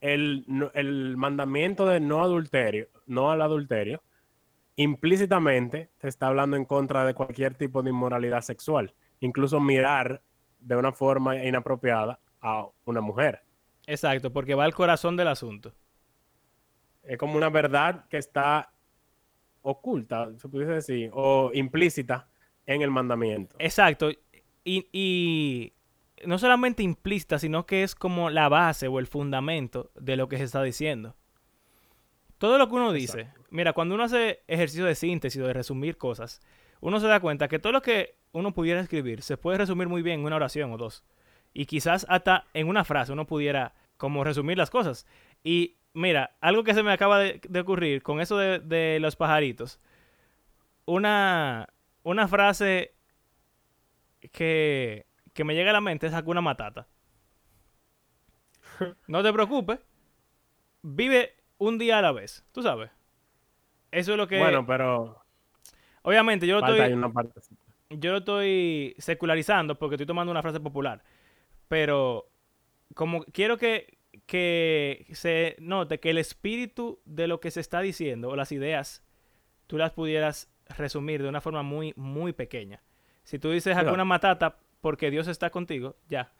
el, 0.00 0.44
el 0.74 1.16
mandamiento 1.16 1.86
de 1.86 2.00
no 2.00 2.22
adulterio, 2.22 2.88
no 3.06 3.30
al 3.30 3.42
adulterio, 3.42 4.02
implícitamente 4.76 5.90
te 5.98 6.08
está 6.08 6.28
hablando 6.28 6.56
en 6.56 6.64
contra 6.64 7.04
de 7.04 7.14
cualquier 7.14 7.54
tipo 7.54 7.82
de 7.82 7.90
inmoralidad 7.90 8.42
sexual. 8.42 8.94
Incluso 9.20 9.60
mirar 9.60 10.22
de 10.60 10.76
una 10.76 10.92
forma 10.92 11.36
inapropiada 11.44 12.20
a 12.40 12.66
una 12.84 13.00
mujer. 13.00 13.42
exacto, 13.86 14.32
porque 14.32 14.54
va 14.54 14.64
al 14.64 14.74
corazón 14.74 15.16
del 15.16 15.28
asunto. 15.28 15.72
Es 17.02 17.18
como 17.18 17.36
una 17.36 17.50
verdad 17.50 18.06
que 18.08 18.18
está 18.18 18.72
oculta, 19.62 20.28
se 20.38 20.48
pudiese 20.48 20.72
decir, 20.72 21.10
o 21.12 21.50
implícita 21.54 22.28
en 22.66 22.82
el 22.82 22.90
mandamiento. 22.90 23.56
Exacto. 23.58 24.10
Y, 24.64 24.88
y 24.92 25.72
no 26.24 26.38
solamente 26.38 26.82
implícita, 26.82 27.38
sino 27.38 27.66
que 27.66 27.82
es 27.82 27.94
como 27.94 28.30
la 28.30 28.48
base 28.48 28.88
o 28.88 28.98
el 28.98 29.06
fundamento 29.06 29.90
de 29.94 30.16
lo 30.16 30.28
que 30.28 30.38
se 30.38 30.44
está 30.44 30.62
diciendo. 30.62 31.14
Todo 32.38 32.58
lo 32.58 32.68
que 32.68 32.74
uno 32.74 32.92
dice, 32.92 33.30
mira, 33.50 33.72
cuando 33.72 33.94
uno 33.94 34.04
hace 34.04 34.40
ejercicio 34.46 34.84
de 34.84 34.94
síntesis 34.94 35.40
o 35.40 35.46
de 35.46 35.54
resumir 35.54 35.96
cosas, 35.96 36.40
uno 36.80 37.00
se 37.00 37.06
da 37.06 37.20
cuenta 37.20 37.48
que 37.48 37.58
todo 37.58 37.72
lo 37.72 37.82
que 37.82 38.16
uno 38.32 38.52
pudiera 38.52 38.80
escribir 38.80 39.22
se 39.22 39.38
puede 39.38 39.58
resumir 39.58 39.88
muy 39.88 40.02
bien 40.02 40.20
en 40.20 40.26
una 40.26 40.36
oración 40.36 40.72
o 40.72 40.76
dos. 40.76 41.04
Y 41.54 41.64
quizás 41.64 42.04
hasta 42.10 42.44
en 42.52 42.68
una 42.68 42.84
frase 42.84 43.12
uno 43.12 43.26
pudiera 43.26 43.74
como 43.96 44.24
resumir 44.24 44.58
las 44.58 44.68
cosas. 44.68 45.06
Y 45.42 45.76
mira, 45.94 46.36
algo 46.42 46.64
que 46.64 46.74
se 46.74 46.82
me 46.82 46.92
acaba 46.92 47.18
de, 47.18 47.40
de 47.48 47.60
ocurrir 47.60 48.02
con 48.02 48.20
eso 48.20 48.36
de, 48.36 48.58
de 48.58 48.98
los 49.00 49.16
pajaritos. 49.16 49.80
Una, 50.84 51.68
una 52.06 52.28
frase 52.28 52.94
que, 54.30 55.06
que 55.32 55.42
me 55.42 55.56
llega 55.56 55.70
a 55.70 55.72
la 55.72 55.80
mente 55.80 56.06
es 56.06 56.14
Hakuna 56.14 56.40
Matata. 56.40 56.86
No 59.08 59.22
te 59.22 59.32
preocupes. 59.32 59.80
Vive 60.82 61.34
un 61.58 61.78
día 61.78 61.98
a 61.98 62.02
la 62.02 62.12
vez. 62.12 62.44
Tú 62.52 62.62
sabes. 62.62 62.90
Eso 63.90 64.12
es 64.12 64.18
lo 64.18 64.28
que... 64.28 64.38
Bueno, 64.38 64.64
pero 64.66 65.24
Obviamente, 66.02 66.46
yo 66.46 66.60
lo 66.60 66.66
estoy, 66.66 66.92
una 66.92 67.12
parte. 67.12 67.40
yo 67.90 68.12
lo 68.12 68.18
estoy 68.18 68.94
secularizando 68.98 69.76
porque 69.76 69.96
estoy 69.96 70.06
tomando 70.06 70.30
una 70.30 70.42
frase 70.42 70.60
popular. 70.60 71.02
Pero 71.66 72.30
como 72.94 73.24
quiero 73.24 73.56
que, 73.56 73.98
que 74.26 75.06
se 75.12 75.56
note 75.58 75.98
que 75.98 76.10
el 76.10 76.18
espíritu 76.18 77.00
de 77.04 77.26
lo 77.26 77.40
que 77.40 77.50
se 77.50 77.60
está 77.60 77.80
diciendo 77.80 78.28
o 78.28 78.36
las 78.36 78.52
ideas, 78.52 79.02
tú 79.66 79.76
las 79.78 79.90
pudieras 79.92 80.55
resumir 80.68 81.22
de 81.22 81.28
una 81.28 81.40
forma 81.40 81.62
muy, 81.62 81.92
muy 81.96 82.32
pequeña. 82.32 82.82
Si 83.24 83.38
tú 83.38 83.50
dices. 83.50 83.76
Hakuna 83.76 84.04
Matata 84.04 84.58
porque 84.80 85.10
Dios 85.10 85.26
está 85.26 85.50
contigo, 85.50 85.96
ya. 86.08 86.32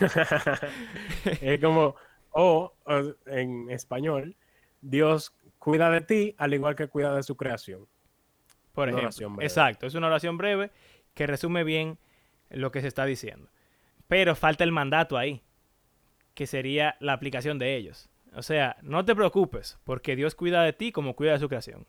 es 1.40 1.60
como, 1.60 1.94
o 2.30 2.74
o 2.84 3.14
en 3.26 3.70
español, 3.70 4.36
Dios 4.80 5.36
cuida 5.58 5.90
de 5.90 6.00
ti 6.00 6.34
al 6.38 6.54
igual 6.54 6.74
que 6.74 6.88
cuida 6.88 7.14
de 7.14 7.22
su 7.22 7.36
creación. 7.36 7.86
Por 8.72 8.88
Una 8.88 9.08
ejemplo. 9.08 9.42
Exacto, 9.42 9.86
es 9.86 9.94
una 9.94 10.08
oración 10.08 10.36
breve 10.36 10.70
que 11.14 11.26
resume 11.26 11.64
bien 11.64 11.98
lo 12.50 12.72
que 12.72 12.80
se 12.80 12.88
está 12.88 13.04
diciendo. 13.04 13.48
Pero 14.08 14.34
falta 14.34 14.64
el 14.64 14.72
mandato 14.72 15.16
ahí, 15.16 15.42
que 16.34 16.46
sería 16.46 16.96
la 16.98 17.12
aplicación 17.12 17.58
de 17.58 17.76
ellos. 17.76 18.08
O 18.34 18.42
sea, 18.42 18.76
no 18.82 19.04
te 19.04 19.14
preocupes, 19.14 19.78
porque 19.84 20.16
Dios 20.16 20.34
cuida 20.34 20.62
de 20.62 20.72
ti 20.72 20.92
como 20.92 21.14
cuida 21.14 21.32
de 21.32 21.38
su 21.38 21.48
creación. 21.48 21.86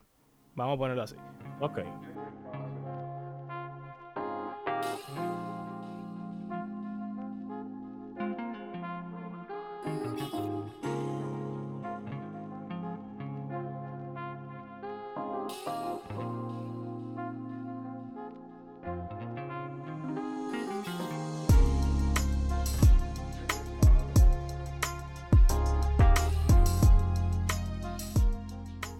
Vamos 0.55 0.75
a 0.75 0.77
ponerlo 0.77 1.03
así. 1.03 1.15
Ok. 1.59 1.79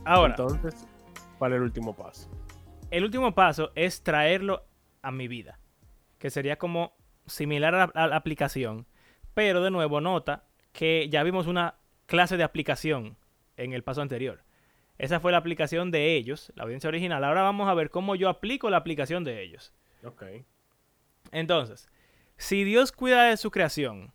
Ahora, 0.10 0.32
Entonces, 0.32 0.88
¿cuál 1.40 1.54
es 1.54 1.58
el 1.58 1.64
último 1.64 1.96
paso? 1.96 2.30
el 2.92 3.04
último 3.04 3.34
paso 3.36 3.72
es 3.76 4.04
traerlo 4.04 4.66
a 5.02 5.12
mi 5.12 5.28
vida, 5.28 5.60
que 6.18 6.30
sería 6.30 6.58
como 6.58 6.94
similar 7.28 7.76
a 7.76 7.78
la, 7.78 7.92
a 7.94 8.08
la 8.08 8.16
aplicación, 8.16 8.88
pero 9.34 9.62
de 9.62 9.72
nuevo 9.72 10.02
nota 10.02 10.46
que 10.74 11.08
ya 11.10 11.24
vimos 11.24 11.48
una 11.48 11.76
clase 12.08 12.38
de 12.38 12.44
aplicación 12.44 13.18
en 13.58 13.74
el 13.74 13.84
paso 13.84 14.02
anterior. 14.02 14.44
Esa 14.98 15.20
fue 15.20 15.32
la 15.32 15.38
aplicación 15.38 15.92
de 15.92 16.16
ellos, 16.16 16.52
la 16.56 16.64
audiencia 16.64 16.90
original. 16.90 17.24
Ahora 17.24 17.44
vamos 17.44 17.70
a 17.70 17.74
ver 17.74 17.90
cómo 17.90 18.16
yo 18.16 18.28
aplico 18.28 18.70
la 18.70 18.78
aplicación 18.78 19.24
de 19.24 19.42
ellos. 19.42 19.72
Ok. 20.04 20.24
Entonces, 21.32 21.90
si 22.38 22.64
Dios 22.64 22.92
cuida 22.92 23.26
de 23.26 23.38
su 23.38 23.52
creación, 23.52 24.12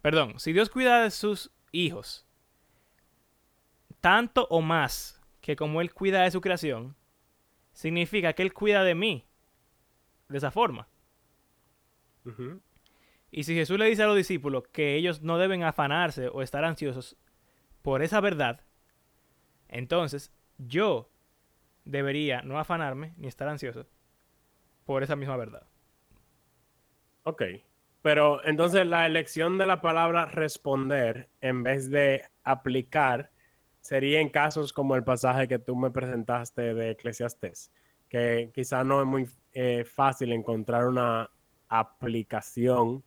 perdón, 0.00 0.38
si 0.38 0.52
Dios 0.52 0.70
cuida 0.70 1.02
de 1.02 1.10
sus 1.10 1.50
hijos, 1.72 2.24
tanto 4.00 4.46
o 4.48 4.62
más 4.62 5.15
que 5.46 5.54
como 5.54 5.80
Él 5.80 5.94
cuida 5.94 6.24
de 6.24 6.32
su 6.32 6.40
creación, 6.40 6.96
significa 7.72 8.32
que 8.32 8.42
Él 8.42 8.52
cuida 8.52 8.82
de 8.82 8.96
mí 8.96 9.28
de 10.28 10.38
esa 10.38 10.50
forma. 10.50 10.88
Y 13.30 13.44
si 13.44 13.54
Jesús 13.54 13.78
le 13.78 13.84
dice 13.84 14.02
a 14.02 14.08
los 14.08 14.16
discípulos 14.16 14.64
que 14.72 14.96
ellos 14.96 15.22
no 15.22 15.38
deben 15.38 15.62
afanarse 15.62 16.26
o 16.26 16.42
estar 16.42 16.64
ansiosos 16.64 17.16
por 17.82 18.02
esa 18.02 18.20
verdad, 18.20 18.62
entonces 19.68 20.32
yo 20.58 21.12
debería 21.84 22.42
no 22.42 22.58
afanarme 22.58 23.14
ni 23.16 23.28
estar 23.28 23.46
ansioso 23.46 23.86
por 24.84 25.04
esa 25.04 25.14
misma 25.14 25.36
verdad. 25.36 25.68
Ok. 27.22 27.42
Pero 28.02 28.44
entonces 28.44 28.84
la 28.84 29.06
elección 29.06 29.58
de 29.58 29.66
la 29.66 29.80
palabra 29.80 30.26
responder 30.26 31.28
en 31.40 31.62
vez 31.62 31.88
de 31.88 32.24
aplicar 32.42 33.30
sería 33.86 34.20
en 34.20 34.28
casos 34.28 34.72
como 34.72 34.96
el 34.96 35.04
pasaje 35.04 35.46
que 35.46 35.58
tú 35.58 35.76
me 35.76 35.90
presentaste 35.90 36.74
de 36.74 36.90
Eclesiastés, 36.90 37.70
que 38.08 38.50
quizá 38.52 38.82
no 38.82 39.00
es 39.00 39.06
muy 39.06 39.28
eh, 39.52 39.84
fácil 39.84 40.32
encontrar 40.32 40.88
una 40.88 41.30
aplicación 41.68 43.04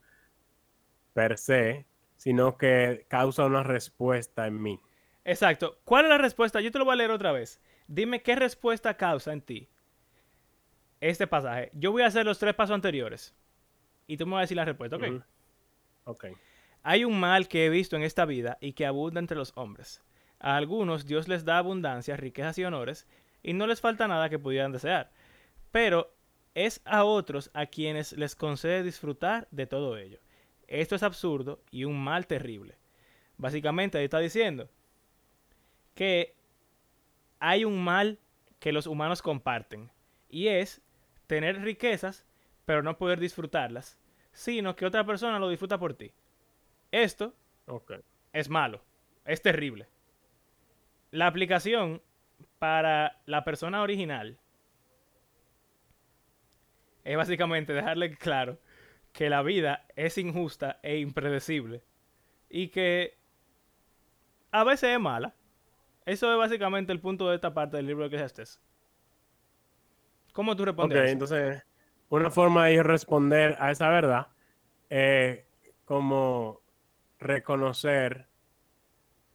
per 1.13 1.37
se, 1.37 1.85
sino 2.15 2.57
que 2.57 3.05
causa 3.09 3.45
una 3.45 3.63
respuesta 3.63 4.47
en 4.47 4.61
mí. 4.61 4.79
Exacto. 5.25 5.79
¿Cuál 5.83 6.05
es 6.05 6.09
la 6.09 6.17
respuesta? 6.17 6.61
Yo 6.61 6.71
te 6.71 6.79
lo 6.79 6.85
voy 6.85 6.93
a 6.93 6.97
leer 6.97 7.11
otra 7.11 7.33
vez. 7.33 7.61
Dime 7.87 8.21
qué 8.21 8.35
respuesta 8.35 8.95
causa 8.95 9.33
en 9.33 9.41
ti 9.41 9.69
este 11.01 11.27
pasaje. 11.27 11.71
Yo 11.73 11.91
voy 11.91 12.03
a 12.03 12.07
hacer 12.07 12.25
los 12.25 12.39
tres 12.39 12.55
pasos 12.55 12.73
anteriores. 12.73 13.35
Y 14.07 14.17
tú 14.17 14.25
me 14.25 14.33
vas 14.33 14.39
a 14.39 14.41
decir 14.41 14.57
la 14.57 14.65
respuesta, 14.65 14.95
¿ok? 14.95 15.03
Ok. 16.05 16.25
Hay 16.83 17.03
un 17.03 17.19
mal 17.19 17.47
que 17.47 17.65
he 17.65 17.69
visto 17.69 17.95
en 17.95 18.03
esta 18.03 18.25
vida 18.25 18.57
y 18.61 18.73
que 18.73 18.85
abunda 18.85 19.19
entre 19.19 19.37
los 19.37 19.51
hombres. 19.55 20.01
A 20.39 20.55
algunos 20.55 21.05
Dios 21.05 21.27
les 21.27 21.45
da 21.45 21.57
abundancia, 21.57 22.17
riquezas 22.17 22.57
y 22.57 22.63
honores, 22.63 23.07
y 23.43 23.53
no 23.53 23.67
les 23.67 23.81
falta 23.81 24.07
nada 24.07 24.29
que 24.29 24.39
pudieran 24.39 24.71
desear. 24.71 25.11
Pero 25.71 26.13
es 26.55 26.81
a 26.85 27.03
otros 27.03 27.51
a 27.53 27.67
quienes 27.67 28.13
les 28.13 28.35
concede 28.35 28.83
disfrutar 28.83 29.47
de 29.51 29.67
todo 29.67 29.97
ello. 29.97 30.19
Esto 30.67 30.95
es 30.95 31.03
absurdo 31.03 31.61
y 31.71 31.83
un 31.85 32.01
mal 32.01 32.27
terrible. 32.27 32.77
Básicamente 33.37 33.97
ahí 33.97 34.05
está 34.05 34.19
diciendo 34.19 34.69
que 35.95 36.35
hay 37.39 37.65
un 37.65 37.83
mal 37.83 38.19
que 38.59 38.71
los 38.71 38.87
humanos 38.87 39.21
comparten, 39.21 39.89
y 40.29 40.47
es 40.47 40.81
tener 41.27 41.61
riquezas, 41.61 42.25
pero 42.65 42.83
no 42.83 42.97
poder 42.97 43.19
disfrutarlas, 43.19 43.97
sino 44.31 44.75
que 44.75 44.85
otra 44.85 45.05
persona 45.05 45.39
lo 45.39 45.49
disfruta 45.49 45.77
por 45.77 45.93
ti. 45.93 46.11
Esto 46.91 47.33
es 48.33 48.49
malo, 48.49 48.83
es 49.25 49.41
terrible. 49.41 49.87
La 51.11 51.27
aplicación 51.27 52.01
para 52.57 53.21
la 53.27 53.43
persona 53.43 53.81
original 53.83 54.39
es 57.03 57.17
básicamente 57.17 57.73
dejarle 57.73 58.15
claro 58.17 58.59
que 59.13 59.29
la 59.29 59.41
vida 59.41 59.85
es 59.95 60.17
injusta 60.17 60.79
e 60.83 60.99
impredecible 60.99 61.83
y 62.49 62.69
que 62.69 63.17
a 64.51 64.63
veces 64.63 64.91
es 64.95 64.99
mala. 64.99 65.33
Eso 66.05 66.31
es 66.31 66.37
básicamente 66.37 66.91
el 66.93 67.01
punto 67.01 67.29
de 67.29 67.35
esta 67.35 67.53
parte 67.53 67.77
del 67.77 67.87
libro 67.87 68.03
de 68.03 68.07
Eclesiastes. 68.07 68.61
¿Cómo 70.33 70.55
tú 70.55 70.65
Ok, 70.77 70.95
respondes? 70.95 70.97
a 70.97 71.03
eso? 71.05 71.21
entonces, 71.21 71.63
una 72.09 72.31
forma 72.31 72.67
de 72.67 72.83
responder 72.83 73.55
a 73.59 73.71
esa 73.71 73.89
verdad 73.89 74.27
es 74.89 75.45
como 75.85 76.61
reconocer 77.19 78.28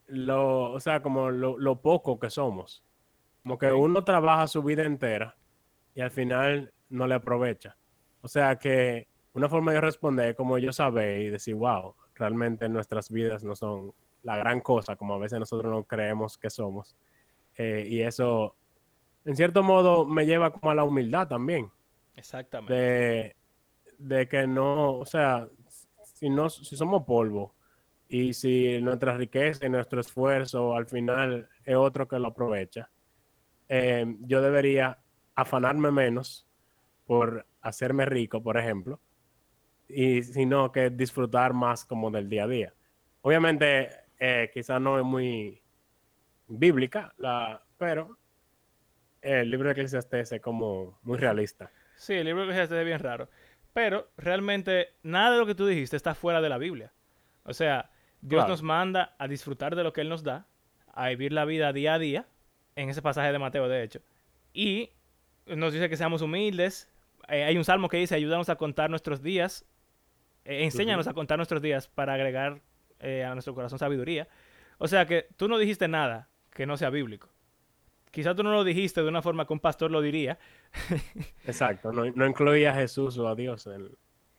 lo, 0.07 0.73
o 0.73 0.81
sea, 0.81 1.03
como 1.03 1.31
lo, 1.31 1.59
lo 1.59 1.81
poco 1.81 2.19
que 2.19 2.31
somos. 2.31 2.85
Como 3.43 3.59
que 3.59 3.73
uno 3.73 4.05
trabaja 4.05 4.47
su 4.47 4.63
vida 4.63 4.85
entera 4.85 5.37
y 5.95 6.01
al 6.01 6.11
final 6.11 6.73
no 6.89 7.07
le 7.07 7.15
aprovecha. 7.15 7.77
O 8.23 8.29
sea 8.29 8.57
que 8.57 9.09
una 9.35 9.49
forma 9.49 9.73
de 9.73 9.81
responder 9.81 10.31
es 10.31 10.37
como 10.37 10.59
yo 10.59 10.73
saber 10.73 11.21
y 11.21 11.31
decir, 11.31 11.55
wow, 11.55 11.95
realmente 12.15 12.69
nuestras 12.69 13.11
vidas 13.11 13.45
no 13.45 13.55
son 13.57 13.93
la 14.23 14.37
gran 14.37 14.61
cosa 14.61 14.97
como 14.97 15.15
a 15.15 15.19
veces 15.19 15.39
nosotros 15.39 15.71
no 15.71 15.85
creemos 15.85 16.39
que 16.39 16.51
somos. 16.51 16.97
Eh, 17.57 17.87
y 17.89 18.01
eso, 18.01 18.57
en 19.25 19.37
cierto 19.37 19.63
modo, 19.63 20.07
me 20.07 20.27
lleva 20.27 20.51
como 20.51 20.71
a 20.71 20.75
la 20.75 20.85
humildad 20.85 21.29
también 21.29 21.71
Exactamente. 22.17 22.75
de, 22.75 23.37
de 23.99 24.29
que 24.29 24.47
no, 24.47 24.99
o 24.99 25.07
sea, 25.07 25.49
si, 26.15 26.31
no, 26.31 26.49
si 26.49 26.77
somos 26.77 27.05
polvo 27.05 27.54
y 28.09 28.35
si 28.35 28.81
nuestra 28.81 29.17
riqueza 29.17 29.67
y 29.67 29.71
nuestro 29.71 30.01
esfuerzo 30.01 30.77
al 30.77 30.87
final 30.87 31.49
es 31.65 31.77
otro 31.77 32.07
que 32.07 32.19
lo 32.19 32.29
aprovecha, 32.29 32.91
eh, 33.69 34.05
yo 34.21 34.43
debería 34.43 34.99
afanarme 35.35 35.91
menos 35.91 36.47
por 37.07 37.47
hacerme 37.61 38.07
rico, 38.07 38.43
por 38.43 38.57
ejemplo, 38.57 39.01
y 39.89 40.23
sino 40.23 40.71
que 40.73 40.91
disfrutar 40.91 41.53
más 41.53 41.85
como 41.85 42.11
del 42.11 42.29
día 42.29 42.45
a 42.45 42.49
día. 42.49 42.75
Obviamente, 43.23 43.89
eh, 44.19 44.51
quizás 44.53 44.81
no 44.81 44.99
es 44.99 45.05
muy 45.05 45.63
bíblica, 46.47 47.13
la, 47.17 47.63
pero 47.79 48.19
el 49.21 49.51
libro 49.51 49.69
de 49.69 49.73
Eclesiastes 49.73 50.33
es 50.33 50.41
como 50.41 50.99
muy 51.03 51.19
realista. 51.19 51.71
Sí, 51.97 52.15
el 52.15 52.27
libro 52.27 52.43
de 52.43 52.49
Eclesiastes 52.49 52.79
es 52.79 52.85
bien 52.85 53.01
raro. 53.01 53.29
Pero 53.73 54.11
realmente 54.17 54.95
nada 55.03 55.33
de 55.33 55.39
lo 55.39 55.47
que 55.47 55.55
tú 55.55 55.67
dijiste 55.67 55.97
está 55.97 56.15
fuera 56.15 56.41
de 56.41 56.49
la 56.49 56.59
Biblia. 56.59 56.93
O 57.43 57.53
sea, 57.53 57.91
Dios 58.27 58.41
Claro. 58.41 58.49
nos 58.49 58.63
manda 58.63 59.15
a 59.19 59.29
disfrutar 59.29 59.77
de 59.77 59.83
lo 59.85 59.93
que 59.93 60.01
Él 60.01 60.09
nos 60.09 60.23
da, 60.23 60.47
a 60.93 61.09
vivir 61.11 61.33
la 61.33 61.45
vida 61.45 61.73
día 61.75 61.95
a 61.95 61.99
día, 61.99 62.27
en 62.75 62.89
ese 62.89 63.03
pasaje 63.03 63.31
de 63.31 63.39
Mateo, 63.39 63.69
de 63.69 63.83
hecho. 63.83 64.01
Y 64.55 64.91
nos 65.47 65.73
dice 65.75 65.89
que 65.91 65.97
seamos 65.97 66.23
humildes. 66.23 66.91
Eh, 67.29 67.45
hay 67.45 67.57
un 67.59 67.65
salmo 67.65 67.89
que 67.89 67.99
dice, 67.99 68.15
ayúdanos 68.15 68.49
a 68.49 68.57
contar 68.57 68.89
nuestros 68.89 69.23
días, 69.23 69.67
eh, 70.45 70.65
enséñanos 70.65 71.07
a 71.07 71.13
contar 71.13 71.39
nuestros 71.39 71.61
días 71.61 71.87
para 71.89 72.15
agregar 72.15 72.63
eh, 73.01 73.25
a 73.25 73.35
nuestro 73.35 73.55
corazón 73.55 73.79
sabiduría. 73.79 74.27
O 74.79 74.89
sea 74.89 75.07
que 75.07 75.29
tú 75.37 75.47
no 75.49 75.59
dijiste 75.59 75.87
nada 75.87 76.29
que 76.51 76.65
no 76.67 76.77
sea 76.77 76.89
bíblico. 76.91 77.29
quizás 78.11 78.35
tú 78.37 78.43
no 78.43 78.53
lo 78.53 78.65
dijiste 78.65 79.03
de 79.03 79.09
una 79.09 79.21
forma 79.23 79.47
que 79.47 79.53
un 79.53 79.61
pastor 79.61 79.91
lo 79.91 80.01
diría. 80.01 80.39
Exacto, 81.47 81.93
no, 81.93 82.05
no 82.15 82.27
incluía 82.27 82.71
a 82.71 82.75
Jesús 82.75 83.19
o 83.19 83.29
a 83.29 83.35
Dios 83.35 83.67
en. 83.67 83.91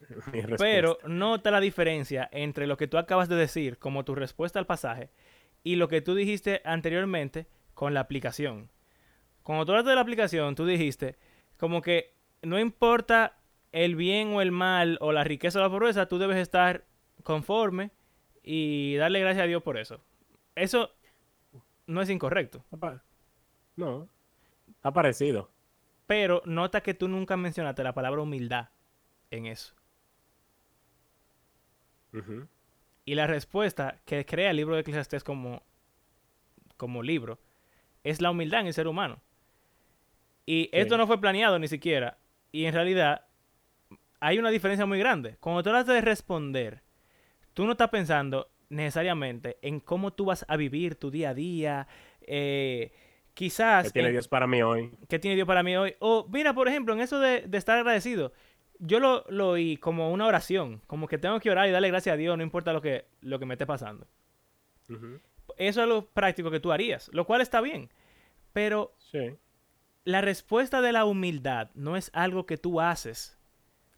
Pero 0.58 0.98
nota 1.06 1.52
la 1.52 1.60
diferencia 1.60 2.30
entre 2.32 2.68
lo 2.68 2.78
que 2.78 2.88
tú 2.88 2.98
acabas 2.98 3.30
de 3.30 3.36
decir 3.36 3.78
como 3.78 4.06
tu 4.06 4.16
respuesta 4.16 4.60
al 4.60 4.66
pasaje 4.66 5.10
y 5.64 5.76
lo 5.76 5.88
que 5.88 6.02
tú 6.02 6.16
dijiste 6.16 6.62
anteriormente 6.66 7.48
con 7.74 7.94
la 7.94 8.02
aplicación. 8.02 8.70
Cuando 9.44 9.66
tú 9.66 9.72
hablaste 9.72 9.90
de 9.90 9.96
la 9.96 10.02
aplicación, 10.02 10.56
tú 10.56 10.66
dijiste 10.66 11.18
como 11.58 11.82
que 11.82 12.14
no 12.42 12.60
importa 12.60 13.38
el 13.72 13.96
bien 13.96 14.34
o 14.34 14.42
el 14.42 14.52
mal 14.52 14.98
o 15.02 15.12
la 15.12 15.24
riqueza 15.24 15.60
o 15.60 15.62
la 15.62 15.70
pobreza, 15.70 16.08
tú 16.08 16.18
debes 16.18 16.38
estar 16.38 16.86
conforme 17.24 17.92
y 18.44 18.96
darle 18.96 19.20
gracias 19.20 19.44
a 19.44 19.48
Dios 19.48 19.64
por 19.64 19.78
eso. 19.78 20.02
Eso 20.56 20.92
no 21.88 22.02
es 22.02 22.10
incorrecto. 22.10 22.64
No, 23.76 24.08
ha 24.82 24.94
parecido. 24.94 25.50
Pero 26.08 26.42
nota 26.46 26.82
que 26.82 26.94
tú 26.94 27.08
nunca 27.08 27.36
mencionaste 27.36 27.84
la 27.84 27.94
palabra 27.94 28.22
humildad 28.22 28.70
en 29.32 29.48
eso. 29.48 29.74
Y 33.06 33.16
la 33.16 33.28
respuesta 33.28 34.00
que 34.06 34.26
crea 34.26 34.50
el 34.52 34.58
libro 34.58 34.76
de 34.76 34.82
Eclesiastés 34.82 35.24
como, 35.24 35.62
como 36.78 37.04
libro 37.04 37.40
es 38.04 38.22
la 38.22 38.32
humildad 38.32 38.62
en 38.62 38.68
el 38.68 38.74
ser 38.74 38.88
humano. 38.88 39.22
Y 40.46 40.70
esto 40.72 40.98
no 40.98 41.08
fue 41.08 41.20
planeado 41.20 41.58
ni 41.60 41.68
siquiera. 41.68 42.18
Y 42.52 42.66
en 42.66 42.74
realidad 42.74 43.26
hay 44.20 44.40
una 44.40 44.50
diferencia 44.50 44.86
muy 44.86 45.00
grande. 45.00 45.38
Cuando 45.40 45.64
tú 45.64 45.70
hablas 45.70 45.88
de 45.88 46.02
responder, 46.02 46.82
tú 47.54 47.66
no 47.66 47.72
estás 47.74 47.90
pensando 47.90 48.50
necesariamente 48.70 49.58
en 49.62 49.80
cómo 49.80 50.14
tú 50.14 50.26
vas 50.26 50.46
a 50.48 50.56
vivir 50.58 50.96
tu 50.96 51.12
día 51.12 51.30
a 51.30 51.34
día. 51.34 51.88
eh, 52.22 52.92
quizás 53.36 53.88
¿Qué 53.88 53.92
tiene 53.92 54.08
en- 54.10 54.14
Dios 54.14 54.28
para 54.28 54.48
mí 54.48 54.62
hoy? 54.64 54.92
¿Qué 55.10 55.20
tiene 55.20 55.36
Dios 55.36 55.48
para 55.48 55.62
mí 55.62 55.76
hoy? 55.76 55.96
O 56.00 56.28
mira, 56.32 56.54
por 56.54 56.68
ejemplo, 56.68 56.94
en 56.94 57.02
eso 57.02 57.20
de, 57.20 57.42
de 57.42 57.58
estar 57.58 57.78
agradecido, 57.78 58.34
yo 58.80 59.00
lo, 59.00 59.26
lo 59.30 59.50
oí 59.52 59.78
como 59.78 60.12
una 60.12 60.26
oración, 60.28 60.82
como 60.88 61.08
que 61.08 61.18
tengo 61.18 61.40
que 61.40 61.50
orar 61.52 61.68
y 61.68 61.72
darle 61.72 61.88
gracias 61.90 62.14
a 62.14 62.18
Dios, 62.18 62.38
no 62.38 62.44
importa 62.44 62.74
lo 62.74 62.82
que, 62.82 63.06
lo 63.22 63.40
que 63.40 63.46
me 63.46 63.54
esté 63.56 63.66
pasando. 63.66 64.08
Eso 65.58 65.82
es 65.82 65.88
lo 65.88 66.06
práctico 66.08 66.52
que 66.52 66.60
tú 66.60 66.72
harías, 66.72 67.10
lo 67.14 67.26
cual 67.26 67.42
está 67.42 67.62
bien. 67.62 67.90
Pero 68.54 68.94
Sí. 68.98 69.36
la 70.04 70.22
respuesta 70.22 70.82
de 70.82 70.92
la 70.92 71.06
humildad 71.06 71.72
no 71.74 71.96
es 71.98 72.12
algo 72.14 72.46
que 72.46 72.58
tú 72.58 72.80
haces, 72.82 73.38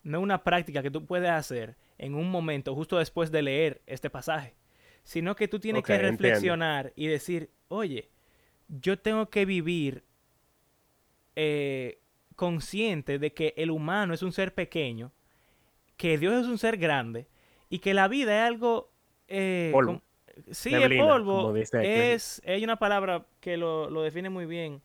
no 0.04 0.20
es 0.20 0.24
una 0.24 0.44
práctica 0.44 0.82
que 0.82 0.92
tú 0.92 1.06
puedes 1.06 1.30
hacer 1.30 1.76
en 1.98 2.16
un 2.16 2.30
momento 2.32 2.74
justo 2.76 2.98
después 2.98 3.32
de 3.32 3.42
leer 3.42 3.82
este 3.88 4.10
pasaje, 4.10 4.56
sino 5.04 5.36
que 5.36 5.48
tú 5.48 5.60
tienes 5.60 5.84
que 5.84 5.94
entiendo. 5.96 6.12
reflexionar 6.24 6.94
y 6.96 7.08
decir, 7.08 7.50
oye, 7.68 8.10
yo 8.70 9.00
tengo 9.00 9.30
que 9.30 9.46
vivir 9.46 10.04
eh, 11.36 12.00
consciente 12.38 13.20
de 13.20 13.34
que 13.34 13.54
el 13.58 13.70
humano 13.70 14.14
es 14.14 14.24
un 14.24 14.32
ser 14.32 14.54
pequeño, 14.54 15.12
que 15.98 16.18
Dios 16.18 16.42
es 16.42 16.48
un 16.48 16.58
ser 16.58 16.78
grande 16.78 17.28
y 17.70 17.80
que 17.80 17.94
la 17.94 18.08
vida 18.08 18.38
es 18.38 18.48
algo... 18.48 18.90
eh, 19.28 19.72
Polvo. 19.74 20.02
Sí, 20.52 20.72
Neblina, 20.72 21.04
es 21.04 21.10
polvo. 21.10 21.56
Es, 21.56 22.42
hay 22.46 22.64
una 22.64 22.78
palabra 22.78 23.26
que 23.40 23.58
lo, 23.58 23.90
lo 23.90 24.04
define 24.04 24.30
muy 24.30 24.46
bien. 24.46 24.84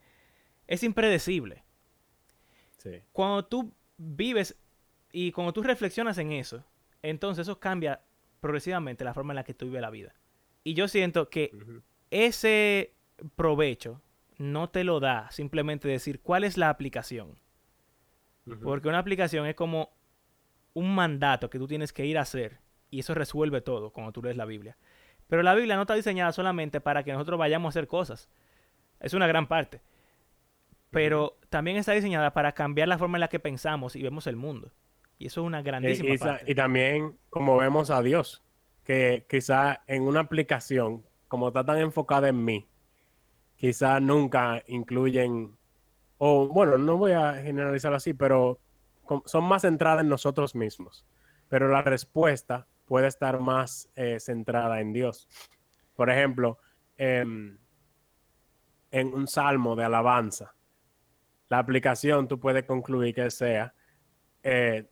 Es 0.67 0.83
impredecible. 0.83 1.63
Sí. 2.79 3.03
Cuando 3.13 3.45
tú 3.45 3.71
vives 3.99 4.59
y 5.13 5.31
cuando 5.31 5.53
tú 5.53 5.63
reflexionas 5.63 6.17
en 6.17 6.33
eso, 6.33 6.65
entonces 7.03 7.43
eso 7.43 7.61
cambia 7.61 8.01
progresivamente 8.41 9.05
la 9.05 9.13
forma 9.13 9.35
en 9.35 9.37
la 9.37 9.45
que 9.45 9.53
tú 9.53 9.67
vives 9.67 9.83
la 9.83 9.91
vida. 9.91 10.15
Y 10.65 10.73
yo 10.73 10.89
siento 10.89 11.29
que 11.29 11.53
ese 12.11 12.95
provecho 13.37 14.01
no 14.39 14.71
te 14.71 14.85
lo 14.85 15.01
da 15.01 15.31
simplemente 15.31 15.87
decir 15.87 16.21
cuál 16.21 16.45
es 16.45 16.57
la 16.57 16.71
aplicación. 16.71 17.39
Porque 18.63 18.89
una 18.89 18.99
aplicación 18.99 19.47
es 19.47 19.55
como 19.55 19.91
un 20.75 20.95
mandato 20.95 21.49
que 21.51 21.59
tú 21.59 21.67
tienes 21.67 21.93
que 21.93 22.07
ir 22.07 22.19
a 22.19 22.23
hacer. 22.23 22.61
Y 22.91 23.01
eso 23.01 23.15
resuelve 23.15 23.61
todo 23.61 23.91
cuando 23.93 24.13
tú 24.13 24.23
lees 24.23 24.37
la 24.37 24.45
Biblia. 24.45 24.77
Pero 25.29 25.43
la 25.43 25.55
Biblia 25.55 25.77
no 25.77 25.83
está 25.83 25.95
diseñada 25.95 26.33
solamente 26.33 26.81
para 26.81 27.05
que 27.05 27.13
nosotros 27.13 27.39
vayamos 27.39 27.69
a 27.69 27.73
hacer 27.79 27.87
cosas. 27.89 28.29
Es 29.01 29.15
una 29.15 29.27
gran 29.27 29.47
parte. 29.47 29.81
Pero 30.91 31.39
también 31.49 31.79
está 31.79 31.93
diseñada 31.93 32.35
para 32.35 32.53
cambiar 32.53 32.89
la 32.89 32.99
forma 32.99 33.17
en 33.17 33.21
la 33.21 33.29
que 33.29 33.41
pensamos 33.41 33.97
y 33.97 34.03
vemos 34.03 34.27
el 34.27 34.37
mundo. 34.37 34.73
Y 35.19 35.27
eso 35.27 35.41
es 35.41 35.47
una 35.47 35.61
Y, 35.61 35.63
grandísima 35.63 36.15
y 36.15 36.19
parte. 36.19 36.51
y 36.51 36.55
también 36.55 37.17
como 37.31 37.57
vemos 37.57 37.91
a 37.91 38.03
Dios, 38.03 38.43
que 38.85 39.25
quizá 39.29 39.83
en 39.87 40.03
una 40.03 40.21
aplicación, 40.21 41.05
como 41.29 41.49
está 41.49 41.65
tan 41.65 41.79
enfocada 41.79 42.29
en 42.29 42.45
mí, 42.45 42.67
quizá 43.57 44.01
nunca 44.01 44.63
incluyen, 44.67 45.57
o 46.25 46.47
bueno, 46.47 46.79
no 46.79 46.99
voy 46.99 47.11
a 47.11 47.35
generalizarlo 47.35 47.97
así, 47.97 48.15
pero 48.15 48.61
son 49.25 49.43
más 49.43 49.63
centradas 49.63 50.03
en 50.03 50.09
nosotros 50.09 50.55
mismos. 50.55 51.05
Pero 51.49 51.67
la 51.67 51.83
respuesta 51.83 52.69
puede 52.85 53.09
estar 53.09 53.41
más 53.41 53.89
eh, 53.97 54.21
centrada 54.21 54.81
en 54.81 54.93
Dios. 54.93 55.29
Por 55.97 56.11
ejemplo, 56.11 56.59
em, 56.97 57.59
en 58.93 59.13
un 59.13 59.27
salmo 59.27 59.75
de 59.75 59.83
alabanza, 59.83 60.55
la 61.49 61.59
aplicación 61.59 62.29
tú 62.29 62.39
puedes 62.39 62.67
concluir 62.67 63.17
que 63.17 63.29
sea, 63.33 63.75
eh, 64.45 64.89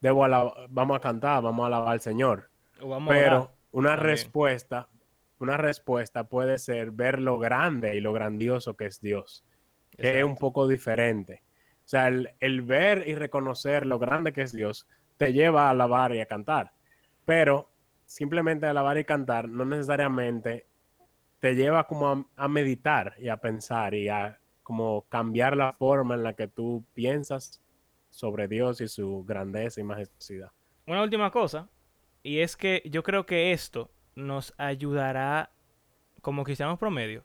debo 0.00 0.24
vamos 0.68 0.96
a 0.96 1.00
cantar, 1.00 1.42
vamos 1.42 1.64
a 1.64 1.66
alabar 1.66 1.94
al 1.94 2.00
Señor. 2.00 2.48
Vamos. 2.80 3.12
Pero 3.12 3.56
una 3.72 3.96
también. 3.96 4.06
respuesta, 4.06 4.88
una 5.40 5.56
respuesta 5.56 6.28
puede 6.28 6.58
ser 6.58 6.92
ver 6.92 7.18
lo 7.18 7.40
grande 7.40 7.96
y 7.96 8.00
lo 8.00 8.12
grandioso 8.12 8.76
que 8.76 8.86
es 8.86 9.00
Dios, 9.00 9.44
que 10.00 10.18
es 10.18 10.24
un 10.24 10.36
poco 10.36 10.66
diferente. 10.66 11.42
O 11.84 11.88
sea, 11.90 12.08
el, 12.08 12.30
el 12.40 12.62
ver 12.62 13.06
y 13.06 13.14
reconocer 13.14 13.86
lo 13.86 13.98
grande 13.98 14.32
que 14.32 14.42
es 14.42 14.52
Dios 14.52 14.86
te 15.16 15.32
lleva 15.32 15.66
a 15.66 15.70
alabar 15.70 16.14
y 16.14 16.20
a 16.20 16.26
cantar. 16.26 16.72
Pero 17.24 17.70
simplemente 18.06 18.66
alabar 18.66 18.98
y 18.98 19.04
cantar 19.04 19.48
no 19.48 19.64
necesariamente 19.64 20.66
te 21.40 21.54
lleva 21.54 21.86
como 21.86 22.08
a, 22.08 22.26
a 22.36 22.48
meditar 22.48 23.14
y 23.18 23.28
a 23.28 23.36
pensar 23.36 23.94
y 23.94 24.08
a 24.08 24.38
como 24.62 25.02
cambiar 25.08 25.56
la 25.56 25.72
forma 25.72 26.14
en 26.14 26.22
la 26.22 26.34
que 26.34 26.46
tú 26.46 26.84
piensas 26.94 27.60
sobre 28.10 28.48
Dios 28.48 28.80
y 28.80 28.88
su 28.88 29.24
grandeza 29.24 29.80
y 29.80 29.84
majestuosidad. 29.84 30.52
Una 30.86 31.02
última 31.02 31.30
cosa, 31.30 31.68
y 32.22 32.38
es 32.38 32.56
que 32.56 32.82
yo 32.84 33.02
creo 33.02 33.26
que 33.26 33.52
esto 33.52 33.90
nos 34.14 34.54
ayudará, 34.58 35.50
como 36.20 36.44
cristianos 36.44 36.78
promedio, 36.78 37.24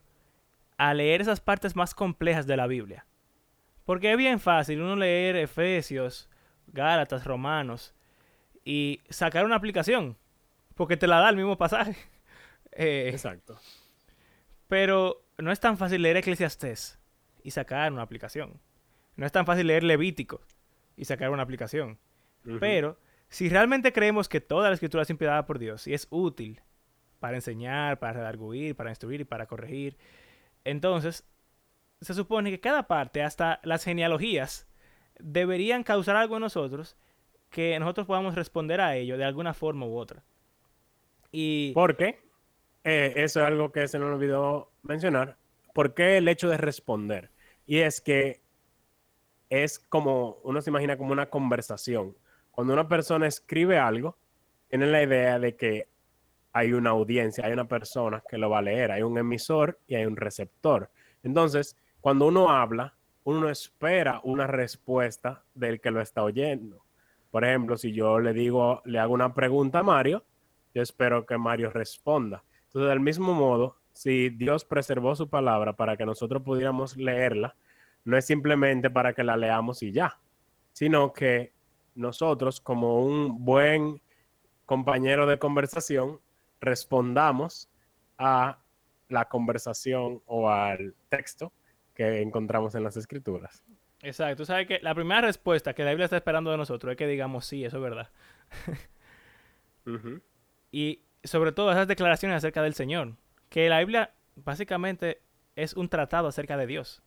a 0.78 0.94
leer 0.94 1.22
esas 1.22 1.40
partes 1.40 1.76
más 1.76 1.94
complejas 1.94 2.48
de 2.48 2.58
la 2.58 2.68
Biblia. 2.68 3.06
Porque 3.86 4.12
es 4.12 4.18
bien 4.18 4.40
fácil 4.40 4.82
uno 4.82 4.96
leer 4.96 5.36
Efesios, 5.36 6.30
Gálatas, 6.68 7.24
Romanos 7.26 7.94
y 8.64 9.02
sacar 9.10 9.46
una 9.46 9.56
aplicación, 9.56 10.18
porque 10.74 10.98
te 10.98 11.08
la 11.08 11.20
da 11.20 11.30
el 11.30 11.36
mismo 11.38 11.58
pasaje. 11.58 11.96
Eh, 12.78 13.08
Exacto. 13.10 13.58
pero 14.68 15.24
no 15.38 15.50
es 15.54 15.62
tan 15.62 15.78
fácil 15.78 16.02
leer 16.02 16.18
Eclesiastés 16.18 17.00
y 17.42 17.52
sacar 17.52 17.94
una 17.94 18.02
aplicación. 18.02 18.60
No 19.16 19.26
es 19.26 19.32
tan 19.32 19.46
fácil 19.46 19.68
leer 19.68 19.84
Levítico 19.84 20.42
y 20.98 21.06
sacar 21.06 21.30
una 21.30 21.44
aplicación. 21.44 21.98
Pero 22.60 23.00
si 23.30 23.48
realmente 23.48 23.94
creemos 23.94 24.28
que 24.28 24.42
toda 24.42 24.68
la 24.68 24.74
escritura 24.74 25.04
es 25.04 25.10
inspirada 25.10 25.46
por 25.46 25.58
Dios 25.58 25.88
y 25.88 25.94
es 25.94 26.08
útil 26.10 26.62
para 27.22 27.38
enseñar, 27.38 27.98
para 27.98 28.14
redarguir, 28.14 28.76
para 28.76 28.90
instruir 28.90 29.22
y 29.22 29.26
para 29.26 29.46
corregir, 29.46 29.98
entonces 30.66 31.26
se 32.02 32.14
supone 32.14 32.52
que 32.52 32.60
cada 32.60 32.88
parte, 32.88 33.24
hasta 33.24 33.60
las 33.64 33.84
genealogías, 33.84 34.68
deberían 35.20 35.84
causar 35.84 36.18
algo 36.18 36.36
en 36.36 36.42
nosotros 36.42 36.98
que 37.50 37.80
nosotros 37.80 38.06
podamos 38.06 38.36
responder 38.36 38.82
a 38.82 38.98
ello 38.98 39.18
de 39.18 39.24
alguna 39.24 39.54
forma 39.54 39.86
u 39.86 39.98
otra. 39.98 40.24
Y 41.32 41.72
Porque 41.74 42.20
eh, 42.84 43.14
eso 43.16 43.40
es 43.40 43.46
algo 43.48 43.72
que 43.72 43.88
se 43.88 43.98
nos 43.98 44.14
olvidó 44.14 44.72
mencionar. 44.84 45.38
¿Por 45.74 45.94
qué 45.94 46.18
el 46.18 46.28
hecho 46.28 46.50
de 46.50 46.58
responder? 46.58 47.32
Y 47.66 47.80
es 47.80 48.02
que 48.02 48.42
es 49.50 49.80
como, 49.80 50.38
uno 50.44 50.62
se 50.62 50.70
imagina 50.70 50.98
como 50.98 51.12
una 51.12 51.30
conversación. 51.30 52.16
Cuando 52.52 52.74
una 52.74 52.88
persona 52.88 53.28
escribe 53.28 53.78
algo, 53.78 54.18
tiene 54.70 54.88
la 54.88 55.04
idea 55.04 55.40
de 55.40 55.56
que 55.56 55.88
hay 56.56 56.72
una 56.72 56.92
audiencia, 56.92 57.46
hay 57.46 57.52
una 57.52 57.68
persona 57.68 58.24
que 58.30 58.38
lo 58.38 58.50
va 58.50 58.60
a 58.60 58.62
leer, 58.62 58.90
hay 58.90 59.02
un 59.02 59.18
emisor 59.18 59.78
y 59.88 59.96
hay 59.96 60.06
un 60.06 60.16
receptor. 60.16 60.90
Entonces, 61.22 61.76
cuando 62.00 62.28
uno 62.28 62.50
habla, 62.50 62.96
uno 63.26 63.50
espera 63.50 64.22
una 64.24 64.48
respuesta 64.48 65.44
del 65.54 65.82
que 65.82 65.92
lo 65.92 66.00
está 66.00 66.24
oyendo. 66.24 66.86
Por 67.30 67.44
ejemplo, 67.44 67.76
si 67.76 67.92
yo 67.92 68.22
le 68.22 68.32
digo, 68.32 68.82
le 68.86 69.00
hago 69.00 69.14
una 69.14 69.34
pregunta 69.34 69.80
a 69.80 69.84
Mario, 69.84 70.24
yo 70.74 70.82
espero 70.82 71.26
que 71.26 71.38
Mario 71.38 71.72
responda. 71.72 72.46
Entonces, 72.68 72.88
del 72.88 73.02
mismo 73.02 73.34
modo, 73.34 73.76
si 73.92 74.30
Dios 74.30 74.64
preservó 74.64 75.14
su 75.14 75.30
palabra 75.30 75.74
para 75.74 75.98
que 75.98 76.06
nosotros 76.06 76.42
pudiéramos 76.42 76.96
leerla, 76.96 77.54
no 78.06 78.16
es 78.16 78.26
simplemente 78.26 78.90
para 78.90 79.12
que 79.12 79.26
la 79.26 79.36
leamos 79.36 79.84
y 79.84 79.92
ya, 79.92 80.18
sino 80.72 81.12
que 81.12 81.52
nosotros, 81.96 82.62
como 82.62 83.04
un 83.04 83.44
buen 83.44 84.02
compañero 84.66 85.26
de 85.26 85.38
conversación, 85.38 86.22
respondamos 86.62 87.70
a 88.18 88.60
la 89.10 89.26
conversación 89.26 90.22
o 90.26 90.50
al 90.50 90.96
texto 91.10 91.52
que 91.94 92.22
encontramos 92.22 92.76
en 92.76 92.84
las 92.84 92.98
escrituras. 92.98 93.64
Exacto. 94.02 94.38
Tú 94.38 94.46
sabes 94.46 94.68
que 94.68 94.80
la 94.82 94.94
primera 94.94 95.22
respuesta 95.22 95.74
que 95.74 95.84
la 95.84 95.92
Biblia 95.92 96.06
está 96.06 96.18
esperando 96.18 96.52
de 96.52 96.58
nosotros 96.58 96.92
es 96.92 96.98
que 96.98 97.08
digamos, 97.08 97.46
sí, 97.46 97.66
eso 97.66 97.78
es 97.78 97.84
verdad. 97.84 98.10
Y 100.72 101.04
sobre 101.24 101.52
todo 101.52 101.72
esas 101.72 101.88
declaraciones 101.88 102.38
acerca 102.38 102.62
del 102.62 102.74
Señor. 102.74 103.16
Que 103.50 103.70
la 103.70 103.80
Biblia 103.80 104.14
básicamente 104.36 105.22
es 105.56 105.76
un 105.76 105.90
tratado 105.90 106.28
acerca 106.28 106.58
de 106.58 106.68
Dios. 106.68 107.02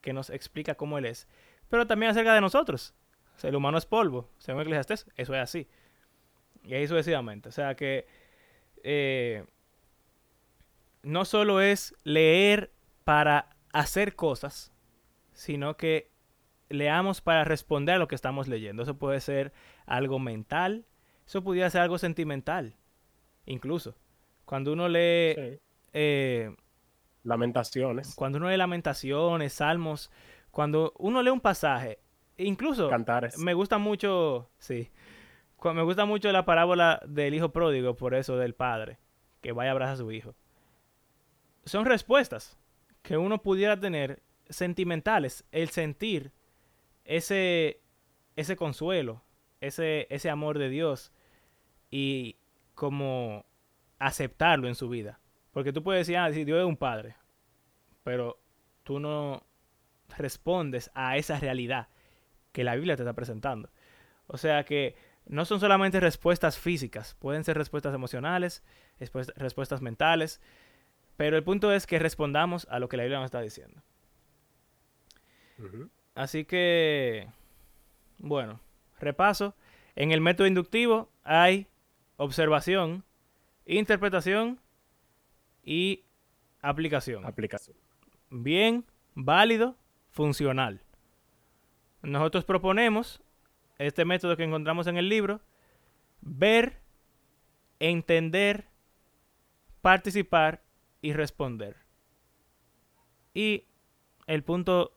Que 0.00 0.12
nos 0.12 0.30
explica 0.30 0.74
cómo 0.76 0.98
Él 0.98 1.04
es. 1.04 1.28
Pero 1.68 1.86
también 1.86 2.10
acerca 2.10 2.34
de 2.34 2.40
nosotros. 2.40 2.94
O 3.36 3.38
sea, 3.38 3.50
el 3.50 3.56
humano 3.56 3.78
es 3.78 3.86
polvo. 3.86 4.30
Según 4.38 4.62
Eclesiastés, 4.62 5.06
eso 5.14 5.34
es 5.34 5.40
así. 5.40 5.68
Y 6.64 6.74
ahí 6.74 6.88
sucesivamente. 6.88 7.48
O 7.50 7.52
sea 7.52 7.76
que 7.76 8.06
eh, 8.88 9.44
no 11.02 11.24
solo 11.24 11.60
es 11.60 11.94
leer 12.04 12.70
para 13.04 13.50
hacer 13.72 14.14
cosas, 14.14 14.72
sino 15.32 15.76
que 15.76 16.10
leamos 16.68 17.20
para 17.20 17.44
responder 17.44 17.96
a 17.96 17.98
lo 17.98 18.08
que 18.08 18.14
estamos 18.14 18.48
leyendo. 18.48 18.82
Eso 18.84 18.96
puede 18.96 19.20
ser 19.20 19.52
algo 19.86 20.18
mental, 20.18 20.86
eso 21.26 21.42
pudiera 21.42 21.68
ser 21.70 21.80
algo 21.82 21.98
sentimental, 21.98 22.76
incluso. 23.44 23.96
Cuando 24.44 24.72
uno 24.72 24.88
lee, 24.88 25.34
Sí. 25.34 25.60
eh, 25.92 26.54
Lamentaciones, 27.24 28.14
cuando 28.14 28.38
uno 28.38 28.48
lee 28.48 28.56
lamentaciones, 28.56 29.52
salmos, 29.52 30.12
cuando 30.52 30.92
uno 30.98 31.22
lee 31.22 31.30
un 31.30 31.40
pasaje, 31.40 31.98
incluso 32.36 32.88
cantares. 32.88 33.36
me 33.38 33.52
gusta 33.52 33.78
mucho, 33.78 34.48
sí, 34.58 34.90
me 35.74 35.82
gusta 35.82 36.04
mucho 36.04 36.30
la 36.32 36.44
parábola 36.44 37.00
del 37.06 37.34
hijo 37.34 37.50
pródigo, 37.50 37.96
por 37.96 38.14
eso 38.14 38.36
del 38.36 38.54
padre, 38.54 38.98
que 39.40 39.52
vaya 39.52 39.70
a 39.70 39.72
abrazar 39.72 39.94
a 39.94 39.98
su 39.98 40.12
hijo. 40.12 40.34
Son 41.64 41.84
respuestas 41.84 42.58
que 43.02 43.16
uno 43.16 43.42
pudiera 43.42 43.78
tener 43.78 44.22
sentimentales, 44.48 45.44
el 45.52 45.70
sentir 45.70 46.32
ese, 47.04 47.80
ese 48.36 48.56
consuelo, 48.56 49.22
ese, 49.60 50.06
ese 50.10 50.30
amor 50.30 50.58
de 50.58 50.68
Dios 50.68 51.12
y 51.90 52.36
como 52.74 53.46
aceptarlo 53.98 54.68
en 54.68 54.74
su 54.74 54.88
vida. 54.88 55.20
Porque 55.52 55.72
tú 55.72 55.82
puedes 55.82 56.06
decir, 56.06 56.18
ah, 56.18 56.32
sí, 56.32 56.44
Dios 56.44 56.58
es 56.58 56.66
un 56.66 56.76
padre, 56.76 57.16
pero 58.04 58.38
tú 58.82 59.00
no 59.00 59.44
respondes 60.16 60.90
a 60.94 61.16
esa 61.16 61.38
realidad 61.40 61.88
que 62.52 62.64
la 62.64 62.74
Biblia 62.74 62.96
te 62.96 63.02
está 63.02 63.14
presentando. 63.14 63.70
O 64.26 64.36
sea 64.36 64.64
que 64.64 64.96
no 65.26 65.44
son 65.44 65.60
solamente 65.60 66.00
respuestas 66.00 66.58
físicas, 66.58 67.14
pueden 67.18 67.44
ser 67.44 67.56
respuestas 67.58 67.94
emocionales, 67.94 68.62
respuest- 69.00 69.34
respuestas 69.36 69.82
mentales, 69.82 70.40
pero 71.16 71.36
el 71.36 71.44
punto 71.44 71.72
es 71.72 71.86
que 71.86 71.98
respondamos 71.98 72.66
a 72.70 72.78
lo 72.78 72.88
que 72.88 72.96
la 72.96 73.04
Biblia 73.04 73.18
nos 73.18 73.26
está 73.26 73.40
diciendo. 73.40 73.82
Así 76.14 76.44
que, 76.44 77.28
bueno, 78.18 78.60
repaso. 79.00 79.54
En 79.94 80.12
el 80.12 80.20
método 80.20 80.46
inductivo 80.46 81.10
hay 81.24 81.66
observación, 82.16 83.04
interpretación 83.64 84.60
y 85.62 86.04
aplicación. 86.60 87.24
Aplicación. 87.24 87.76
Bien, 88.30 88.84
válido, 89.14 89.76
funcional. 90.10 90.82
Nosotros 92.02 92.44
proponemos 92.44 93.22
este 93.78 94.04
método 94.04 94.36
que 94.36 94.44
encontramos 94.44 94.86
en 94.86 94.96
el 94.96 95.08
libro, 95.08 95.40
ver, 96.20 96.80
entender, 97.78 98.66
participar 99.82 100.62
y 101.02 101.12
responder. 101.12 101.76
Y 103.34 103.64
el 104.26 104.42
punto, 104.42 104.92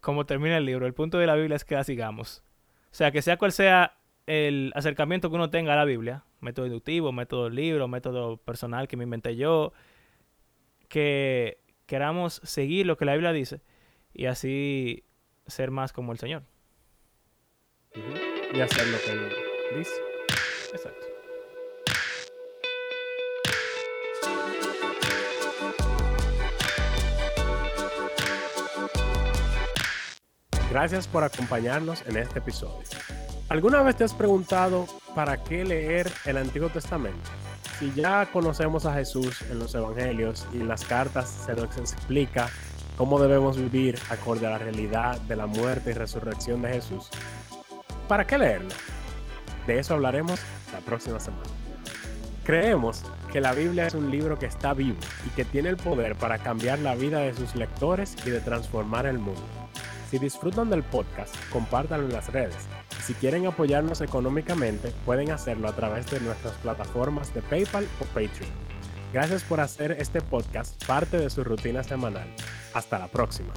como 0.00 0.26
termina 0.26 0.56
el 0.56 0.66
libro, 0.66 0.86
el 0.86 0.94
punto 0.94 1.18
de 1.18 1.26
la 1.26 1.36
Biblia 1.36 1.56
es 1.56 1.64
que 1.64 1.76
la 1.76 1.84
sigamos. 1.84 2.42
O 2.90 2.94
sea, 2.94 3.12
que 3.12 3.22
sea 3.22 3.38
cual 3.38 3.52
sea 3.52 3.94
el 4.26 4.72
acercamiento 4.74 5.30
que 5.30 5.36
uno 5.36 5.50
tenga 5.50 5.72
a 5.72 5.76
la 5.76 5.84
Biblia, 5.84 6.24
método 6.40 6.66
inductivo, 6.66 7.12
método 7.12 7.48
libro, 7.48 7.88
método 7.88 8.36
personal 8.36 8.88
que 8.88 8.96
me 8.96 9.04
inventé 9.04 9.36
yo, 9.36 9.72
que 10.88 11.58
queramos 11.86 12.40
seguir 12.44 12.86
lo 12.86 12.96
que 12.96 13.04
la 13.04 13.14
Biblia 13.14 13.32
dice 13.32 13.62
y 14.12 14.26
así 14.26 15.04
ser 15.46 15.70
más 15.70 15.92
como 15.92 16.12
el 16.12 16.18
Señor. 16.18 16.42
Y 18.52 18.60
hacer 18.60 18.86
lo 18.88 18.98
que 19.00 19.10
él 19.12 19.32
dice. 19.76 19.92
Exacto. 20.72 21.06
Gracias 30.70 31.08
por 31.08 31.24
acompañarnos 31.24 32.04
en 32.06 32.18
este 32.18 32.40
episodio. 32.40 32.84
¿Alguna 33.48 33.82
vez 33.82 33.96
te 33.96 34.04
has 34.04 34.12
preguntado 34.12 34.86
para 35.14 35.42
qué 35.42 35.64
leer 35.64 36.12
el 36.26 36.36
Antiguo 36.36 36.68
Testamento? 36.68 37.30
Si 37.78 37.92
ya 37.94 38.26
conocemos 38.30 38.84
a 38.84 38.92
Jesús 38.92 39.40
en 39.50 39.58
los 39.58 39.74
Evangelios 39.74 40.46
y 40.52 40.58
en 40.58 40.68
las 40.68 40.84
cartas 40.84 41.30
se 41.46 41.54
nos 41.54 41.74
explica 41.78 42.50
cómo 42.98 43.18
debemos 43.18 43.56
vivir 43.56 43.98
acorde 44.10 44.46
a 44.46 44.50
la 44.50 44.58
realidad 44.58 45.18
de 45.22 45.36
la 45.36 45.46
muerte 45.46 45.90
y 45.90 45.94
resurrección 45.94 46.60
de 46.60 46.74
Jesús, 46.74 47.08
¿para 48.08 48.26
qué 48.26 48.38
leerlo? 48.38 48.70
De 49.66 49.78
eso 49.78 49.94
hablaremos 49.94 50.40
la 50.72 50.80
próxima 50.80 51.20
semana. 51.20 51.44
Creemos 52.44 53.02
que 53.30 53.42
la 53.42 53.52
Biblia 53.52 53.86
es 53.86 53.94
un 53.94 54.10
libro 54.10 54.38
que 54.38 54.46
está 54.46 54.72
vivo 54.72 54.96
y 55.26 55.28
que 55.30 55.44
tiene 55.44 55.68
el 55.68 55.76
poder 55.76 56.16
para 56.16 56.38
cambiar 56.38 56.78
la 56.78 56.94
vida 56.94 57.18
de 57.18 57.34
sus 57.34 57.54
lectores 57.54 58.16
y 58.24 58.30
de 58.30 58.40
transformar 58.40 59.04
el 59.04 59.18
mundo. 59.18 59.42
Si 60.10 60.18
disfrutan 60.18 60.70
del 60.70 60.82
podcast, 60.82 61.34
compártanlo 61.50 62.06
en 62.06 62.14
las 62.14 62.32
redes. 62.32 62.56
Si 63.04 63.12
quieren 63.12 63.46
apoyarnos 63.46 64.00
económicamente, 64.00 64.92
pueden 65.04 65.30
hacerlo 65.30 65.68
a 65.68 65.76
través 65.76 66.10
de 66.10 66.20
nuestras 66.20 66.54
plataformas 66.54 67.34
de 67.34 67.42
PayPal 67.42 67.86
o 68.00 68.04
Patreon. 68.06 68.50
Gracias 69.12 69.42
por 69.42 69.60
hacer 69.60 69.92
este 69.92 70.22
podcast 70.22 70.82
parte 70.86 71.18
de 71.18 71.28
su 71.28 71.44
rutina 71.44 71.82
semanal. 71.82 72.26
Hasta 72.72 72.98
la 72.98 73.08
próxima. 73.08 73.52